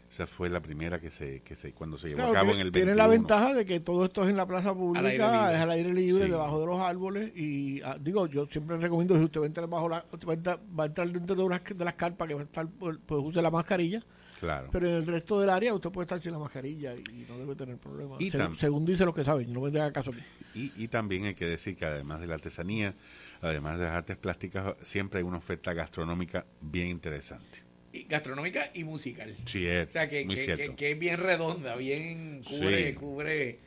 Esa 0.09 0.27
fue 0.27 0.49
la 0.49 0.61
primera 0.61 0.99
que 0.99 1.09
se, 1.09 1.41
que 1.41 1.55
se 1.55 1.73
cuando 1.73 1.97
se 1.97 2.09
llevó 2.09 2.17
Claro, 2.17 2.31
a 2.31 2.33
cabo 2.33 2.45
tiene, 2.51 2.61
en 2.61 2.67
el 2.67 2.71
tiene 2.71 2.85
21. 2.93 3.03
la 3.03 3.07
ventaja 3.07 3.53
de 3.53 3.65
que 3.65 3.79
todo 3.79 4.05
esto 4.05 4.23
es 4.23 4.29
en 4.29 4.37
la 4.37 4.45
plaza 4.45 4.73
pública, 4.73 5.53
es 5.53 5.59
al 5.59 5.71
aire 5.71 5.93
libre, 5.93 6.25
Sí. 6.25 6.31
debajo 6.31 6.59
de 6.59 6.65
los 6.67 6.79
árboles. 6.79 7.31
Y 7.35 7.81
ah, 7.81 7.97
digo, 7.99 8.27
yo 8.27 8.45
siempre 8.47 8.77
recomiendo, 8.77 9.17
si 9.17 9.23
usted 9.23 9.39
va 9.41 9.45
a 9.45 9.47
entrar, 9.47 9.67
bajo 9.67 9.89
la, 9.89 10.05
va 10.27 10.31
a 10.31 10.35
entrar, 10.35 10.59
va 10.79 10.83
a 10.83 10.87
entrar 10.87 11.09
dentro 11.09 11.35
de, 11.35 11.43
unas, 11.43 11.61
de 11.65 11.85
las 11.85 11.95
carpas, 11.95 12.27
que 12.27 12.33
va 12.35 12.41
a 12.41 12.43
estar, 12.45 12.67
pues 12.79 12.97
pues 13.05 13.21
use 13.23 13.41
la 13.41 13.51
mascarilla. 13.51 14.03
Claro. 14.39 14.69
Pero 14.71 14.89
en 14.89 14.95
el 14.95 15.05
resto 15.07 15.39
del 15.39 15.49
área 15.49 15.73
usted 15.73 15.89
puede 15.91 16.05
estar 16.05 16.21
sin 16.21 16.31
la 16.31 16.39
mascarilla 16.39 16.93
y 16.93 17.25
no 17.29 17.37
debe 17.37 17.55
tener 17.55 17.77
problemas. 17.77 18.19
Y 18.21 18.31
Se- 18.31 18.37
según 18.59 18.85
dicen 18.85 19.05
los 19.05 19.15
que 19.15 19.23
saben, 19.23 19.51
no 19.53 19.61
me 19.61 19.69
haga 19.69 19.91
caso 19.93 20.11
a 20.11 20.13
mí. 20.13 20.21
Y, 20.53 20.71
y 20.83 20.87
también 20.87 21.25
hay 21.25 21.35
que 21.35 21.45
decir 21.45 21.75
que 21.75 21.85
además 21.85 22.19
de 22.21 22.27
la 22.27 22.35
artesanía, 22.35 22.93
además 23.41 23.77
de 23.79 23.85
las 23.85 23.93
artes 23.93 24.17
plásticas, 24.17 24.75
siempre 24.81 25.19
hay 25.19 25.23
una 25.25 25.37
oferta 25.37 25.73
gastronómica 25.73 26.45
bien 26.61 26.87
interesante. 26.87 27.59
y 27.93 28.03
gastronómica 28.03 28.71
y 28.73 28.83
musical. 28.83 29.33
Sí, 29.45 29.65
es 29.65 29.87
O 29.87 29.91
sea, 29.93 30.09
que, 30.09 30.25
muy 30.25 30.35
que, 30.35 30.43
cierto. 30.43 30.63
que- 30.71 30.75
que 30.75 30.91
es 30.91 30.99
bien 30.99 31.17
redonda, 31.17 31.77
bien 31.77 32.43
cubre, 32.43 32.89
Sí. 32.89 32.93
cubre, 32.95 33.59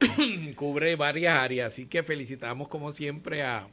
cubre 0.56 0.96
varias 0.96 1.34
áreas. 1.40 1.72
Así 1.72 1.86
que 1.86 2.02
felicitamos 2.02 2.66
como 2.68 2.92
siempre 2.92 3.42
a, 3.44 3.68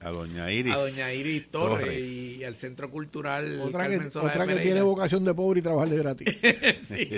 A 0.00 0.10
doña 0.10 0.50
Iris. 0.50 0.72
a 0.72 0.76
doña 0.78 1.12
Iris 1.12 1.48
Torres, 1.50 2.06
y 2.06 2.42
al 2.44 2.56
Centro 2.56 2.90
Cultural 2.90 3.60
Otra 3.60 3.86
que, 3.86 3.98
de 4.54 4.60
tiene 4.62 4.80
vocación 4.82 5.24
de 5.24 5.34
pobre 5.34 5.60
y 5.60 5.62
trabajar 5.62 5.88
de 5.90 5.96
gratis. 5.98 6.28
sí. 6.88 7.08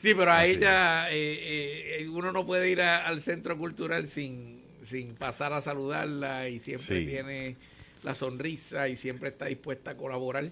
Sí, 0.00 0.14
pero 0.14 0.30
a 0.32 0.40
Así 0.40 0.50
ella 0.52 1.10
eh, 1.10 1.98
eh, 2.02 2.08
uno 2.08 2.30
no 2.30 2.44
puede 2.46 2.70
ir 2.70 2.80
a- 2.82 3.06
al 3.06 3.22
Centro 3.22 3.56
Cultural 3.56 4.06
sin, 4.06 4.62
sin 4.84 5.14
pasar 5.14 5.52
a 5.54 5.60
saludarla 5.60 6.48
y 6.48 6.60
siempre 6.60 7.00
Sí. 7.00 7.06
tiene 7.06 7.56
la 8.02 8.14
sonrisa 8.14 8.86
y 8.88 8.96
siempre 8.96 9.30
está 9.30 9.46
dispuesta 9.46 9.92
a 9.92 9.96
colaborar. 9.96 10.50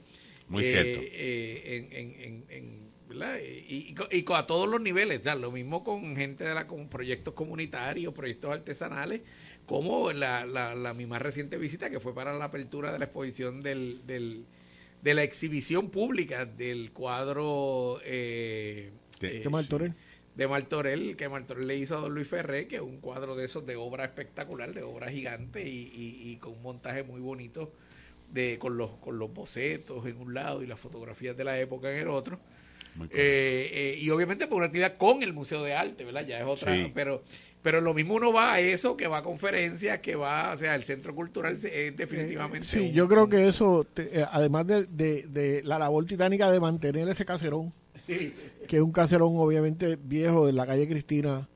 Muy 0.48 0.64
eh, 0.64 0.70
cierto. 0.70 1.00
eh, 1.04 1.86
en, 1.90 1.92
en- 1.92 2.20
en- 2.22 2.44
en, 2.48 2.92
¿verdad? 3.08 3.38
Y, 3.68 3.94
y, 4.10 4.18
y 4.18 4.24
a 4.34 4.46
todos 4.46 4.66
los 4.68 4.80
niveles, 4.80 5.20
ya, 5.22 5.34
lo 5.34 5.52
mismo 5.52 5.84
con 5.84 6.16
gente 6.16 6.44
de 6.44 6.54
la 6.54 6.66
con 6.66 6.88
proyectos 6.88 7.34
comunitarios, 7.34 8.14
proyectos 8.14 8.50
artesanales, 8.52 9.20
como 9.66 10.12
la, 10.12 10.44
la, 10.46 10.74
la, 10.74 10.94
mi 10.94 11.06
más 11.06 11.22
reciente 11.22 11.56
visita 11.56 11.90
que 11.90 12.00
fue 12.00 12.14
para 12.14 12.32
la 12.32 12.46
apertura 12.46 12.92
de 12.92 12.98
la 12.98 13.06
exposición 13.06 13.62
del, 13.62 14.02
del 14.06 14.44
de 15.02 15.14
la 15.14 15.24
exhibición 15.24 15.90
pública 15.90 16.46
del 16.46 16.92
cuadro 16.92 18.00
eh, 18.04 18.92
de, 19.20 19.42
eh, 19.42 19.48
Martorell. 19.50 19.94
De 20.36 20.48
Martorell, 20.48 21.16
que 21.16 21.28
Martorell 21.28 21.66
le 21.66 21.76
hizo 21.76 21.98
a 21.98 22.00
don 22.00 22.14
Luis 22.14 22.28
Ferré, 22.28 22.68
que 22.68 22.76
es 22.76 22.82
un 22.82 22.98
cuadro 22.98 23.34
de 23.34 23.44
esos 23.44 23.66
de 23.66 23.76
obra 23.76 24.04
espectacular, 24.04 24.72
de 24.72 24.82
obra 24.82 25.10
gigante 25.10 25.68
y, 25.68 25.90
y, 25.92 26.36
con 26.36 26.52
un 26.52 26.62
montaje 26.62 27.02
muy 27.02 27.20
bonito 27.20 27.72
de 28.32 28.58
con 28.58 28.78
los 28.78 28.92
con 28.92 29.18
los 29.18 29.34
bocetos 29.34 30.06
en 30.06 30.16
un 30.16 30.32
lado 30.32 30.62
y 30.62 30.66
las 30.66 30.80
fotografías 30.80 31.36
de 31.36 31.44
la 31.44 31.60
época 31.60 31.92
en 31.92 31.98
el 31.98 32.08
otro. 32.08 32.38
Eh, 33.10 33.70
eh, 33.72 33.98
y 34.00 34.10
obviamente 34.10 34.46
por 34.46 34.58
una 34.58 34.66
actividad 34.66 34.96
con 34.96 35.22
el 35.22 35.32
Museo 35.32 35.62
de 35.62 35.74
Arte, 35.74 36.04
¿verdad? 36.04 36.26
Ya 36.26 36.38
es 36.38 36.46
otra, 36.46 36.74
pero 36.94 37.22
pero 37.62 37.80
lo 37.80 37.94
mismo 37.94 38.14
uno 38.14 38.32
va 38.32 38.54
a 38.54 38.60
eso, 38.60 38.96
que 38.96 39.06
va 39.06 39.18
a 39.18 39.22
conferencias, 39.22 40.00
que 40.00 40.16
va, 40.16 40.52
o 40.52 40.56
sea, 40.56 40.74
el 40.74 40.82
centro 40.82 41.14
cultural 41.14 41.54
es 41.54 41.96
definitivamente. 41.96 42.66
Sí, 42.66 42.90
yo 42.90 43.08
creo 43.08 43.28
que 43.28 43.48
eso, 43.48 43.86
eh, 43.96 44.26
además 44.30 44.66
de, 44.66 44.86
de, 44.86 45.62
la 45.64 45.78
labor 45.78 46.04
titánica 46.04 46.50
de 46.50 46.58
mantener 46.58 47.08
ese 47.08 47.24
caserón, 47.24 47.72
que 48.04 48.76
es 48.76 48.82
un 48.82 48.90
caserón 48.90 49.34
obviamente 49.36 49.96
viejo 49.96 50.46
de 50.46 50.52
la 50.52 50.66
calle 50.66 50.88
Cristina, 50.88 51.48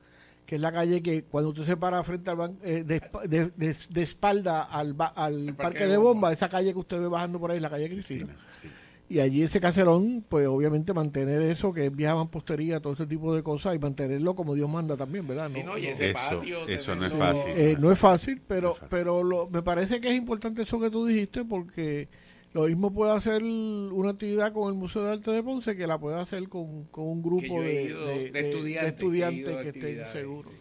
que 0.45 0.55
es 0.55 0.61
la 0.61 0.71
calle 0.71 1.03
que 1.03 1.23
cuando 1.23 1.49
usted 1.49 1.65
se 1.65 1.75
para 1.75 2.01
frente 2.05 2.31
al 2.31 2.55
eh, 2.63 2.85
de, 2.85 3.51
de, 3.57 4.01
espalda 4.01 4.63
al, 4.63 4.95
al 5.15 5.55
parque, 5.55 5.87
de 5.87 5.97
bomba, 5.97 6.31
esa 6.31 6.47
calle 6.47 6.71
que 6.71 6.79
usted 6.79 7.01
ve 7.01 7.07
bajando 7.07 7.37
por 7.37 7.51
ahí, 7.51 7.59
la 7.59 7.69
calle 7.69 7.89
Cristina. 7.89 8.33
Sí 8.55 8.69
y 9.09 9.19
allí 9.19 9.43
ese 9.43 9.61
caserón, 9.61 10.25
pues 10.27 10.47
obviamente 10.47 10.93
mantener 10.93 11.41
eso, 11.41 11.73
que 11.73 11.85
es 11.85 11.95
vieja 11.95 12.15
mampostería, 12.15 12.81
todo 12.81 12.93
ese 12.93 13.05
tipo 13.05 13.33
de 13.33 13.41
cosas, 13.41 13.73
y 13.75 13.79
mantenerlo 13.79 14.35
como 14.35 14.53
Dios 14.53 14.69
manda 14.69 14.97
también, 14.97 15.25
¿verdad? 15.25 15.49
No, 15.49 15.77
y 15.77 15.87
ese 15.87 16.11
patio. 16.11 16.67
Eso 16.67 16.93
no 16.93 17.05
es 17.05 17.13
fácil. 17.13 17.53
Eh, 17.55 17.77
no 17.79 17.91
es 17.91 17.99
fácil, 17.99 18.41
pero, 18.45 18.75
pero 18.89 19.23
lo, 19.23 19.49
me 19.49 19.61
parece 19.61 20.01
que 20.01 20.09
es 20.09 20.15
importante 20.15 20.63
eso 20.63 20.77
que 20.79 20.89
tú 20.89 21.05
dijiste, 21.05 21.45
porque 21.45 22.09
lo 22.53 22.63
mismo 22.63 22.93
puede 22.93 23.13
hacer 23.13 23.43
una 23.43 24.09
actividad 24.09 24.51
con 24.51 24.73
el 24.73 24.77
Museo 24.77 25.05
de 25.05 25.13
Arte 25.13 25.31
de 25.31 25.41
Ponce 25.41 25.77
que 25.77 25.87
la 25.87 25.97
puede 25.97 26.19
hacer 26.19 26.49
con, 26.49 26.85
con 26.85 27.05
un 27.05 27.21
grupo 27.21 27.61
de, 27.61 28.31
estudiantes, 28.33 29.55
que, 29.63 29.69
estén 29.69 30.03
seguros. 30.11 30.51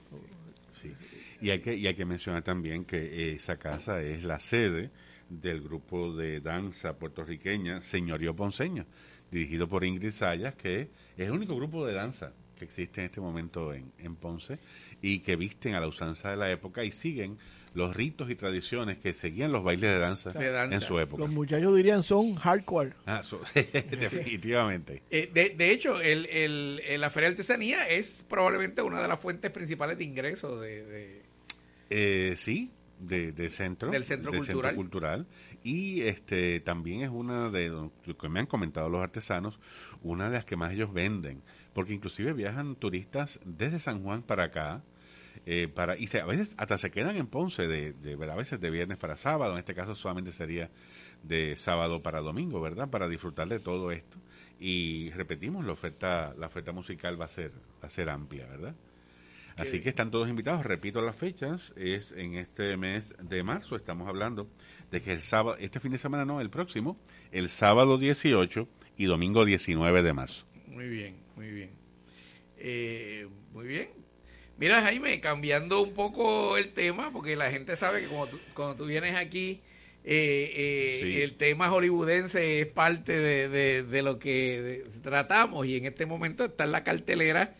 Sí. 0.80 0.92
Y, 1.40 1.50
hay 1.50 1.60
que, 1.60 1.74
y 1.74 1.86
hay 1.88 1.94
que 1.94 2.04
mencionar 2.04 2.44
también 2.44 2.84
que 2.84 3.32
esa 3.32 3.56
casa 3.56 4.00
es 4.00 4.22
la 4.22 4.38
sede 4.38 4.90
del 5.28 5.62
grupo 5.62 6.14
de 6.14 6.40
danza 6.40 6.94
puertorriqueña 6.94 7.82
Señorío 7.82 8.34
Ponceño, 8.34 8.86
dirigido 9.30 9.68
por 9.68 9.84
Ingrid 9.84 10.12
Sayas, 10.12 10.54
que 10.54 10.82
es 10.82 10.88
el 11.26 11.32
único 11.32 11.56
grupo 11.56 11.86
de 11.86 11.94
danza 11.94 12.32
que 12.56 12.64
existe 12.64 13.00
en 13.00 13.06
este 13.06 13.20
momento 13.20 13.72
en, 13.74 13.92
en 13.98 14.16
Ponce 14.16 14.58
y 15.02 15.20
que 15.20 15.36
visten 15.36 15.74
a 15.74 15.80
la 15.80 15.88
usanza 15.88 16.30
de 16.30 16.36
la 16.36 16.50
época 16.50 16.84
y 16.84 16.90
siguen 16.90 17.38
los 17.74 17.94
ritos 17.94 18.30
y 18.30 18.34
tradiciones 18.34 18.96
que 18.98 19.12
seguían 19.12 19.52
los 19.52 19.62
bailes 19.62 19.90
de 19.90 19.98
danza, 19.98 20.32
en 20.32 20.80
su 20.80 20.98
época. 20.98 21.22
Los 21.22 21.30
muchachos 21.30 21.76
dirían 21.76 22.02
son 22.02 22.34
hardcore. 22.34 22.94
Ah, 23.04 23.20
definitivamente. 23.54 25.02
Eh, 25.10 25.30
de, 25.32 25.50
de, 25.50 25.72
hecho, 25.72 26.00
el, 26.00 26.24
el, 26.26 27.00
la 27.00 27.10
Feria 27.10 27.28
de 27.28 27.34
Artesanía 27.34 27.86
es 27.86 28.24
probablemente 28.26 28.80
una 28.80 29.02
de 29.02 29.08
las 29.08 29.20
fuentes 29.20 29.50
principales 29.50 29.98
de 29.98 30.04
ingresos 30.04 30.58
de... 30.60 30.86
de... 30.86 31.22
Eh, 31.90 32.34
sí, 32.36 32.70
de, 32.98 33.50
centro, 33.50 33.90
del 33.90 34.04
centro, 34.04 34.32
cultural. 34.74 35.26
y 35.62 36.02
este 36.02 36.60
también 36.60 37.02
es 37.02 37.10
una 37.10 37.50
de 37.50 37.68
lo 37.68 37.90
que 38.18 38.28
me 38.28 38.40
han 38.40 38.46
comentado 38.46 38.88
los 38.88 39.02
artesanos 39.02 39.58
una 40.02 40.26
de 40.26 40.36
las 40.36 40.44
que 40.44 40.56
más 40.56 40.72
ellos 40.72 40.92
venden. 40.92 41.42
Porque 41.74 41.92
inclusive 41.92 42.32
viajan 42.32 42.76
turistas 42.76 43.40
desde 43.44 43.78
San 43.78 44.02
Juan 44.02 44.22
para 44.22 44.44
acá 44.44 44.82
eh, 45.44 45.68
para 45.68 45.96
y 45.98 46.06
se, 46.06 46.20
a 46.20 46.26
veces 46.26 46.54
hasta 46.56 46.78
se 46.78 46.90
quedan 46.90 47.16
en 47.16 47.26
Ponce 47.26 47.66
de, 47.66 47.92
de, 47.92 48.14
a 48.30 48.34
veces 48.34 48.60
de 48.60 48.70
viernes 48.70 48.96
para 48.96 49.16
sábado 49.18 49.52
en 49.52 49.58
este 49.58 49.74
caso 49.74 49.94
solamente 49.94 50.32
sería 50.32 50.70
de 51.22 51.54
sábado 51.56 52.02
para 52.02 52.20
domingo 52.20 52.60
verdad 52.60 52.88
para 52.88 53.08
disfrutar 53.08 53.48
de 53.48 53.60
todo 53.60 53.90
esto. 53.90 54.16
Y 54.58 55.10
repetimos 55.10 55.64
la 55.66 55.72
oferta 55.72 56.34
la 56.38 56.46
oferta 56.46 56.72
musical 56.72 57.20
va 57.20 57.26
a 57.26 57.28
ser 57.28 57.52
va 57.82 57.86
a 57.86 57.90
ser 57.90 58.08
amplia 58.08 58.46
verdad 58.46 58.74
Así 59.56 59.80
que 59.80 59.88
están 59.88 60.10
todos 60.10 60.28
invitados. 60.28 60.64
Repito 60.64 61.00
las 61.00 61.16
fechas. 61.16 61.72
Es 61.76 62.12
en 62.12 62.34
este 62.34 62.76
mes 62.76 63.14
de 63.18 63.42
marzo. 63.42 63.76
Estamos 63.76 64.06
hablando 64.06 64.48
de 64.90 65.00
que 65.00 65.12
el 65.12 65.22
sábado, 65.22 65.56
este 65.58 65.80
fin 65.80 65.92
de 65.92 65.98
semana 65.98 66.24
no, 66.24 66.40
el 66.40 66.50
próximo, 66.50 66.98
el 67.32 67.48
sábado 67.48 67.96
18 67.96 68.68
y 68.98 69.04
domingo 69.06 69.44
19 69.44 70.02
de 70.02 70.12
marzo. 70.12 70.46
Muy 70.66 70.88
bien, 70.88 71.16
muy 71.36 71.50
bien. 71.50 71.70
Eh, 72.58 73.28
muy 73.52 73.66
bien. 73.66 73.88
Mira, 74.58 74.82
Jaime, 74.82 75.20
cambiando 75.20 75.80
un 75.82 75.92
poco 75.92 76.56
el 76.56 76.72
tema, 76.72 77.10
porque 77.10 77.36
la 77.36 77.50
gente 77.50 77.76
sabe 77.76 78.02
que 78.02 78.08
cuando 78.08 78.28
tú, 78.28 78.38
cuando 78.54 78.76
tú 78.76 78.86
vienes 78.86 79.14
aquí, 79.14 79.60
eh, 80.04 80.52
eh, 81.02 81.22
el 81.24 81.36
tema 81.36 81.68
hollywoodense 81.68 82.60
es 82.60 82.66
parte 82.66 83.18
de, 83.18 83.82
de 83.82 84.02
lo 84.02 84.18
que 84.18 84.84
tratamos 85.02 85.66
y 85.66 85.76
en 85.76 85.86
este 85.86 86.06
momento 86.06 86.44
está 86.44 86.64
en 86.64 86.72
la 86.72 86.84
cartelera 86.84 87.56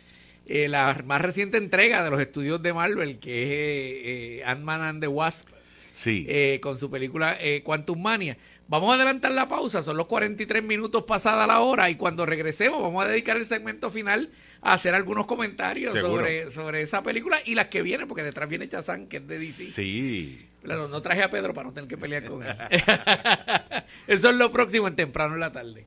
eh, 0.46 0.68
la 0.68 1.02
más 1.04 1.20
reciente 1.20 1.56
entrega 1.56 2.04
de 2.04 2.10
los 2.10 2.20
estudios 2.20 2.62
de 2.62 2.72
Marvel, 2.72 3.18
que 3.18 3.42
es 3.42 3.50
eh, 3.50 4.38
eh, 4.38 4.44
Ant-Man 4.44 4.82
and 4.82 5.00
the 5.00 5.08
Wasp, 5.08 5.48
sí. 5.94 6.26
con 6.60 6.78
su 6.78 6.90
película 6.90 7.38
Quantum 7.64 8.00
Mania. 8.00 8.36
Vamos 8.68 8.90
a 8.90 8.94
adelantar 8.94 9.30
la 9.30 9.48
pausa, 9.48 9.82
son 9.82 9.96
los 9.96 10.06
43 10.06 10.62
minutos 10.62 11.04
pasada 11.04 11.46
la 11.46 11.60
hora 11.60 11.88
y 11.88 11.94
cuando 11.94 12.26
regresemos 12.26 12.82
vamos 12.82 13.04
a 13.04 13.08
dedicar 13.08 13.36
el 13.36 13.44
segmento 13.44 13.90
final 13.90 14.30
a 14.60 14.72
hacer 14.72 14.94
algunos 14.94 15.26
comentarios 15.26 15.96
sobre, 15.98 16.50
sobre 16.50 16.82
esa 16.82 17.02
película 17.02 17.38
y 17.44 17.54
las 17.54 17.66
que 17.68 17.82
vienen, 17.82 18.08
porque 18.08 18.24
detrás 18.24 18.48
viene 18.48 18.68
Chazán, 18.68 19.06
que 19.06 19.18
es 19.18 19.28
de 19.28 19.38
DC. 19.38 19.64
Sí. 19.66 20.48
Claro, 20.62 20.88
no 20.88 21.00
traje 21.00 21.22
a 21.22 21.30
Pedro 21.30 21.54
para 21.54 21.68
no 21.68 21.72
tener 21.72 21.88
que 21.88 21.96
pelear 21.96 22.24
con 22.24 22.42
él. 22.42 22.52
Eso 24.08 24.30
es 24.30 24.36
lo 24.36 24.50
próximo 24.50 24.88
en 24.88 24.96
temprano 24.96 25.34
en 25.34 25.40
la 25.40 25.52
tarde. 25.52 25.86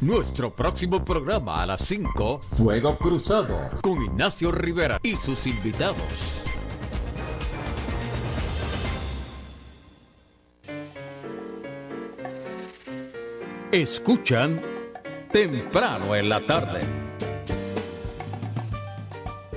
Nuestro 0.00 0.54
próximo 0.54 1.04
programa 1.04 1.62
a 1.62 1.66
las 1.66 1.82
5, 1.82 2.40
Fuego 2.58 2.98
Cruzado, 2.98 3.70
con 3.80 4.02
Ignacio 4.02 4.50
Rivera 4.50 4.98
y 5.02 5.16
sus 5.16 5.46
invitados. 5.46 6.43
Escuchan 13.74 14.60
temprano 15.32 16.14
en 16.14 16.28
la 16.28 16.46
tarde. 16.46 16.78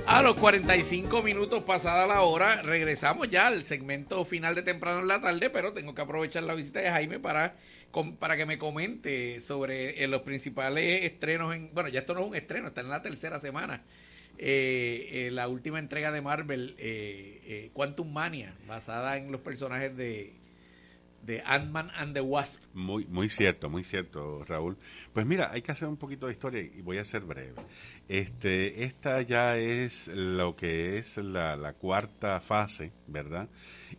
A 0.08 0.22
los 0.22 0.34
45 0.34 1.22
minutos 1.22 1.62
pasada 1.62 2.04
la 2.04 2.22
hora, 2.22 2.62
regresamos 2.62 3.30
ya 3.30 3.46
al 3.46 3.62
segmento 3.62 4.24
final 4.24 4.56
de 4.56 4.64
temprano 4.64 4.98
en 4.98 5.06
la 5.06 5.20
tarde, 5.20 5.50
pero 5.50 5.72
tengo 5.72 5.94
que 5.94 6.02
aprovechar 6.02 6.42
la 6.42 6.54
visita 6.54 6.80
de 6.80 6.90
Jaime 6.90 7.20
para, 7.20 7.54
para 8.18 8.36
que 8.36 8.44
me 8.44 8.58
comente 8.58 9.40
sobre 9.40 10.02
eh, 10.02 10.08
los 10.08 10.22
principales 10.22 11.04
estrenos. 11.04 11.54
En, 11.54 11.72
bueno, 11.72 11.88
ya 11.88 12.00
esto 12.00 12.14
no 12.14 12.22
es 12.22 12.26
un 12.26 12.34
estreno, 12.34 12.66
está 12.66 12.80
en 12.80 12.88
la 12.88 13.02
tercera 13.02 13.38
semana. 13.38 13.84
Eh, 14.36 15.10
eh, 15.12 15.30
la 15.30 15.46
última 15.46 15.78
entrega 15.78 16.10
de 16.10 16.22
Marvel, 16.22 16.74
eh, 16.78 17.70
Quantum 17.72 18.12
Mania, 18.12 18.52
basada 18.66 19.16
en 19.16 19.30
los 19.30 19.42
personajes 19.42 19.96
de, 19.96 20.32
de 21.22 21.42
Ant-Man 21.44 21.90
and 21.94 22.14
the 22.14 22.20
Wasp. 22.20 22.62
Muy, 22.74 23.04
muy 23.06 23.28
cierto, 23.28 23.68
muy 23.68 23.84
cierto, 23.84 24.44
Raúl. 24.44 24.76
Pues 25.12 25.26
mira, 25.26 25.50
hay 25.52 25.62
que 25.62 25.72
hacer 25.72 25.88
un 25.88 25.96
poquito 25.96 26.26
de 26.26 26.32
historia 26.32 26.62
y 26.62 26.80
voy 26.80 26.98
a 26.98 27.04
ser 27.04 27.22
breve. 27.22 27.54
Este, 28.08 28.84
esta 28.84 29.20
ya 29.22 29.56
es 29.56 30.08
lo 30.08 30.56
que 30.56 30.98
es 30.98 31.16
la, 31.18 31.74
cuarta 31.78 32.40
fase, 32.40 32.92
¿verdad? 33.06 33.48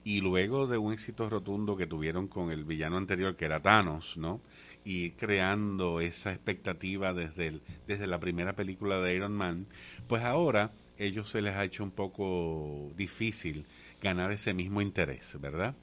Y 0.03 0.21
luego 0.21 0.67
de 0.67 0.77
un 0.77 0.93
éxito 0.93 1.29
rotundo 1.29 1.77
que 1.77 1.87
tuvieron 1.87 2.27
con 2.27 2.51
el 2.51 2.63
villano 2.63 2.97
anterior, 2.97 3.35
que 3.35 3.45
era 3.45 3.61
Thanos, 3.61 4.17
¿no? 4.17 4.41
Y 4.83 5.11
creando 5.11 6.01
esa 6.01 6.31
expectativa 6.31 7.13
desde, 7.13 7.59
desde 7.85 8.07
la 8.07 8.19
primera 8.19 8.53
película 8.53 8.99
de 8.99 9.15
Iron 9.15 9.33
Man, 9.33 9.67
pues 10.07 10.23
ahora 10.23 10.71
ellos 10.97 11.29
se 11.29 11.41
les 11.41 11.55
ha 11.55 11.63
hecho 11.63 11.83
un 11.83 11.91
poco 11.91 12.91
difícil 12.95 13.65
ganar 14.01 14.31
ese 14.31 14.53
mismo 14.53 14.81
interés, 14.81 15.37
¿verdad? 15.39 15.75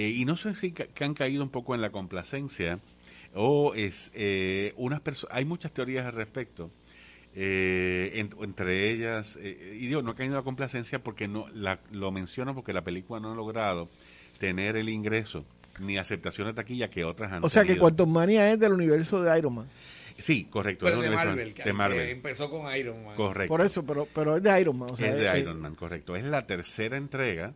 Eh, 0.00 0.10
y 0.10 0.24
no 0.24 0.36
sé 0.36 0.54
si 0.54 0.70
ca- 0.70 0.86
que 0.86 1.02
han 1.04 1.14
caído 1.14 1.42
un 1.42 1.48
poco 1.50 1.74
en 1.74 1.80
la 1.80 1.90
complacencia 1.90 2.78
o 3.34 3.74
es 3.74 4.12
eh, 4.14 4.72
unas 4.76 5.00
personas 5.00 5.36
hay 5.36 5.44
muchas 5.44 5.72
teorías 5.72 6.06
al 6.06 6.12
respecto 6.12 6.70
eh, 7.34 8.12
en- 8.14 8.30
entre 8.42 8.90
ellas 8.90 9.38
eh, 9.42 9.76
y 9.80 9.86
digo 9.86 10.02
no 10.02 10.12
ha 10.12 10.14
caído 10.14 10.34
en 10.34 10.38
la 10.38 10.44
complacencia 10.44 10.98
porque 11.00 11.26
no 11.28 11.46
la, 11.52 11.80
lo 11.90 12.10
menciono 12.12 12.54
porque 12.54 12.72
la 12.72 12.82
película 12.82 13.18
no 13.20 13.32
ha 13.32 13.34
logrado 13.34 13.88
tener 14.38 14.76
el 14.76 14.88
ingreso 14.88 15.44
ni 15.80 15.98
aceptación 15.98 16.46
de 16.48 16.54
taquilla 16.54 16.88
que 16.88 17.04
otras 17.04 17.32
han 17.32 17.44
O 17.44 17.48
sea 17.48 17.64
que. 17.64 17.76
Quantum 17.76 18.10
Mania 18.12 18.52
es 18.52 18.58
del 18.60 18.72
universo 18.72 19.20
de 19.22 19.38
Iron 19.38 19.54
Man. 19.56 19.66
sí 20.18 20.44
correcto 20.44 20.86
Pero 20.86 21.02
es 21.02 21.10
de 21.10 21.16
Marvel, 21.16 21.54
que, 21.54 21.62
de 21.62 21.68
que 21.70 21.72
Marvel. 21.72 22.08
empezó 22.08 22.48
con 22.50 22.74
Iron 22.76 23.04
Man. 23.04 23.14
correcto 23.16 23.48
Por 23.56 23.64
eso, 23.66 23.84
pero 23.84 24.06
pero 24.14 24.36
es 24.36 24.42
de 24.42 24.60
Iron 24.60 24.78
Man. 24.78 24.90
O 24.92 24.96
sea, 24.96 25.08
es 25.10 25.18
de 25.20 25.40
Iron 25.40 25.60
Man, 25.60 25.74
correcto. 25.74 26.16
Es 26.16 26.24
la 26.24 26.46
tercera 26.46 26.96
entrega 26.96 27.52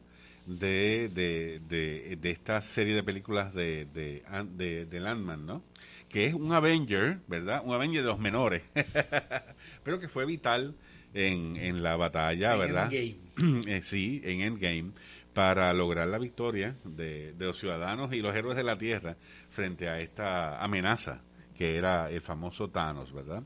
de, 0.46 1.08
de, 1.12 1.60
de, 1.68 2.16
de 2.16 2.30
esta 2.30 2.60
serie 2.60 2.94
de 2.94 3.02
películas 3.02 3.54
de, 3.54 3.86
de, 3.86 4.22
de, 4.56 4.86
del 4.86 5.06
Ant-Man, 5.06 5.46
¿no? 5.46 5.62
Que 6.08 6.26
es 6.26 6.34
un 6.34 6.52
Avenger, 6.52 7.20
¿verdad? 7.26 7.62
Un 7.64 7.74
Avenger 7.74 8.02
de 8.02 8.08
los 8.08 8.18
menores, 8.18 8.62
pero 9.84 9.98
que 9.98 10.08
fue 10.08 10.26
vital 10.26 10.74
en, 11.14 11.56
en 11.56 11.82
la 11.82 11.96
batalla, 11.96 12.54
En 12.54 12.58
¿verdad? 12.58 12.92
Endgame. 12.92 13.22
Eh, 13.66 13.82
sí, 13.82 14.20
en 14.24 14.42
Endgame, 14.42 14.92
para 15.32 15.72
lograr 15.72 16.06
la 16.08 16.18
victoria 16.18 16.76
de, 16.84 17.32
de 17.32 17.44
los 17.46 17.58
ciudadanos 17.58 18.12
y 18.12 18.20
los 18.20 18.34
héroes 18.34 18.56
de 18.56 18.64
la 18.64 18.76
Tierra 18.76 19.16
frente 19.50 19.88
a 19.88 20.00
esta 20.00 20.62
amenaza 20.62 21.22
que 21.56 21.76
era 21.76 22.10
el 22.10 22.20
famoso 22.20 22.68
Thanos, 22.68 23.12
¿verdad? 23.12 23.42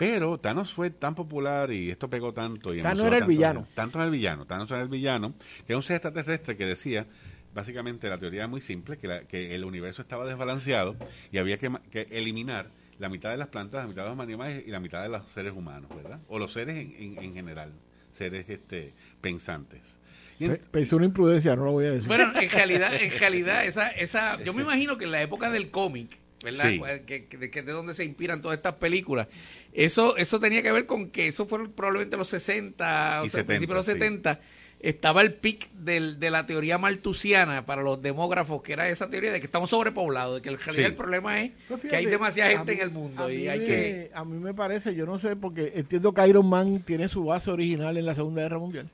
Pero 0.00 0.38
Thanos 0.38 0.72
fue 0.72 0.88
tan 0.90 1.14
popular 1.14 1.70
y 1.70 1.90
esto 1.90 2.08
pegó 2.08 2.32
tanto. 2.32 2.74
Y 2.74 2.80
Thanos 2.80 3.06
era 3.06 3.16
el 3.16 3.20
tanto- 3.20 3.28
villano. 3.28 3.66
Tanto 3.74 3.98
era 3.98 4.04
el 4.06 4.10
villano. 4.10 4.46
Thanos 4.46 4.70
era 4.70 4.80
el 4.80 4.88
villano, 4.88 5.34
que 5.66 5.72
era 5.74 5.76
un 5.76 5.82
ser 5.82 5.96
extraterrestre 5.96 6.56
que 6.56 6.64
decía, 6.64 7.06
básicamente 7.54 8.08
la 8.08 8.16
teoría 8.16 8.40
era 8.40 8.48
muy 8.48 8.62
simple, 8.62 8.96
que, 8.96 9.06
la- 9.06 9.24
que 9.24 9.54
el 9.54 9.62
universo 9.64 10.00
estaba 10.00 10.24
desbalanceado 10.26 10.96
y 11.30 11.36
había 11.36 11.58
que, 11.58 11.68
eliminar 12.10 12.70
la 12.98 13.08
mitad 13.10 13.30
de 13.30 13.36
las 13.36 13.48
plantas, 13.48 13.82
la 13.82 13.88
mitad 13.88 14.04
de 14.04 14.08
los 14.10 14.18
animales 14.18 14.64
y 14.66 14.70
la 14.70 14.80
mitad 14.80 15.02
de 15.02 15.10
los 15.10 15.30
seres 15.30 15.52
humanos, 15.54 15.90
¿verdad? 15.94 16.18
O 16.28 16.38
los 16.38 16.52
seres 16.52 16.76
en, 16.78 16.94
en- 16.98 17.22
en 17.22 17.34
general, 17.34 17.72
seres 18.10 18.48
este 18.48 18.94
pensantes. 19.20 19.98
Y 20.38 20.44
en- 20.46 20.52
pe- 20.52 20.62
Pensé 20.70 20.96
una 20.96 21.04
imprudencia, 21.06 21.54
no 21.56 21.64
lo 21.66 21.72
voy 21.72 21.84
a 21.86 21.90
decir. 21.92 22.08
Bueno, 22.08 22.32
en 22.40 22.48
realidad, 22.48 22.94
en 22.94 23.10
realidad, 23.18 23.66
esa, 23.66 23.88
esa, 23.90 24.42
yo 24.42 24.54
me 24.54 24.62
imagino 24.62 24.96
que 24.96 25.04
en 25.04 25.10
la 25.12 25.20
época 25.22 25.50
del 25.50 25.70
cómic, 25.70 26.16
¿verdad? 26.42 26.64
Sí. 26.70 26.80
Que, 27.06 27.26
que- 27.26 27.36
de, 27.38 27.50
que 27.50 27.62
de 27.62 27.72
donde 27.72 27.94
se 27.94 28.04
inspiran 28.04 28.40
todas 28.42 28.56
estas 28.58 28.74
películas, 28.74 29.28
eso, 29.72 30.16
eso 30.16 30.40
tenía 30.40 30.62
que 30.62 30.72
ver 30.72 30.86
con 30.86 31.10
que 31.10 31.26
eso 31.28 31.46
fueron 31.46 31.72
probablemente 31.72 32.16
los 32.16 32.28
60, 32.28 33.22
o 33.22 33.24
sea, 33.24 33.30
70, 33.30 33.46
principios 33.46 33.70
de 33.70 33.74
los 33.76 33.86
sí. 33.86 33.92
70, 33.92 34.40
estaba 34.80 35.20
el 35.20 35.34
pic 35.34 35.70
del, 35.72 36.18
de 36.18 36.30
la 36.30 36.46
teoría 36.46 36.78
maltusiana 36.78 37.66
para 37.66 37.82
los 37.82 38.00
demógrafos, 38.00 38.62
que 38.62 38.72
era 38.72 38.88
esa 38.88 39.10
teoría 39.10 39.30
de 39.30 39.38
que 39.38 39.44
estamos 39.44 39.68
sobrepoblados, 39.68 40.36
de 40.36 40.40
que 40.42 40.48
en 40.48 40.56
realidad 40.58 40.74
Sí. 40.74 40.82
el 40.90 40.94
problema 40.94 41.42
es 41.42 41.52
Pues 41.68 41.82
que 41.82 41.94
hay 41.96 42.06
demasiada 42.06 42.50
gente 42.50 42.72
mí- 42.72 42.78
en 42.78 42.84
el 42.86 42.90
mundo 42.90 43.24
a 43.24 43.30
y 43.32 43.36
mí 43.36 43.48
hay 43.48 43.58
me- 43.60 43.66
que... 43.66 44.10
A 44.14 44.24
mí 44.24 44.38
me 44.38 44.54
parece, 44.54 44.94
yo 44.94 45.04
no 45.04 45.18
sé, 45.18 45.36
porque 45.36 45.72
entiendo 45.74 46.14
que 46.14 46.26
Iron 46.26 46.48
Man 46.48 46.80
tiene 46.86 47.08
su 47.08 47.26
base 47.26 47.50
original 47.50 47.98
en 47.98 48.06
la 48.06 48.14
Segunda 48.14 48.40
Guerra 48.40 48.58
Mundial. 48.58 48.88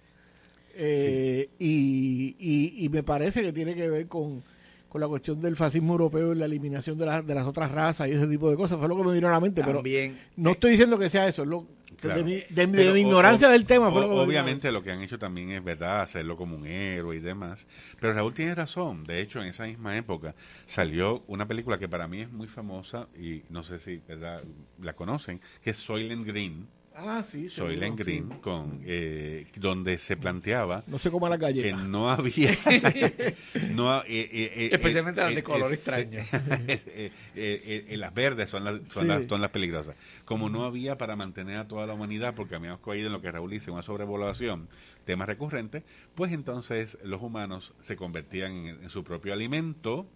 Eh, 0.74 1.48
y, 1.58 2.34
y, 2.38 2.84
y 2.84 2.88
me 2.88 3.02
parece 3.02 3.42
que 3.42 3.52
tiene 3.52 3.74
que 3.74 3.88
ver 3.88 4.08
con, 4.08 4.42
con 4.96 5.00
la 5.02 5.08
cuestión 5.08 5.42
del 5.42 5.56
fascismo 5.56 5.92
europeo 5.92 6.32
y 6.32 6.36
la 6.38 6.46
eliminación 6.46 6.96
de, 6.96 7.04
las 7.04 7.26
de 7.26 7.34
las 7.34 7.44
otras 7.44 7.70
razas 7.70 8.08
y 8.08 8.12
ese 8.12 8.26
tipo 8.26 8.48
de 8.50 8.56
cosas. 8.56 8.78
Fue 8.78 8.88
lo 8.88 8.96
que 8.96 9.04
me 9.04 9.12
vino 9.12 9.28
a 9.28 9.32
la 9.32 9.40
mente, 9.40 9.62
pero 9.62 9.82
no 10.36 10.50
estoy 10.52 10.70
diciendo 10.70 10.98
que 10.98 11.10
sea 11.10 11.28
eso. 11.28 11.42
es 11.42 11.48
lo, 11.48 11.66
Claro. 12.00 12.18
de 12.18 12.24
mi, 12.24 12.32
de 12.32 12.68
Pero 12.68 12.88
de 12.88 12.92
mi 12.92 13.00
ignorancia 13.00 13.48
o- 13.48 13.50
del 13.50 13.64
tema 13.64 13.90
fue 13.90 14.02
lo 14.02 14.08
que 14.08 14.14
la 14.16 14.20
Obviamente 14.22 14.70
lo 14.72 14.82
que 14.82 14.90
han 14.90 15.00
hecho 15.02 15.18
también 15.18 15.50
es 15.52 15.62
verdad, 15.64 16.02
hacerlo 16.02 16.36
como 16.36 16.56
un 16.56 16.66
héroe 16.66 17.16
y 17.16 17.20
demás. 17.20 17.66
Pero 18.00 18.12
Raúl 18.12 18.34
tiene 18.34 18.54
razón. 18.54 19.04
De 19.04 19.20
hecho, 19.20 19.40
en 19.40 19.48
esa 19.48 19.64
misma 19.64 19.96
época 19.96 20.34
salió 20.66 21.22
una 21.26 21.46
película 21.46 21.78
que 21.78 21.88
para 21.88 22.06
mí 22.08 22.20
es 22.22 22.30
muy 22.30 22.48
famosa 22.48 23.06
y 23.18 23.42
no 23.50 23.62
sé 23.62 23.78
si 23.78 23.98
verdad 24.08 24.42
la 24.82 24.94
conocen, 24.94 25.40
que 25.62 25.70
es 25.70 25.76
Soylent 25.78 26.26
Green. 26.26 26.66
Ah, 26.98 27.22
sí, 27.28 27.50
seguro, 27.50 27.74
Soylent 27.74 27.98
sí. 27.98 28.04
Green, 28.04 28.28
con, 28.40 28.80
eh, 28.84 29.46
donde 29.56 29.98
se 29.98 30.16
planteaba 30.16 30.82
No 30.86 30.96
sé 30.96 31.10
cómo 31.10 31.28
la 31.28 31.36
que 31.38 31.72
no 31.74 32.08
había 32.08 32.50
no 33.70 33.98
eh, 33.98 34.04
eh, 34.08 34.52
eh, 34.54 34.68
Especialmente 34.72 35.20
eh, 35.20 35.24
las 35.24 35.34
de 35.34 35.40
eh, 35.40 35.42
color 35.42 35.70
eh, 35.70 35.74
extraño. 35.74 36.20
eh, 36.32 36.80
eh, 36.86 37.10
eh, 37.34 37.86
eh, 37.88 37.96
las 37.98 38.14
verdes 38.14 38.48
son 38.48 38.64
las 38.64 38.80
son, 38.90 39.02
Sí. 39.02 39.08
las 39.08 39.26
son 39.26 39.42
las 39.42 39.50
peligrosas 39.50 39.94
como 40.24 40.48
no 40.48 40.64
había 40.64 40.96
para 40.96 41.16
mantener 41.16 41.58
a 41.58 41.68
toda 41.68 41.86
la 41.86 41.92
humanidad 41.92 42.34
porque 42.34 42.54
habíamos 42.54 42.80
caído 42.80 43.08
en 43.08 43.12
lo 43.12 43.20
que 43.20 43.30
Raúl 43.30 43.50
dice 43.50 43.70
una 43.70 43.82
sobrepoblación 43.82 44.68
tema 45.04 45.26
recurrente 45.26 45.82
pues 46.14 46.32
entonces 46.32 46.96
los 47.04 47.20
humanos 47.20 47.74
se 47.80 47.96
convertían 47.96 48.52
en, 48.52 48.82
en 48.84 48.88
su 48.88 49.04
propio 49.04 49.34
alimento 49.34 50.06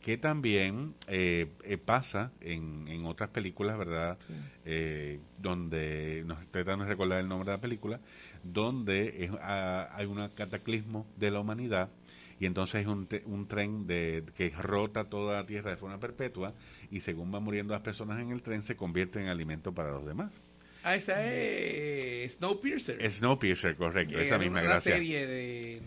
que 0.00 0.16
también 0.16 0.94
eh, 1.08 1.52
eh, 1.62 1.76
pasa 1.76 2.32
en, 2.40 2.88
en 2.88 3.04
otras 3.04 3.30
películas, 3.30 3.78
¿verdad? 3.78 4.18
Eh, 4.64 5.20
donde, 5.38 6.22
nos 6.26 6.40
estoy 6.40 6.64
tratando 6.64 6.84
de 6.84 6.90
recordar 6.90 7.20
el 7.20 7.28
nombre 7.28 7.50
de 7.50 7.56
la 7.56 7.60
película, 7.60 8.00
donde 8.42 9.24
es, 9.24 9.30
ah, 9.42 9.90
hay 9.92 10.06
un 10.06 10.26
cataclismo 10.30 11.06
de 11.16 11.30
la 11.30 11.40
humanidad 11.40 11.90
y 12.38 12.46
entonces 12.46 12.82
es 12.82 12.86
un, 12.86 13.06
un 13.26 13.46
tren 13.46 13.86
de, 13.86 14.24
que 14.34 14.48
rota 14.50 15.04
toda 15.04 15.36
la 15.36 15.46
Tierra 15.46 15.70
de 15.70 15.76
forma 15.76 16.00
perpetua 16.00 16.54
y 16.90 17.02
según 17.02 17.30
van 17.30 17.42
muriendo 17.42 17.74
las 17.74 17.82
personas 17.82 18.18
en 18.20 18.30
el 18.30 18.42
tren 18.42 18.62
se 18.62 18.76
convierte 18.76 19.20
en 19.20 19.28
alimento 19.28 19.72
para 19.72 19.90
los 19.90 20.06
demás. 20.06 20.32
Ah, 20.82 20.94
esa 20.94 21.26
es 21.26 22.32
Snowpiercer. 22.34 23.10
Snowpiercer, 23.10 23.76
correcto, 23.76 24.16
que 24.16 24.22
esa 24.22 24.38
misma 24.38 24.60
una 24.60 24.62
gracia. 24.62 24.94
serie 24.94 25.26
de 25.26 25.82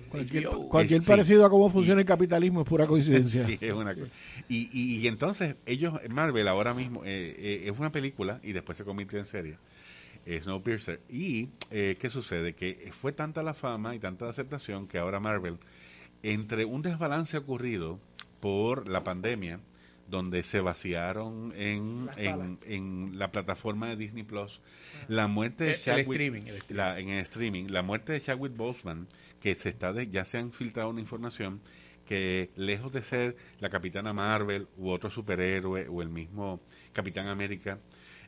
Cualquier, 0.69 1.01
Sí. 1.01 1.07
parecido 1.07 1.45
a 1.45 1.49
cómo 1.49 1.69
funciona 1.71 2.01
el 2.01 2.05
capitalismo 2.07 2.61
es 2.61 2.67
pura 2.67 2.85
coincidencia. 2.85 3.43
Sí, 3.47 3.57
es 3.59 3.73
una 3.73 3.95
cosa. 3.95 4.07
Y, 4.49 4.69
y, 4.71 4.99
y 4.99 5.07
entonces 5.07 5.55
ellos, 5.65 5.93
Marvel 6.09 6.47
ahora 6.47 6.73
mismo, 6.73 7.03
eh, 7.05 7.35
eh, 7.37 7.69
es 7.71 7.79
una 7.79 7.91
película 7.91 8.39
y 8.43 8.51
después 8.53 8.77
se 8.77 8.83
convirtió 8.83 9.17
en 9.17 9.25
serie, 9.25 9.57
eh, 10.27 10.39
Snowpiercer. 10.41 10.99
Y, 11.09 11.49
eh, 11.71 11.97
¿qué 11.99 12.09
sucede? 12.11 12.53
Que 12.53 12.91
fue 13.01 13.13
tanta 13.13 13.41
la 13.41 13.53
fama 13.55 13.95
y 13.95 13.99
tanta 13.99 14.25
la 14.25 14.31
aceptación 14.31 14.87
que 14.87 14.99
ahora 14.99 15.19
Marvel, 15.19 15.57
entre 16.21 16.65
un 16.65 16.83
desbalance 16.83 17.35
ocurrido 17.37 17.99
por 18.39 18.87
la 18.87 19.03
pandemia, 19.03 19.59
donde 20.07 20.43
se 20.43 20.59
vaciaron 20.61 21.53
en, 21.55 22.09
en, 22.17 22.59
en 22.65 23.17
la 23.19 23.31
plataforma 23.31 23.89
de 23.89 23.95
Disney 23.95 24.23
Plus, 24.23 24.61
la 25.07 25.27
muerte 25.27 25.63
de 25.63 25.69
El- 25.71 25.75
el 25.77 25.81
Chadwick- 25.81 26.11
streaming, 26.11 26.41
el 26.47 26.55
streaming. 26.57 26.77
la- 26.77 26.99
en 26.99 27.09
el 27.09 27.19
streaming, 27.21 27.65
la 27.69 27.81
muerte 27.81 28.13
de 28.13 28.21
Chadwick 28.21 28.55
Boseman, 28.55 29.07
que 29.41 29.55
se 29.55 29.69
está 29.69 29.91
de- 29.93 30.09
ya 30.09 30.25
se 30.25 30.37
han 30.37 30.51
filtrado 30.51 30.89
una 30.89 31.01
información 31.01 31.61
que 32.05 32.49
lejos 32.57 32.91
de 32.91 33.01
ser 33.01 33.35
la 33.59 33.69
Capitana 33.69 34.11
Marvel 34.13 34.67
u 34.77 34.89
otro 34.89 35.09
superhéroe 35.09 35.87
o 35.87 36.01
el 36.01 36.09
mismo 36.09 36.59
Capitán 36.91 37.27
América, 37.27 37.79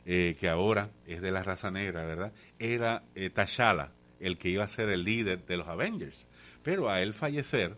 eh, 0.06 0.34
que 0.40 0.48
ahora 0.48 0.90
es 1.06 1.20
de 1.20 1.30
la 1.30 1.42
raza 1.42 1.70
negra, 1.70 2.06
¿verdad? 2.06 2.32
Era 2.58 3.02
eh, 3.14 3.28
T'Challa, 3.28 3.90
el 4.18 4.38
que 4.38 4.48
iba 4.48 4.64
a 4.64 4.68
ser 4.68 4.88
el 4.88 5.04
líder 5.04 5.44
de 5.44 5.56
los 5.58 5.68
Avengers. 5.68 6.26
Pero 6.62 6.88
a 6.88 7.02
él 7.02 7.12
fallecer, 7.12 7.76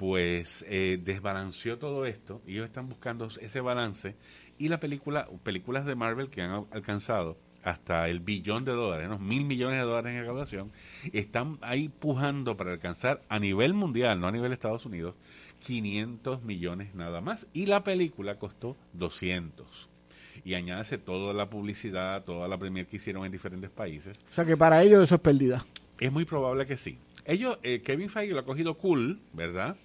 pues 0.00 0.64
eh, 0.66 0.98
desbalanceó 1.04 1.76
todo 1.76 2.06
esto 2.06 2.40
y 2.46 2.52
ellos 2.54 2.64
están 2.64 2.88
buscando 2.88 3.28
ese 3.38 3.60
balance 3.60 4.16
y 4.58 4.68
la 4.68 4.80
película 4.80 5.28
películas 5.42 5.84
de 5.84 5.94
Marvel 5.94 6.30
que 6.30 6.40
han 6.40 6.50
al- 6.52 6.64
alcanzado 6.70 7.36
hasta 7.62 8.08
el 8.08 8.20
billón 8.20 8.64
de 8.64 8.72
dólares, 8.72 9.10
¿no? 9.10 9.18
mil 9.18 9.44
millones 9.44 9.76
de 9.78 9.84
dólares 9.84 10.14
en 10.14 10.20
recaudación, 10.22 10.72
están 11.12 11.58
ahí 11.60 11.90
pujando 11.90 12.56
para 12.56 12.72
alcanzar 12.72 13.20
a 13.28 13.38
nivel 13.38 13.74
mundial, 13.74 14.18
no 14.18 14.26
a 14.28 14.32
nivel 14.32 14.48
de 14.48 14.54
Estados 14.54 14.86
Unidos, 14.86 15.14
500 15.58 16.42
millones 16.44 16.94
nada 16.94 17.20
más. 17.20 17.46
Y 17.52 17.66
la 17.66 17.84
película 17.84 18.36
costó 18.38 18.78
200. 18.94 19.66
y 20.46 20.54
añádese 20.54 20.96
toda 20.96 21.34
la 21.34 21.50
publicidad, 21.50 22.24
toda 22.24 22.48
la 22.48 22.56
premier 22.56 22.86
que 22.86 22.96
hicieron 22.96 23.26
en 23.26 23.32
diferentes 23.32 23.68
países. 23.68 24.16
O 24.30 24.34
sea 24.34 24.46
que 24.46 24.56
para 24.56 24.82
ellos 24.82 25.04
eso 25.04 25.16
es 25.16 25.20
pérdida. 25.20 25.66
Es 25.98 26.10
muy 26.10 26.24
probable 26.24 26.64
que 26.64 26.78
sí. 26.78 26.96
Ellos, 27.26 27.58
eh, 27.62 27.82
Kevin 27.82 28.08
Feige 28.08 28.32
lo 28.32 28.40
ha 28.40 28.44
cogido 28.46 28.72
cool, 28.78 29.20
¿verdad? 29.34 29.76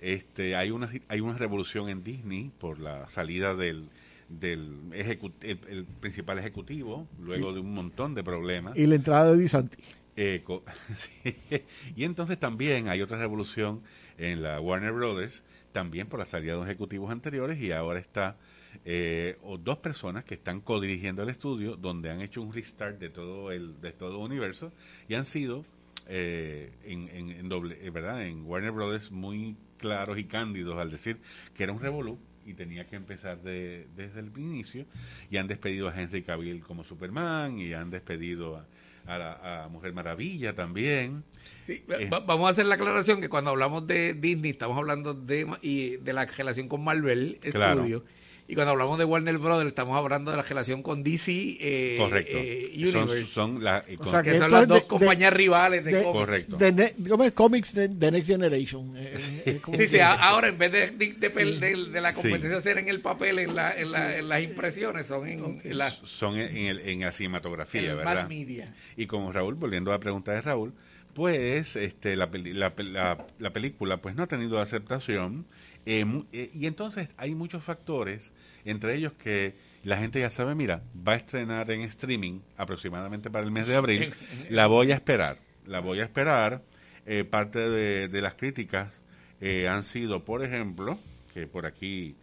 Este, 0.00 0.56
hay 0.56 0.70
una 0.70 0.90
hay 1.08 1.20
una 1.20 1.36
revolución 1.36 1.88
en 1.88 2.02
Disney 2.02 2.50
por 2.58 2.78
la 2.78 3.08
salida 3.08 3.54
del 3.54 3.88
del 4.28 4.78
el, 4.92 5.86
principal 6.00 6.38
ejecutivo 6.38 7.08
luego 7.20 7.52
de 7.52 7.60
un 7.60 7.74
montón 7.74 8.14
de 8.14 8.22
problemas. 8.22 8.78
Y 8.78 8.86
la 8.86 8.94
entrada 8.94 9.32
de 9.32 9.38
Disanti. 9.38 9.76
Eh, 10.16 10.42
y 11.96 12.04
entonces 12.04 12.38
también 12.38 12.88
hay 12.88 13.02
otra 13.02 13.18
revolución 13.18 13.82
en 14.18 14.42
la 14.42 14.60
Warner 14.60 14.92
Brothers 14.92 15.42
también 15.72 16.08
por 16.08 16.18
la 16.18 16.26
salida 16.26 16.52
de 16.52 16.58
los 16.58 16.66
ejecutivos 16.66 17.10
anteriores 17.10 17.60
y 17.60 17.72
ahora 17.72 18.00
está 18.00 18.36
eh, 18.84 19.38
o 19.42 19.56
dos 19.56 19.78
personas 19.78 20.24
que 20.24 20.34
están 20.34 20.60
co-dirigiendo 20.60 21.22
el 21.22 21.28
estudio 21.28 21.76
donde 21.76 22.10
han 22.10 22.20
hecho 22.20 22.42
un 22.42 22.52
restart 22.52 22.98
de 22.98 23.10
todo 23.10 23.52
el 23.52 23.80
de 23.80 23.92
todo 23.92 24.16
el 24.18 24.30
universo 24.30 24.72
y 25.08 25.14
han 25.14 25.24
sido 25.24 25.64
eh, 26.10 26.72
en, 26.84 27.08
en, 27.08 27.48
doble 27.48 27.78
eh, 27.80 27.90
verdad 27.90 28.26
en 28.26 28.44
Warner 28.44 28.72
Brothers 28.72 29.10
muy 29.10 29.56
claros 29.78 30.18
y 30.18 30.24
cándidos 30.24 30.78
al 30.78 30.90
decir 30.90 31.18
que 31.54 31.62
era 31.62 31.72
un 31.72 31.80
revolú 31.80 32.18
y 32.44 32.54
tenía 32.54 32.86
que 32.86 32.96
empezar 32.96 33.40
de, 33.42 33.86
desde 33.96 34.20
el 34.20 34.26
inicio 34.36 34.86
y 35.30 35.36
han 35.36 35.46
despedido 35.46 35.88
a 35.88 35.98
Henry 35.98 36.22
Cavill 36.22 36.62
como 36.62 36.84
Superman 36.84 37.58
y 37.58 37.72
han 37.72 37.90
despedido 37.90 38.56
a 38.56 38.66
a, 39.06 39.18
la, 39.18 39.68
Mujer 39.70 39.92
Maravilla 39.92 40.54
también. 40.54 41.24
Sí, 41.64 41.82
eh, 41.88 42.08
vamos 42.10 42.48
a 42.48 42.50
hacer 42.50 42.66
la 42.66 42.74
aclaración 42.76 43.20
que 43.20 43.28
cuando 43.28 43.50
hablamos 43.50 43.86
de 43.86 44.14
Disney 44.14 44.52
estamos 44.52 44.76
hablando 44.76 45.14
de, 45.14 45.46
y 45.62 45.96
de 45.96 46.12
la 46.12 46.26
relación 46.26 46.68
con 46.68 46.84
Marvel 46.84 47.38
Studios. 47.44 48.02
Y 48.50 48.56
cuando 48.56 48.72
hablamos 48.72 48.98
de 48.98 49.04
Warner 49.04 49.38
Brothers, 49.38 49.68
estamos 49.68 49.96
hablando 49.96 50.32
de 50.32 50.36
la 50.36 50.42
relación 50.42 50.82
con 50.82 51.04
DC 51.04 51.30
eh, 51.60 51.96
Correcto. 51.96 52.36
Eh, 52.36 52.72
Universe. 52.74 53.26
Son, 53.26 53.62
la, 53.62 53.84
o 53.96 54.10
sea, 54.10 54.24
que, 54.24 54.38
son 54.38 54.50
las 54.50 54.66
dos 54.66 54.82
compañías 54.86 55.32
rivales 55.32 55.84
de, 55.84 56.02
cómics. 56.02 56.46
Correcto. 56.48 56.56
De, 56.56 57.32
cómics 57.32 57.72
de, 57.72 58.10
Next 58.10 58.26
Generation. 58.26 58.92
Eh, 58.96 59.60
sí, 59.76 59.86
sí, 59.86 60.00
ahora 60.00 60.48
en 60.48 60.58
vez 60.58 60.72
de, 60.72 60.90
de, 60.90 62.00
la 62.00 62.12
competencia 62.12 62.60
ser 62.60 62.78
en 62.78 62.88
el 62.88 63.00
papel, 63.00 63.38
en, 63.38 63.54
la, 63.54 63.72
en, 63.72 64.28
las 64.28 64.42
impresiones, 64.42 65.06
son 65.06 65.28
en, 65.28 65.78
la, 65.78 65.90
son 65.90 66.36
en, 66.36 67.00
la 67.02 67.12
cinematografía, 67.12 67.94
¿verdad? 67.94 68.16
Mass 68.16 68.28
media. 68.28 68.74
Y 68.96 69.06
como 69.06 69.30
Raúl, 69.30 69.54
volviendo 69.54 69.92
a 69.92 69.94
la 69.94 70.00
pregunta 70.00 70.32
de 70.32 70.40
Raúl, 70.40 70.72
pues 71.14 71.76
este, 71.76 72.16
la, 72.16 72.28
la, 72.32 73.26
la 73.38 73.52
película 73.52 73.98
pues 73.98 74.16
no 74.16 74.24
ha 74.24 74.26
tenido 74.26 74.58
aceptación 74.58 75.46
eh, 75.86 76.04
eh, 76.32 76.50
y 76.52 76.66
entonces 76.66 77.08
hay 77.16 77.34
muchos 77.34 77.64
factores, 77.64 78.32
entre 78.64 78.96
ellos 78.96 79.12
que 79.14 79.54
la 79.82 79.96
gente 79.96 80.20
ya 80.20 80.30
sabe, 80.30 80.54
mira, 80.54 80.82
va 81.06 81.14
a 81.14 81.16
estrenar 81.16 81.70
en 81.70 81.82
streaming 81.82 82.40
aproximadamente 82.56 83.30
para 83.30 83.44
el 83.44 83.50
mes 83.50 83.66
de 83.66 83.76
abril, 83.76 84.14
la 84.50 84.66
voy 84.66 84.92
a 84.92 84.94
esperar, 84.94 85.38
la 85.66 85.80
voy 85.80 86.00
a 86.00 86.04
esperar. 86.04 86.62
Eh, 87.06 87.24
parte 87.24 87.58
de, 87.58 88.20
las 88.20 88.34
críticas 88.34 88.92
han 89.40 89.84
sido, 89.84 90.22
por 90.22 90.44
ejemplo, 90.44 90.98
que 91.32 91.46
por 91.46 91.64
aquí 91.64 92.14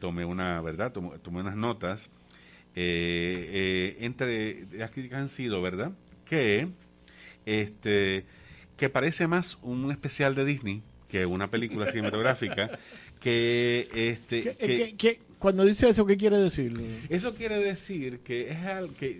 tomé 0.00 0.24
una, 0.24 0.62
¿verdad? 0.62 0.92
Tomé, 0.92 1.18
tomé 1.18 1.42
unas 1.42 1.56
notas. 1.56 2.08
entre 2.74 4.66
las 4.72 4.90
críticas 4.90 5.20
han 5.20 5.28
sido, 5.28 5.60
¿verdad? 5.60 5.92
Que, 6.24 6.68
este, 7.44 8.24
que 8.78 8.88
parece 8.88 9.26
más 9.26 9.58
un 9.60 9.90
especial 9.90 10.34
de 10.34 10.46
Disney 10.46 10.82
que 11.14 11.24
una 11.26 11.48
película 11.48 11.92
cinematográfica 11.92 12.76
que 13.20 13.88
este 13.94 14.96
que, 14.96 15.20
cuando 15.38 15.64
dice 15.64 15.88
eso 15.88 16.04
qué 16.06 16.16
quiere 16.16 16.38
decir 16.38 16.74
eso 17.08 17.36
quiere 17.36 17.60
decir 17.60 18.18
que 18.24 18.50
es 18.50 18.58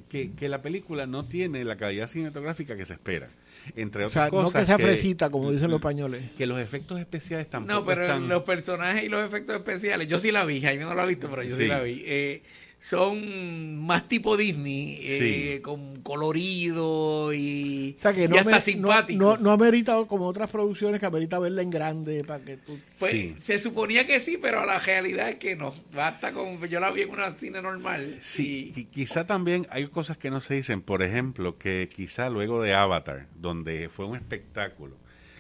que, 0.09 0.33
que, 0.33 0.49
la 0.49 0.61
película 0.61 1.07
no 1.07 1.27
tiene 1.27 1.63
la 1.63 1.77
calidad 1.77 2.09
cinematográfica 2.09 2.77
que 2.77 2.85
se 2.85 2.95
espera 2.95 3.29
entre 3.77 4.07
otras 4.07 4.29
cosas 4.29 4.53
no 4.53 4.59
que 4.59 4.67
sea 4.67 4.77
fresita 4.77 5.31
como 5.31 5.53
dicen 5.53 5.71
los 5.71 5.79
españoles. 5.79 6.33
que 6.37 6.47
los 6.47 6.59
efectos 6.59 6.99
especiales 6.99 7.49
tampoco 7.49 7.73
no 7.73 7.87
pero 7.87 8.19
los 8.19 8.43
personajes 8.43 9.05
y 9.05 9.09
los 9.09 9.25
efectos 9.25 9.55
especiales 9.55 10.09
yo 10.09 10.19
sí 10.19 10.33
la 10.33 10.45
vi 10.45 10.61
Jaime 10.61 10.83
no 10.83 10.95
la 10.97 11.05
ha 11.05 11.07
visto 11.07 11.31
pero 11.31 11.45
yo 11.45 11.55
sí, 11.55 11.69
la 11.69 11.81
vi. 11.81 12.03
Eh, 12.07 12.43
son 12.85 13.78
más 13.78 14.09
tipo 14.09 14.37
Disney, 14.37 14.99
eh, 15.01 15.61
con 15.62 16.03
colorido 16.03 17.32
y, 17.32 17.97
no 18.28 18.37
hasta 18.37 18.61
simpático. 18.61 19.18
No, 19.18 19.39
no, 19.39 19.53
amerita 19.53 19.97
como 20.07 20.26
otras 20.26 20.51
producciones 20.51 21.01
que 21.01 21.07
amerita 21.07 21.39
verla 21.39 21.62
en 21.62 21.70
grande 21.70 22.24
para 22.24 22.45
que 22.45 22.59
tú... 22.59 22.78
Pues 22.99 23.43
se 23.43 23.59
suponía 23.59 24.07
que 24.07 24.20
sí, 24.20 24.37
pero 24.37 24.66
la 24.66 24.78
realidad 24.78 25.30
es 25.30 25.37
que 25.37 25.57
no. 25.57 25.72
Basta 25.95 26.32
con... 26.32 26.62
Yo 26.68 26.78
la 26.78 26.91
vi 26.91 27.03
en 27.03 27.09
una 27.09 27.32
cine 27.32 27.62
normal. 27.62 28.18
Sí, 28.20 28.74
y... 28.76 28.85
quizá 28.85 29.26
también 29.26 29.66
hay 29.70 29.87
cosas 29.87 30.18
que 30.18 30.28
no 30.28 30.41
se 30.41 30.53
dicen. 30.53 30.82
Por 30.82 31.03
ejemplo, 31.03 31.57
que 31.57 31.89
quizá 31.91 32.28
luego 32.28 32.61
de 32.61 32.74
Avatar, 32.74 33.28
donde 33.35 33.89
fue 33.89 34.05
un 34.05 34.16
espectáculo, 34.16 34.99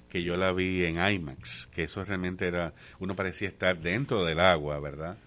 que 0.08 0.22
yo 0.22 0.38
la 0.38 0.50
vi 0.52 0.86
en 0.86 0.96
IMAX, 0.96 1.66
que 1.66 1.82
eso 1.82 2.02
realmente 2.04 2.46
era... 2.46 2.72
Uno 3.00 3.14
parecía 3.14 3.48
estar 3.48 3.78
dentro 3.78 4.24
del 4.24 4.40
agua, 4.40 4.80
¿verdad? 4.80 5.18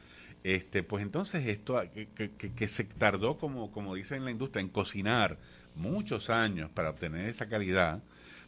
Este 0.43 0.83
pues 0.83 1.03
entonces 1.03 1.45
esto 1.47 1.81
que, 2.15 2.31
que, 2.31 2.67
se 2.67 2.83
tardó 2.83 3.37
como 3.37 3.71
como 3.71 3.95
dicen 3.95 4.19
en 4.19 4.25
la 4.25 4.31
industria 4.31 4.61
en 4.61 4.69
cocinar 4.69 5.37
muchos 5.75 6.29
años 6.29 6.69
para 6.71 6.89
obtener 6.89 7.29
esa 7.29 7.47
calidad 7.47 8.01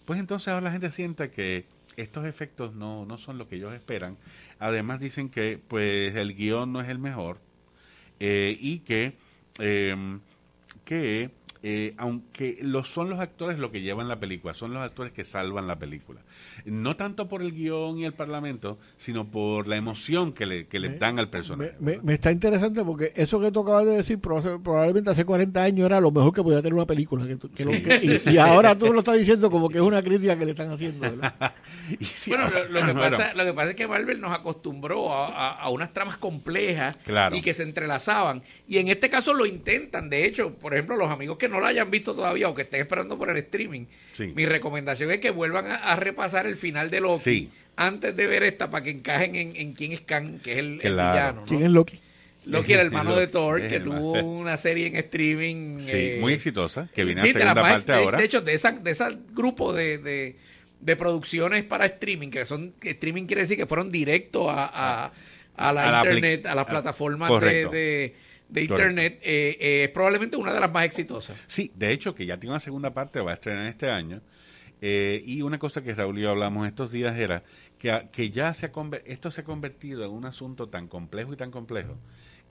pues 0.06 0.20
entonces 0.20 0.48
ahora 0.48 0.62
la 0.62 0.72
gente 0.72 0.92
siente 0.92 1.30
que 1.30 1.66
estos 1.98 2.26
efectos 2.26 2.74
no, 2.74 3.06
no 3.06 3.18
son 3.18 3.38
lo 3.38 3.48
que 3.48 3.58
ellos 3.58 3.74
esperan. 3.74 4.18
Además 4.58 5.00
dicen 5.00 5.30
que 5.30 5.60
pues 5.68 6.16
el 6.16 6.36
guion 6.36 6.72
no 6.72 6.82
es 6.82 6.90
el 6.90 6.98
mejor 6.98 7.40
eh, 8.20 8.58
y 8.60 8.80
que 8.80 9.14
eh, 9.60 9.96
que 10.86 11.30
eh, 11.62 11.94
aunque 11.98 12.58
lo, 12.62 12.86
son 12.86 13.10
los 13.10 13.20
actores 13.20 13.60
lo 13.60 13.70
que 13.70 13.82
llevan 13.82 14.08
la 14.08 14.18
película, 14.18 14.54
son 14.54 14.74
los 14.74 14.82
actores 14.82 15.12
que 15.12 15.26
salvan 15.26 15.68
la 15.68 15.78
película. 15.78 16.22
No 16.64 16.96
tanto 16.96 17.28
por 17.28 17.42
el 17.42 17.52
guion 17.52 17.98
y 17.98 18.06
el 18.06 18.14
parlamento, 18.14 18.78
sino 18.96 19.28
por 19.28 19.68
la 19.68 19.76
emoción 19.76 20.32
que 20.32 20.46
le, 20.46 20.68
que 20.68 20.80
le 20.80 20.98
dan 20.98 21.20
al 21.20 21.30
personaje. 21.30 21.74
Me, 21.80 22.00
está 22.14 22.32
interesante 22.32 22.82
porque 22.86 23.12
eso 23.16 23.42
que 23.42 23.52
tú 23.52 23.62
acabas 23.62 23.86
de 23.86 23.98
decir, 23.98 24.20
probablemente 24.20 25.10
hace 25.10 25.26
40 25.26 25.62
años 25.62 25.86
era 25.86 26.00
lo 26.00 26.12
mejor 26.12 26.34
que 26.34 26.42
podía 26.42 26.62
tener 26.62 26.76
una 26.76 26.86
película. 26.86 27.26
y, 27.28 28.38
ahora 28.38 28.78
tú 28.78 28.94
lo 28.94 29.00
estás 29.00 29.18
diciendo 29.18 29.52
como 29.52 29.68
que 29.68 29.80
es 29.80 29.84
una 29.84 30.02
crítica 30.02 30.40
que 30.40 30.46
le 30.46 30.52
están 30.52 30.72
haciendo. 30.72 31.10
bueno, 32.28 32.50
lo, 32.70 32.86
que 32.86 32.94
pasa, 32.94 33.34
lo 33.34 33.44
que 33.44 33.54
pasa 33.54 33.70
es 33.72 33.76
que 33.76 33.88
Marvel 33.88 34.22
nos 34.22 34.32
acostumbró 34.32 35.12
a, 35.14 35.70
unas 35.70 35.92
tramas 35.92 36.16
complejas 36.16 36.98
y 37.34 37.42
que 37.42 37.54
se 37.54 37.64
entrelazaban. 37.64 38.44
Y 38.66 38.78
en 38.78 38.88
este 38.88 39.10
caso 39.10 39.34
lo 39.34 39.46
intentan. 39.46 40.10
De 40.10 40.26
hecho, 40.26 40.54
por 40.54 40.74
ejemplo, 40.74 40.96
los 40.96 41.12
amigos 41.12 41.38
que 41.38 41.49
no 41.50 41.60
lo 41.60 41.66
hayan 41.66 41.92
visto 41.92 42.16
todavía 42.16 42.48
o 42.48 42.56
que 42.56 42.64
estén 42.64 42.82
esperando 42.82 43.18
por 43.18 43.30
el 43.30 43.38
streaming, 43.38 43.86
mi 44.36 44.46
recomendación 44.46 45.12
es 45.12 45.20
que 45.20 45.32
vuelvan 45.32 45.66
a, 45.68 45.96
repasar 45.96 46.46
el 46.46 46.56
final 46.56 46.90
de 46.90 47.02
Loki 47.02 47.50
antes 47.76 48.16
de 48.16 48.28
ver 48.28 48.44
esta 48.44 48.70
para 48.70 48.84
que 48.84 48.92
encajen 48.92 49.36
en, 49.36 49.74
quién 49.74 49.94
es 49.94 50.02
Khan, 50.02 50.40
que 50.40 50.54
es 50.54 50.58
el, 50.60 50.78
villano. 50.80 51.46
¿Quién 51.48 51.64
es 51.64 51.72
Loki? 51.72 52.00
Loki 52.46 52.74
era 52.74 52.82
el 52.82 52.88
hermano 52.88 53.16
de 53.16 53.28
Thor, 53.28 53.68
que 53.68 53.80
tuvo 53.80 54.22
una 54.22 54.58
serie 54.58 54.88
en 54.88 54.96
streaming. 54.98 55.80
Eh, 55.88 56.18
muy 56.20 56.34
exitosa, 56.34 56.90
que 56.94 57.04
viene 57.04 57.22
a 57.22 57.26
segunda 57.26 57.56
parte 57.56 57.94
ahora. 57.94 58.18
De 58.18 58.26
hecho, 58.26 58.42
de 58.42 58.54
ese 58.54 58.72
de 58.72 58.92
esa 58.92 59.12
grupo 59.34 59.74
de, 59.74 60.36
de, 60.82 60.96
producciones 60.96 61.64
para 61.64 61.86
streaming, 61.86 62.30
que 62.30 62.46
son 62.46 62.74
streaming 62.82 63.26
quiere 63.26 63.44
decir 63.44 63.58
que 63.58 63.66
fueron 63.66 63.92
directos 63.92 64.48
a, 64.50 65.12
a, 65.56 65.74
la, 65.74 66.04
internet, 66.04 66.46
a 66.46 66.56
las 66.56 66.66
plataformas 66.66 67.30
de 67.42 68.14
de 68.50 68.64
Internet 68.64 69.20
eh, 69.22 69.58
eh, 69.60 69.84
es 69.86 69.90
probablemente 69.92 70.36
una 70.36 70.54
de 70.54 70.60
las 70.60 70.72
más 70.72 70.86
exitosas. 70.86 71.38
Sí, 71.48 71.72
de 71.76 71.92
hecho, 71.92 72.16
que 72.16 72.26
ya 72.26 72.38
tiene 72.38 72.52
una 72.52 72.60
segunda 72.60 72.92
parte, 72.92 73.22
va 73.22 73.32
a 73.32 73.36
estrenar 73.36 73.68
este 73.68 73.90
año. 73.90 74.22
Eh, 74.82 75.22
y 75.26 75.42
una 75.42 75.60
cosa 75.60 75.84
que 75.84 75.94
Raúl 75.94 76.18
y 76.18 76.22
yo 76.22 76.32
hablamos 76.32 76.66
estos 76.68 76.92
días 76.92 77.18
era 77.18 77.44
que, 77.78 78.08
que 78.12 78.30
ya 78.32 78.54
se 78.54 78.66
ha 78.66 78.72
esto 79.06 79.30
se 79.30 79.42
ha 79.42 79.44
convertido 79.44 80.06
en 80.06 80.12
un 80.12 80.26
asunto 80.26 80.70
tan 80.70 80.88
complejo 80.88 81.34
y 81.34 81.36
tan 81.36 81.52
complejo 81.52 81.98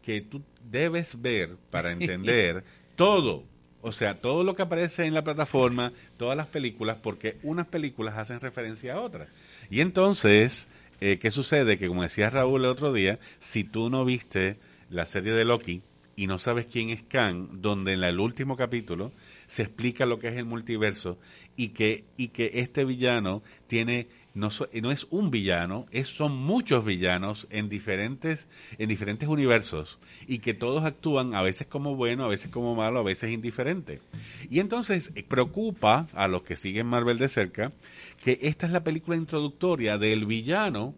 que 0.03 0.20
tú 0.20 0.42
debes 0.62 1.20
ver 1.20 1.57
para 1.70 1.90
entender 1.92 2.64
todo. 2.96 3.44
O 3.80 3.92
sea, 3.92 4.20
todo 4.20 4.44
lo 4.44 4.55
que 4.55 4.62
aparece 4.62 5.07
en 5.07 5.14
la 5.14 5.24
plataforma, 5.24 5.92
todas 6.16 6.36
las 6.36 6.49
películas, 6.49 6.99
porque 7.03 7.38
unas 7.42 7.66
películas 7.66 8.18
hacen 8.18 8.40
referencia 8.40 8.94
a 8.94 9.01
otras. 9.01 9.28
Y 9.70 9.80
entonces, 9.80 10.68
¿qué 10.99 11.30
sucede? 11.30 11.78
Que 11.78 11.86
como 11.86 12.03
decía 12.03 12.28
Raúl 12.28 12.64
el 12.64 12.70
otro 12.70 12.92
día, 12.92 13.20
si 13.38 13.62
tú 13.62 13.88
no 13.88 14.05
viste 14.05 14.57
la 14.90 15.07
serie 15.07 15.32
de 15.32 15.44
Loki, 15.44 15.82
y 16.18 16.26
no 16.26 16.40
sabes 16.40 16.66
quién 16.66 16.90
es 16.90 17.04
Khan, 17.04 17.62
donde 17.62 17.92
en 17.92 18.02
el 18.02 18.18
último 18.18 18.56
capítulo 18.56 19.12
se 19.46 19.62
explica 19.62 20.04
lo 20.04 20.18
que 20.18 20.26
es 20.26 20.34
el 20.34 20.46
multiverso 20.46 21.16
y 21.56 21.68
que, 21.68 22.06
y 22.16 22.28
que 22.28 22.50
este 22.54 22.84
villano 22.84 23.40
tiene 23.68 24.08
no, 24.34 24.48
no 24.82 24.90
es 24.90 25.06
un 25.10 25.30
villano, 25.30 25.86
es, 25.92 26.08
son 26.08 26.36
muchos 26.36 26.84
villanos 26.84 27.46
en 27.50 27.68
diferentes, 27.68 28.48
en 28.78 28.88
diferentes 28.88 29.28
universos 29.28 30.00
y 30.26 30.40
que 30.40 30.54
todos 30.54 30.82
actúan 30.82 31.34
a 31.36 31.42
veces 31.42 31.68
como 31.68 31.94
bueno, 31.94 32.24
a 32.24 32.28
veces 32.28 32.50
como 32.50 32.74
malo, 32.74 32.98
a 32.98 33.04
veces 33.04 33.30
indiferente. 33.30 34.00
Y 34.50 34.58
entonces 34.58 35.12
eh, 35.14 35.22
preocupa 35.22 36.08
a 36.14 36.26
los 36.26 36.42
que 36.42 36.56
siguen 36.56 36.88
Marvel 36.88 37.18
de 37.18 37.28
cerca 37.28 37.72
que 38.24 38.38
esta 38.42 38.66
es 38.66 38.72
la 38.72 38.82
película 38.82 39.16
introductoria 39.16 39.98
del 39.98 40.26
villano 40.26 40.96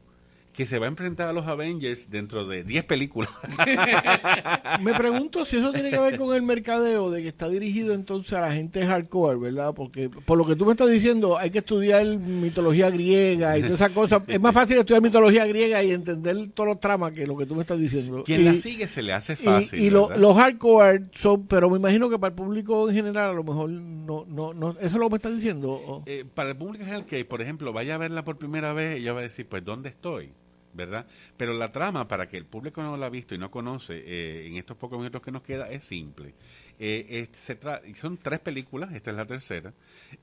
que 0.53 0.67
se 0.67 0.79
va 0.79 0.87
a 0.87 0.89
enfrentar 0.89 1.29
a 1.29 1.33
los 1.33 1.47
Avengers 1.47 2.11
dentro 2.11 2.47
de 2.47 2.65
10 2.65 2.85
películas. 2.85 3.31
Me 4.81 4.95
pregunto 4.95 5.45
si 5.45 5.57
eso 5.57 5.73
tiene 5.73 5.91
que 5.91 5.99
ver 5.99 6.17
con 6.17 6.35
el 6.35 6.43
mercadeo, 6.43 7.11
de 7.11 7.23
que 7.23 7.29
está 7.29 7.49
dirigido 7.49 7.95
entonces 7.95 8.33
a 8.33 8.41
la 8.41 8.53
gente 8.53 8.87
hardcore, 8.87 9.39
¿verdad? 9.39 9.75
Porque 9.75 10.09
por 10.09 10.37
lo 10.37 10.47
que 10.47 10.57
tú 10.57 10.67
me 10.67 10.73
estás 10.73 10.91
diciendo, 10.91 11.39
hay 11.39 11.51
que 11.51 11.59
estudiar 11.59 12.05
mitología 12.07 12.91
griega 12.91 13.57
y 13.59 13.63
todas 13.63 13.77
esas 13.77 13.93
cosas. 13.93 14.23
Es 14.27 14.41
más 14.41 14.55
fácil 14.55 14.79
estudiar 14.79 15.03
mitología 15.03 15.47
griega 15.47 15.83
y 15.83 15.93
entender 15.93 16.49
todos 16.49 16.69
los 16.69 16.81
tramas 16.81 17.13
que 17.13 17.27
lo 17.27 17.37
que 17.37 17.47
tú 17.47 17.55
me 17.55 17.63
estás 17.63 17.79
diciendo. 17.79 18.25
Quien 18.25 18.43
y, 18.43 18.45
la 18.45 18.57
sigue 18.57 18.89
se 18.89 19.03
le 19.03 19.13
hace 19.13 19.37
fácil. 19.37 19.79
Y, 19.79 19.87
y 19.87 19.91
lo, 19.91 20.11
los 20.17 20.37
hardcore 20.37 21.07
son, 21.15 21.47
pero 21.47 21.71
me 21.71 21.77
imagino 21.77 22.11
que 22.11 22.19
para 22.19 22.31
el 22.31 22.37
público 22.37 22.89
en 22.89 22.95
general 22.95 23.31
a 23.31 23.35
lo 23.35 23.45
mejor 23.45 23.71
no, 23.71 24.25
no, 24.29 24.53
no 24.53 24.71
eso 24.73 24.87
es 24.87 24.93
lo 24.95 25.07
que 25.07 25.11
me 25.11 25.17
estás 25.17 25.35
diciendo. 25.35 26.03
Eh, 26.07 26.25
para 26.35 26.51
el 26.51 26.57
público 26.57 26.83
en 26.83 26.87
general 26.87 27.07
que, 27.07 27.25
por 27.25 27.41
ejemplo, 27.43 27.73
vaya 27.73 27.95
a 27.95 27.99
verla 27.99 28.25
por 28.25 28.37
primera 28.37 28.73
vez, 28.73 28.97
ella 28.97 29.13
va 29.13 29.21
a 29.21 29.23
decir, 29.23 29.47
pues, 29.47 29.65
¿dónde 29.65 29.89
estoy? 29.89 30.33
¿Verdad? 30.73 31.07
Pero 31.37 31.53
la 31.55 31.73
trama, 31.73 32.09
para 32.09 32.29
que 32.29 32.37
el 32.37 32.47
público 32.47 32.83
no 32.83 32.97
la 32.97 33.07
ha 33.07 33.11
visto 33.11 33.35
y 33.35 33.39
no 33.39 33.51
conoce, 33.51 34.03
eh, 34.05 34.47
en 34.47 34.57
estos 34.57 34.77
pocos 34.77 34.99
minutos 34.99 35.23
que 35.23 35.31
nos 35.31 35.43
queda, 35.43 35.69
es 35.71 35.85
simple. 35.85 36.35
Eh, 36.83 37.29
se 37.35 37.59
son 37.95 38.17
tres 38.17 38.41
películas, 38.41 38.95
esta 38.95 39.11
es 39.11 39.17
la 39.17 39.27
tercera. 39.27 39.75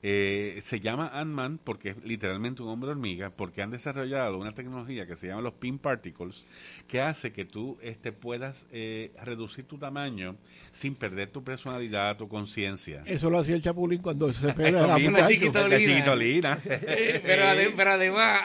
Eh, 0.02 0.58
se 0.60 0.80
llama 0.80 1.08
Ant-Man 1.14 1.60
porque 1.62 1.90
es 1.90 2.04
literalmente 2.04 2.62
un 2.62 2.68
hombre 2.68 2.90
hormiga, 2.90 3.30
porque 3.30 3.62
han 3.62 3.70
desarrollado 3.70 4.38
una 4.38 4.52
tecnología 4.52 5.06
que 5.06 5.16
se 5.16 5.28
llama 5.28 5.40
los 5.42 5.54
pin 5.54 5.78
particles, 5.78 6.44
que 6.88 7.00
hace 7.00 7.32
que 7.32 7.44
tú 7.44 7.78
este, 7.80 8.10
puedas 8.10 8.66
eh, 8.72 9.12
reducir 9.22 9.66
tu 9.66 9.78
tamaño 9.78 10.36
sin 10.72 10.96
perder 10.96 11.30
tu 11.30 11.44
personalidad, 11.44 12.16
tu 12.16 12.28
conciencia. 12.28 13.02
Eso 13.06 13.30
lo 13.30 13.38
hacía 13.38 13.54
el 13.54 13.62
Chapulín 13.62 14.02
cuando 14.02 14.32
se 14.32 14.52
pega 14.54 14.84
la, 14.84 14.98
la 14.98 15.26
chiquitolina. 15.28 16.60
Eh, 16.90 17.20
pero, 17.24 17.44
pero, 17.76 17.92
además, 17.92 18.42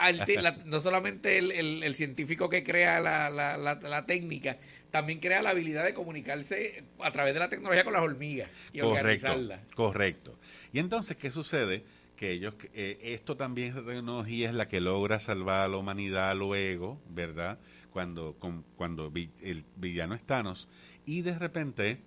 no 0.64 0.80
solamente 0.80 1.38
el, 1.38 1.50
el, 1.52 1.82
el, 1.82 1.94
científico 1.94 2.48
que 2.48 2.62
crea 2.62 3.00
la, 3.00 3.30
la, 3.30 3.56
la 3.56 4.06
técnica, 4.06 4.58
también 4.94 5.18
crea 5.18 5.42
la 5.42 5.50
habilidad 5.50 5.84
de 5.84 5.92
comunicarse 5.92 6.84
a 7.00 7.10
través 7.10 7.34
de 7.34 7.40
la 7.40 7.48
tecnología 7.48 7.82
con 7.82 7.94
las 7.94 8.02
hormigas 8.02 8.48
y 8.72 8.78
correcto, 8.78 9.00
organizarlas. 9.00 9.60
Correcto. 9.74 10.38
Y 10.72 10.78
entonces, 10.78 11.16
¿qué 11.16 11.32
sucede? 11.32 11.82
Que 12.14 12.30
ellos, 12.30 12.54
eh, 12.74 13.00
esto 13.02 13.36
también, 13.36 13.70
esta 13.70 13.84
tecnología 13.84 14.50
es 14.50 14.54
la 14.54 14.68
que 14.68 14.78
logra 14.78 15.18
salvar 15.18 15.62
a 15.62 15.66
la 15.66 15.78
humanidad 15.78 16.36
luego, 16.36 17.00
¿verdad? 17.10 17.58
Cuando, 17.90 18.36
con, 18.38 18.62
cuando 18.76 19.12
el 19.42 19.64
villano 19.74 20.14
es 20.14 20.22
Thanos. 20.22 20.68
Y 21.06 21.22
de 21.22 21.40
repente, 21.40 21.98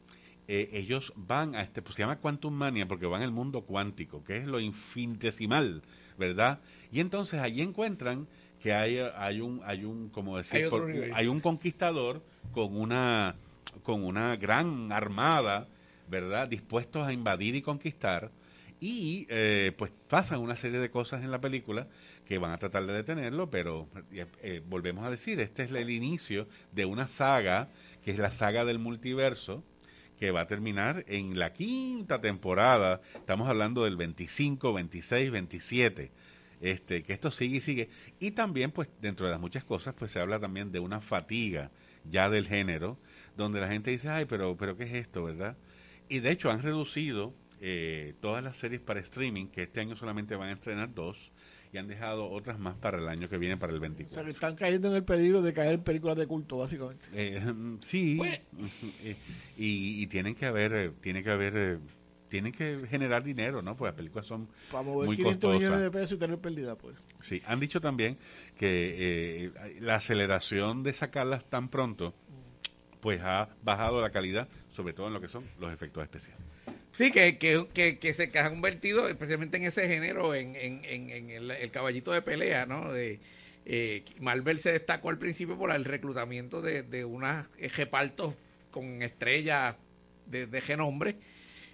eh, 0.48 0.70
ellos 0.72 1.12
van 1.18 1.56
a 1.56 1.64
este, 1.64 1.82
pues 1.82 1.96
se 1.96 2.04
llama 2.04 2.20
Quantum 2.20 2.54
Mania 2.54 2.88
porque 2.88 3.06
van 3.06 3.22
al 3.22 3.32
mundo 3.32 3.64
cuántico, 3.64 4.24
que 4.24 4.38
es 4.38 4.46
lo 4.46 4.62
infinitesimal, 4.62 5.82
¿verdad? 6.18 6.62
Y 6.90 7.02
entonces 7.02 7.42
allí 7.42 7.62
encuentran 7.62 8.30
que 8.62 8.74
hay, 8.74 8.98
hay 9.00 9.42
un, 9.42 9.62
hay 9.64 9.84
un, 9.84 10.10
como 10.10 10.38
decir, 10.38 10.70
hay, 11.14 11.28
un 11.28 11.40
conquistador 11.40 12.22
con 12.52 12.76
una, 12.76 13.36
con 13.84 14.04
una 14.04 14.36
gran 14.36 14.92
armada, 14.92 15.68
¿verdad? 16.08 16.48
Dispuestos 16.48 17.06
a 17.08 17.14
invadir 17.14 17.56
y 17.56 17.62
conquistar. 17.62 18.32
Y 18.80 19.26
eh, 19.30 19.72
pues 19.78 19.92
pasan 20.08 20.40
una 20.40 20.56
serie 20.56 20.80
de 20.80 20.92
cosas 20.92 21.24
en 21.24 21.32
la 21.32 21.42
película 21.42 21.88
que 22.26 22.38
van 22.38 22.52
a 22.52 22.58
tratar 22.58 22.86
de 22.86 22.94
detenerlo, 22.94 23.50
pero 23.50 23.88
eh, 24.12 24.28
eh, 24.44 24.62
volvemos 24.68 25.06
a 25.06 25.10
decir, 25.10 25.40
este 25.40 25.64
es 25.64 25.72
el 25.72 25.90
inicio 25.90 26.48
de 26.74 26.86
una 26.86 27.08
saga, 27.08 27.70
que 28.04 28.12
es 28.12 28.20
la 28.20 28.32
saga 28.32 28.66
del 28.66 28.78
multiverso, 28.78 29.64
que 30.20 30.32
va 30.32 30.42
a 30.42 30.48
terminar 30.48 31.06
en 31.08 31.40
la 31.40 31.54
quinta 31.54 32.22
temporada. 32.22 33.02
Estamos 33.16 33.48
hablando 33.50 33.84
del 33.84 33.96
25, 33.98 34.74
26, 34.74 35.32
27 35.32 36.12
este, 36.62 37.04
que 37.04 37.14
esto 37.14 37.32
sigue 37.32 37.58
y 37.58 37.62
sigue. 37.62 37.90
Y 38.20 38.32
también, 38.32 38.72
pues, 38.72 38.90
dentro 39.02 39.26
de 39.26 39.32
las 39.32 39.42
muchas 39.42 39.64
cosas, 39.64 39.94
pues 39.98 40.12
se 40.12 40.20
habla 40.20 40.40
también 40.40 40.72
de 40.72 40.80
una 40.80 41.02
fatiga 41.02 41.72
ya 42.10 42.30
del 42.30 42.48
género, 42.48 42.98
donde 43.36 43.60
la 43.60 43.68
gente 43.68 43.92
dice, 43.92 44.10
ay, 44.10 44.26
pero, 44.26 44.56
pero 44.58 44.78
¿qué 44.78 44.86
es 44.86 44.94
esto, 44.94 45.24
verdad? 45.24 45.58
Y 46.10 46.20
de 46.20 46.32
hecho 46.32 46.50
han 46.50 46.62
reducido 46.62 47.34
eh, 47.60 48.14
todas 48.22 48.44
las 48.44 48.58
series 48.58 48.82
para 48.82 49.00
streaming, 49.00 49.48
que 49.48 49.64
este 49.64 49.80
año 49.80 49.96
solamente 49.96 50.36
van 50.36 50.50
a 50.50 50.54
estrenar 50.54 50.94
dos, 50.94 51.32
y 51.74 51.78
han 51.78 51.88
dejado 51.88 52.30
otras 52.30 52.60
más 52.60 52.76
para 52.76 52.98
el 52.98 53.08
año 53.08 53.28
que 53.28 53.38
viene, 53.38 53.58
para 53.58 53.74
el 53.74 53.80
24. 53.80 54.14
O 54.14 54.16
sea, 54.16 54.24
que 54.24 54.32
están 54.32 54.56
cayendo 54.56 54.90
en 54.90 54.96
el 54.96 55.04
peligro 55.04 55.42
de 55.42 55.54
caer 55.54 55.80
películas 55.82 56.18
de 56.18 56.28
culto, 56.28 56.60
básicamente. 56.60 57.06
Eh, 57.14 57.42
sí, 57.82 58.16
pues. 58.18 58.40
y, 59.58 60.02
y, 60.02 60.08
tienen 60.08 60.36
que 60.36 60.46
haber, 60.46 60.74
eh, 60.74 60.92
tiene 61.02 61.24
que 61.24 61.30
haber 61.30 61.80
tienen 62.30 62.52
que 62.52 62.86
generar 62.90 63.24
dinero, 63.24 63.62
¿no? 63.62 63.76
Pues 63.76 63.90
las 63.90 63.96
películas 63.96 64.26
son 64.26 64.48
Para 64.72 64.84
mover 64.84 65.08
muy 65.08 65.16
500 65.16 65.56
millones 65.56 65.80
de 65.80 65.92
pesos 65.92 66.12
y 66.14 66.18
tener 66.18 66.38
pérdida, 66.38 66.76
pues. 66.76 66.96
Sí, 67.22 67.42
han 67.46 67.60
dicho 67.60 67.82
también 67.82 68.18
que 68.58 69.46
eh, 69.46 69.52
la 69.80 69.96
aceleración 69.96 70.84
de 70.84 70.94
sacarlas 70.94 71.46
tan 71.46 71.70
pronto, 71.70 72.14
pues 73.02 73.22
ha 73.24 73.50
bajado 73.64 74.02
la 74.02 74.10
calidad, 74.10 74.48
sobre 74.72 74.94
todo 74.94 75.08
en 75.08 75.14
lo 75.14 75.22
que 75.22 75.28
son 75.28 75.44
los 75.60 75.74
efectos 75.74 76.04
especiales. 76.04 76.44
Sí, 76.92 77.12
que, 77.12 77.38
que, 77.38 77.68
que, 77.74 78.00
que 78.00 78.14
se 78.14 78.32
ha 78.38 78.50
convertido 78.50 79.08
especialmente 79.08 79.58
en 79.58 79.64
ese 79.64 79.88
género, 79.88 80.34
en, 80.34 80.56
en, 80.56 80.84
en, 80.84 81.30
el, 81.30 81.72
caballito 81.72 82.12
de 82.12 82.22
pelea, 82.22 82.66
¿no? 82.66 82.92
De, 82.92 83.20
eh, 83.66 84.04
Marvel 84.20 84.60
se 84.60 84.72
destacó 84.72 85.10
al 85.10 85.18
principio 85.18 85.58
por 85.58 85.72
el 85.72 85.86
reclutamiento 85.86 86.62
de, 86.62 86.84
de 86.84 87.06
unos 87.06 87.46
repartos 87.76 88.34
con 88.72 89.02
estrellas 89.04 89.76
de, 90.26 90.48
de 90.48 90.62
genombre 90.62 91.18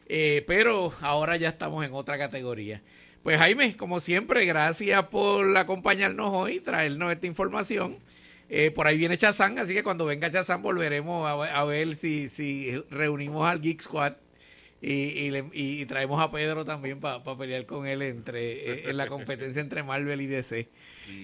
eh, 0.07 0.43
pero 0.47 0.93
ahora 1.01 1.37
ya 1.37 1.49
estamos 1.49 1.85
en 1.85 1.93
otra 1.93 2.17
categoría. 2.17 2.81
Pues 3.23 3.37
Jaime, 3.37 3.77
como 3.77 3.99
siempre, 3.99 4.45
gracias 4.45 5.05
por 5.07 5.55
acompañarnos 5.57 6.29
hoy, 6.33 6.59
traernos 6.59 7.11
esta 7.11 7.25
información. 7.25 7.97
Eh, 8.49 8.69
por 8.71 8.85
ahí 8.85 8.97
viene 8.97 9.17
Chazán, 9.17 9.57
así 9.57 9.73
que 9.73 9.83
cuando 9.83 10.05
venga 10.05 10.29
Chazán 10.29 10.61
volveremos 10.61 11.25
a, 11.27 11.63
ver 11.63 11.95
si, 11.95 12.27
si 12.27 12.83
reunimos 12.89 13.49
al 13.49 13.61
Geek 13.61 13.81
Squad 13.81 14.13
y, 14.85 15.31
y, 15.53 15.85
traemos 15.85 16.21
a 16.21 16.29
Pedro 16.29 16.65
también 16.65 16.99
para 16.99 17.23
pelear 17.37 17.65
con 17.65 17.87
él 17.87 18.01
entre 18.01 18.51
eh, 18.51 18.89
en 18.89 18.97
la 18.97 19.07
competencia 19.07 19.61
entre 19.61 19.81
Marvel 19.81 20.19
y 20.19 20.27
DC. 20.27 20.67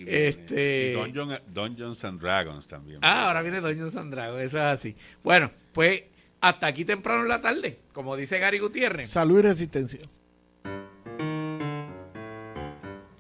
este... 0.08 0.94
Y 0.94 1.52
Dungeons 1.54 2.06
and 2.06 2.22
Dragons 2.22 2.66
también. 2.68 3.00
Ah, 3.02 3.28
ahora 3.28 3.42
viene 3.42 3.60
Dungeons 3.60 3.98
and 3.98 4.14
Dragons, 4.14 4.42
eso 4.42 4.58
es 4.58 4.64
así. 4.64 4.96
Bueno, 5.22 5.52
pues 5.74 6.04
hasta 6.42 6.68
aquí 6.68 6.86
temprano 6.86 7.24
en 7.24 7.30
la 7.30 7.42
tarde, 7.42 7.80
como 7.94 8.16
dice 8.16 8.40
Gary 8.40 8.60
Gutiérrez. 8.60 9.10
Salud 9.10 9.40
y 9.40 9.42
resistencia. 9.42 10.00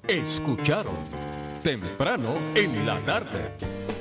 Escucharon 0.08 0.96
temprano 1.64 2.36
en 2.56 2.86
la 2.86 3.00
tarde. 3.02 3.52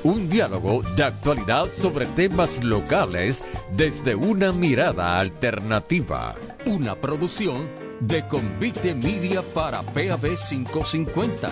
Un 0.05 0.29
diálogo 0.29 0.83
de 0.97 1.05
actualidad 1.05 1.67
sobre 1.77 2.07
temas 2.07 2.63
locales 2.63 3.43
desde 3.77 4.15
una 4.15 4.53
mirada 4.53 5.19
alternativa. 5.19 6.37
Una 6.67 6.95
producción 6.95 7.69
de 8.01 8.27
Convite 8.27 8.95
Media 8.95 9.43
para 9.43 9.83
PAB 9.83 10.37
550. 10.37 11.51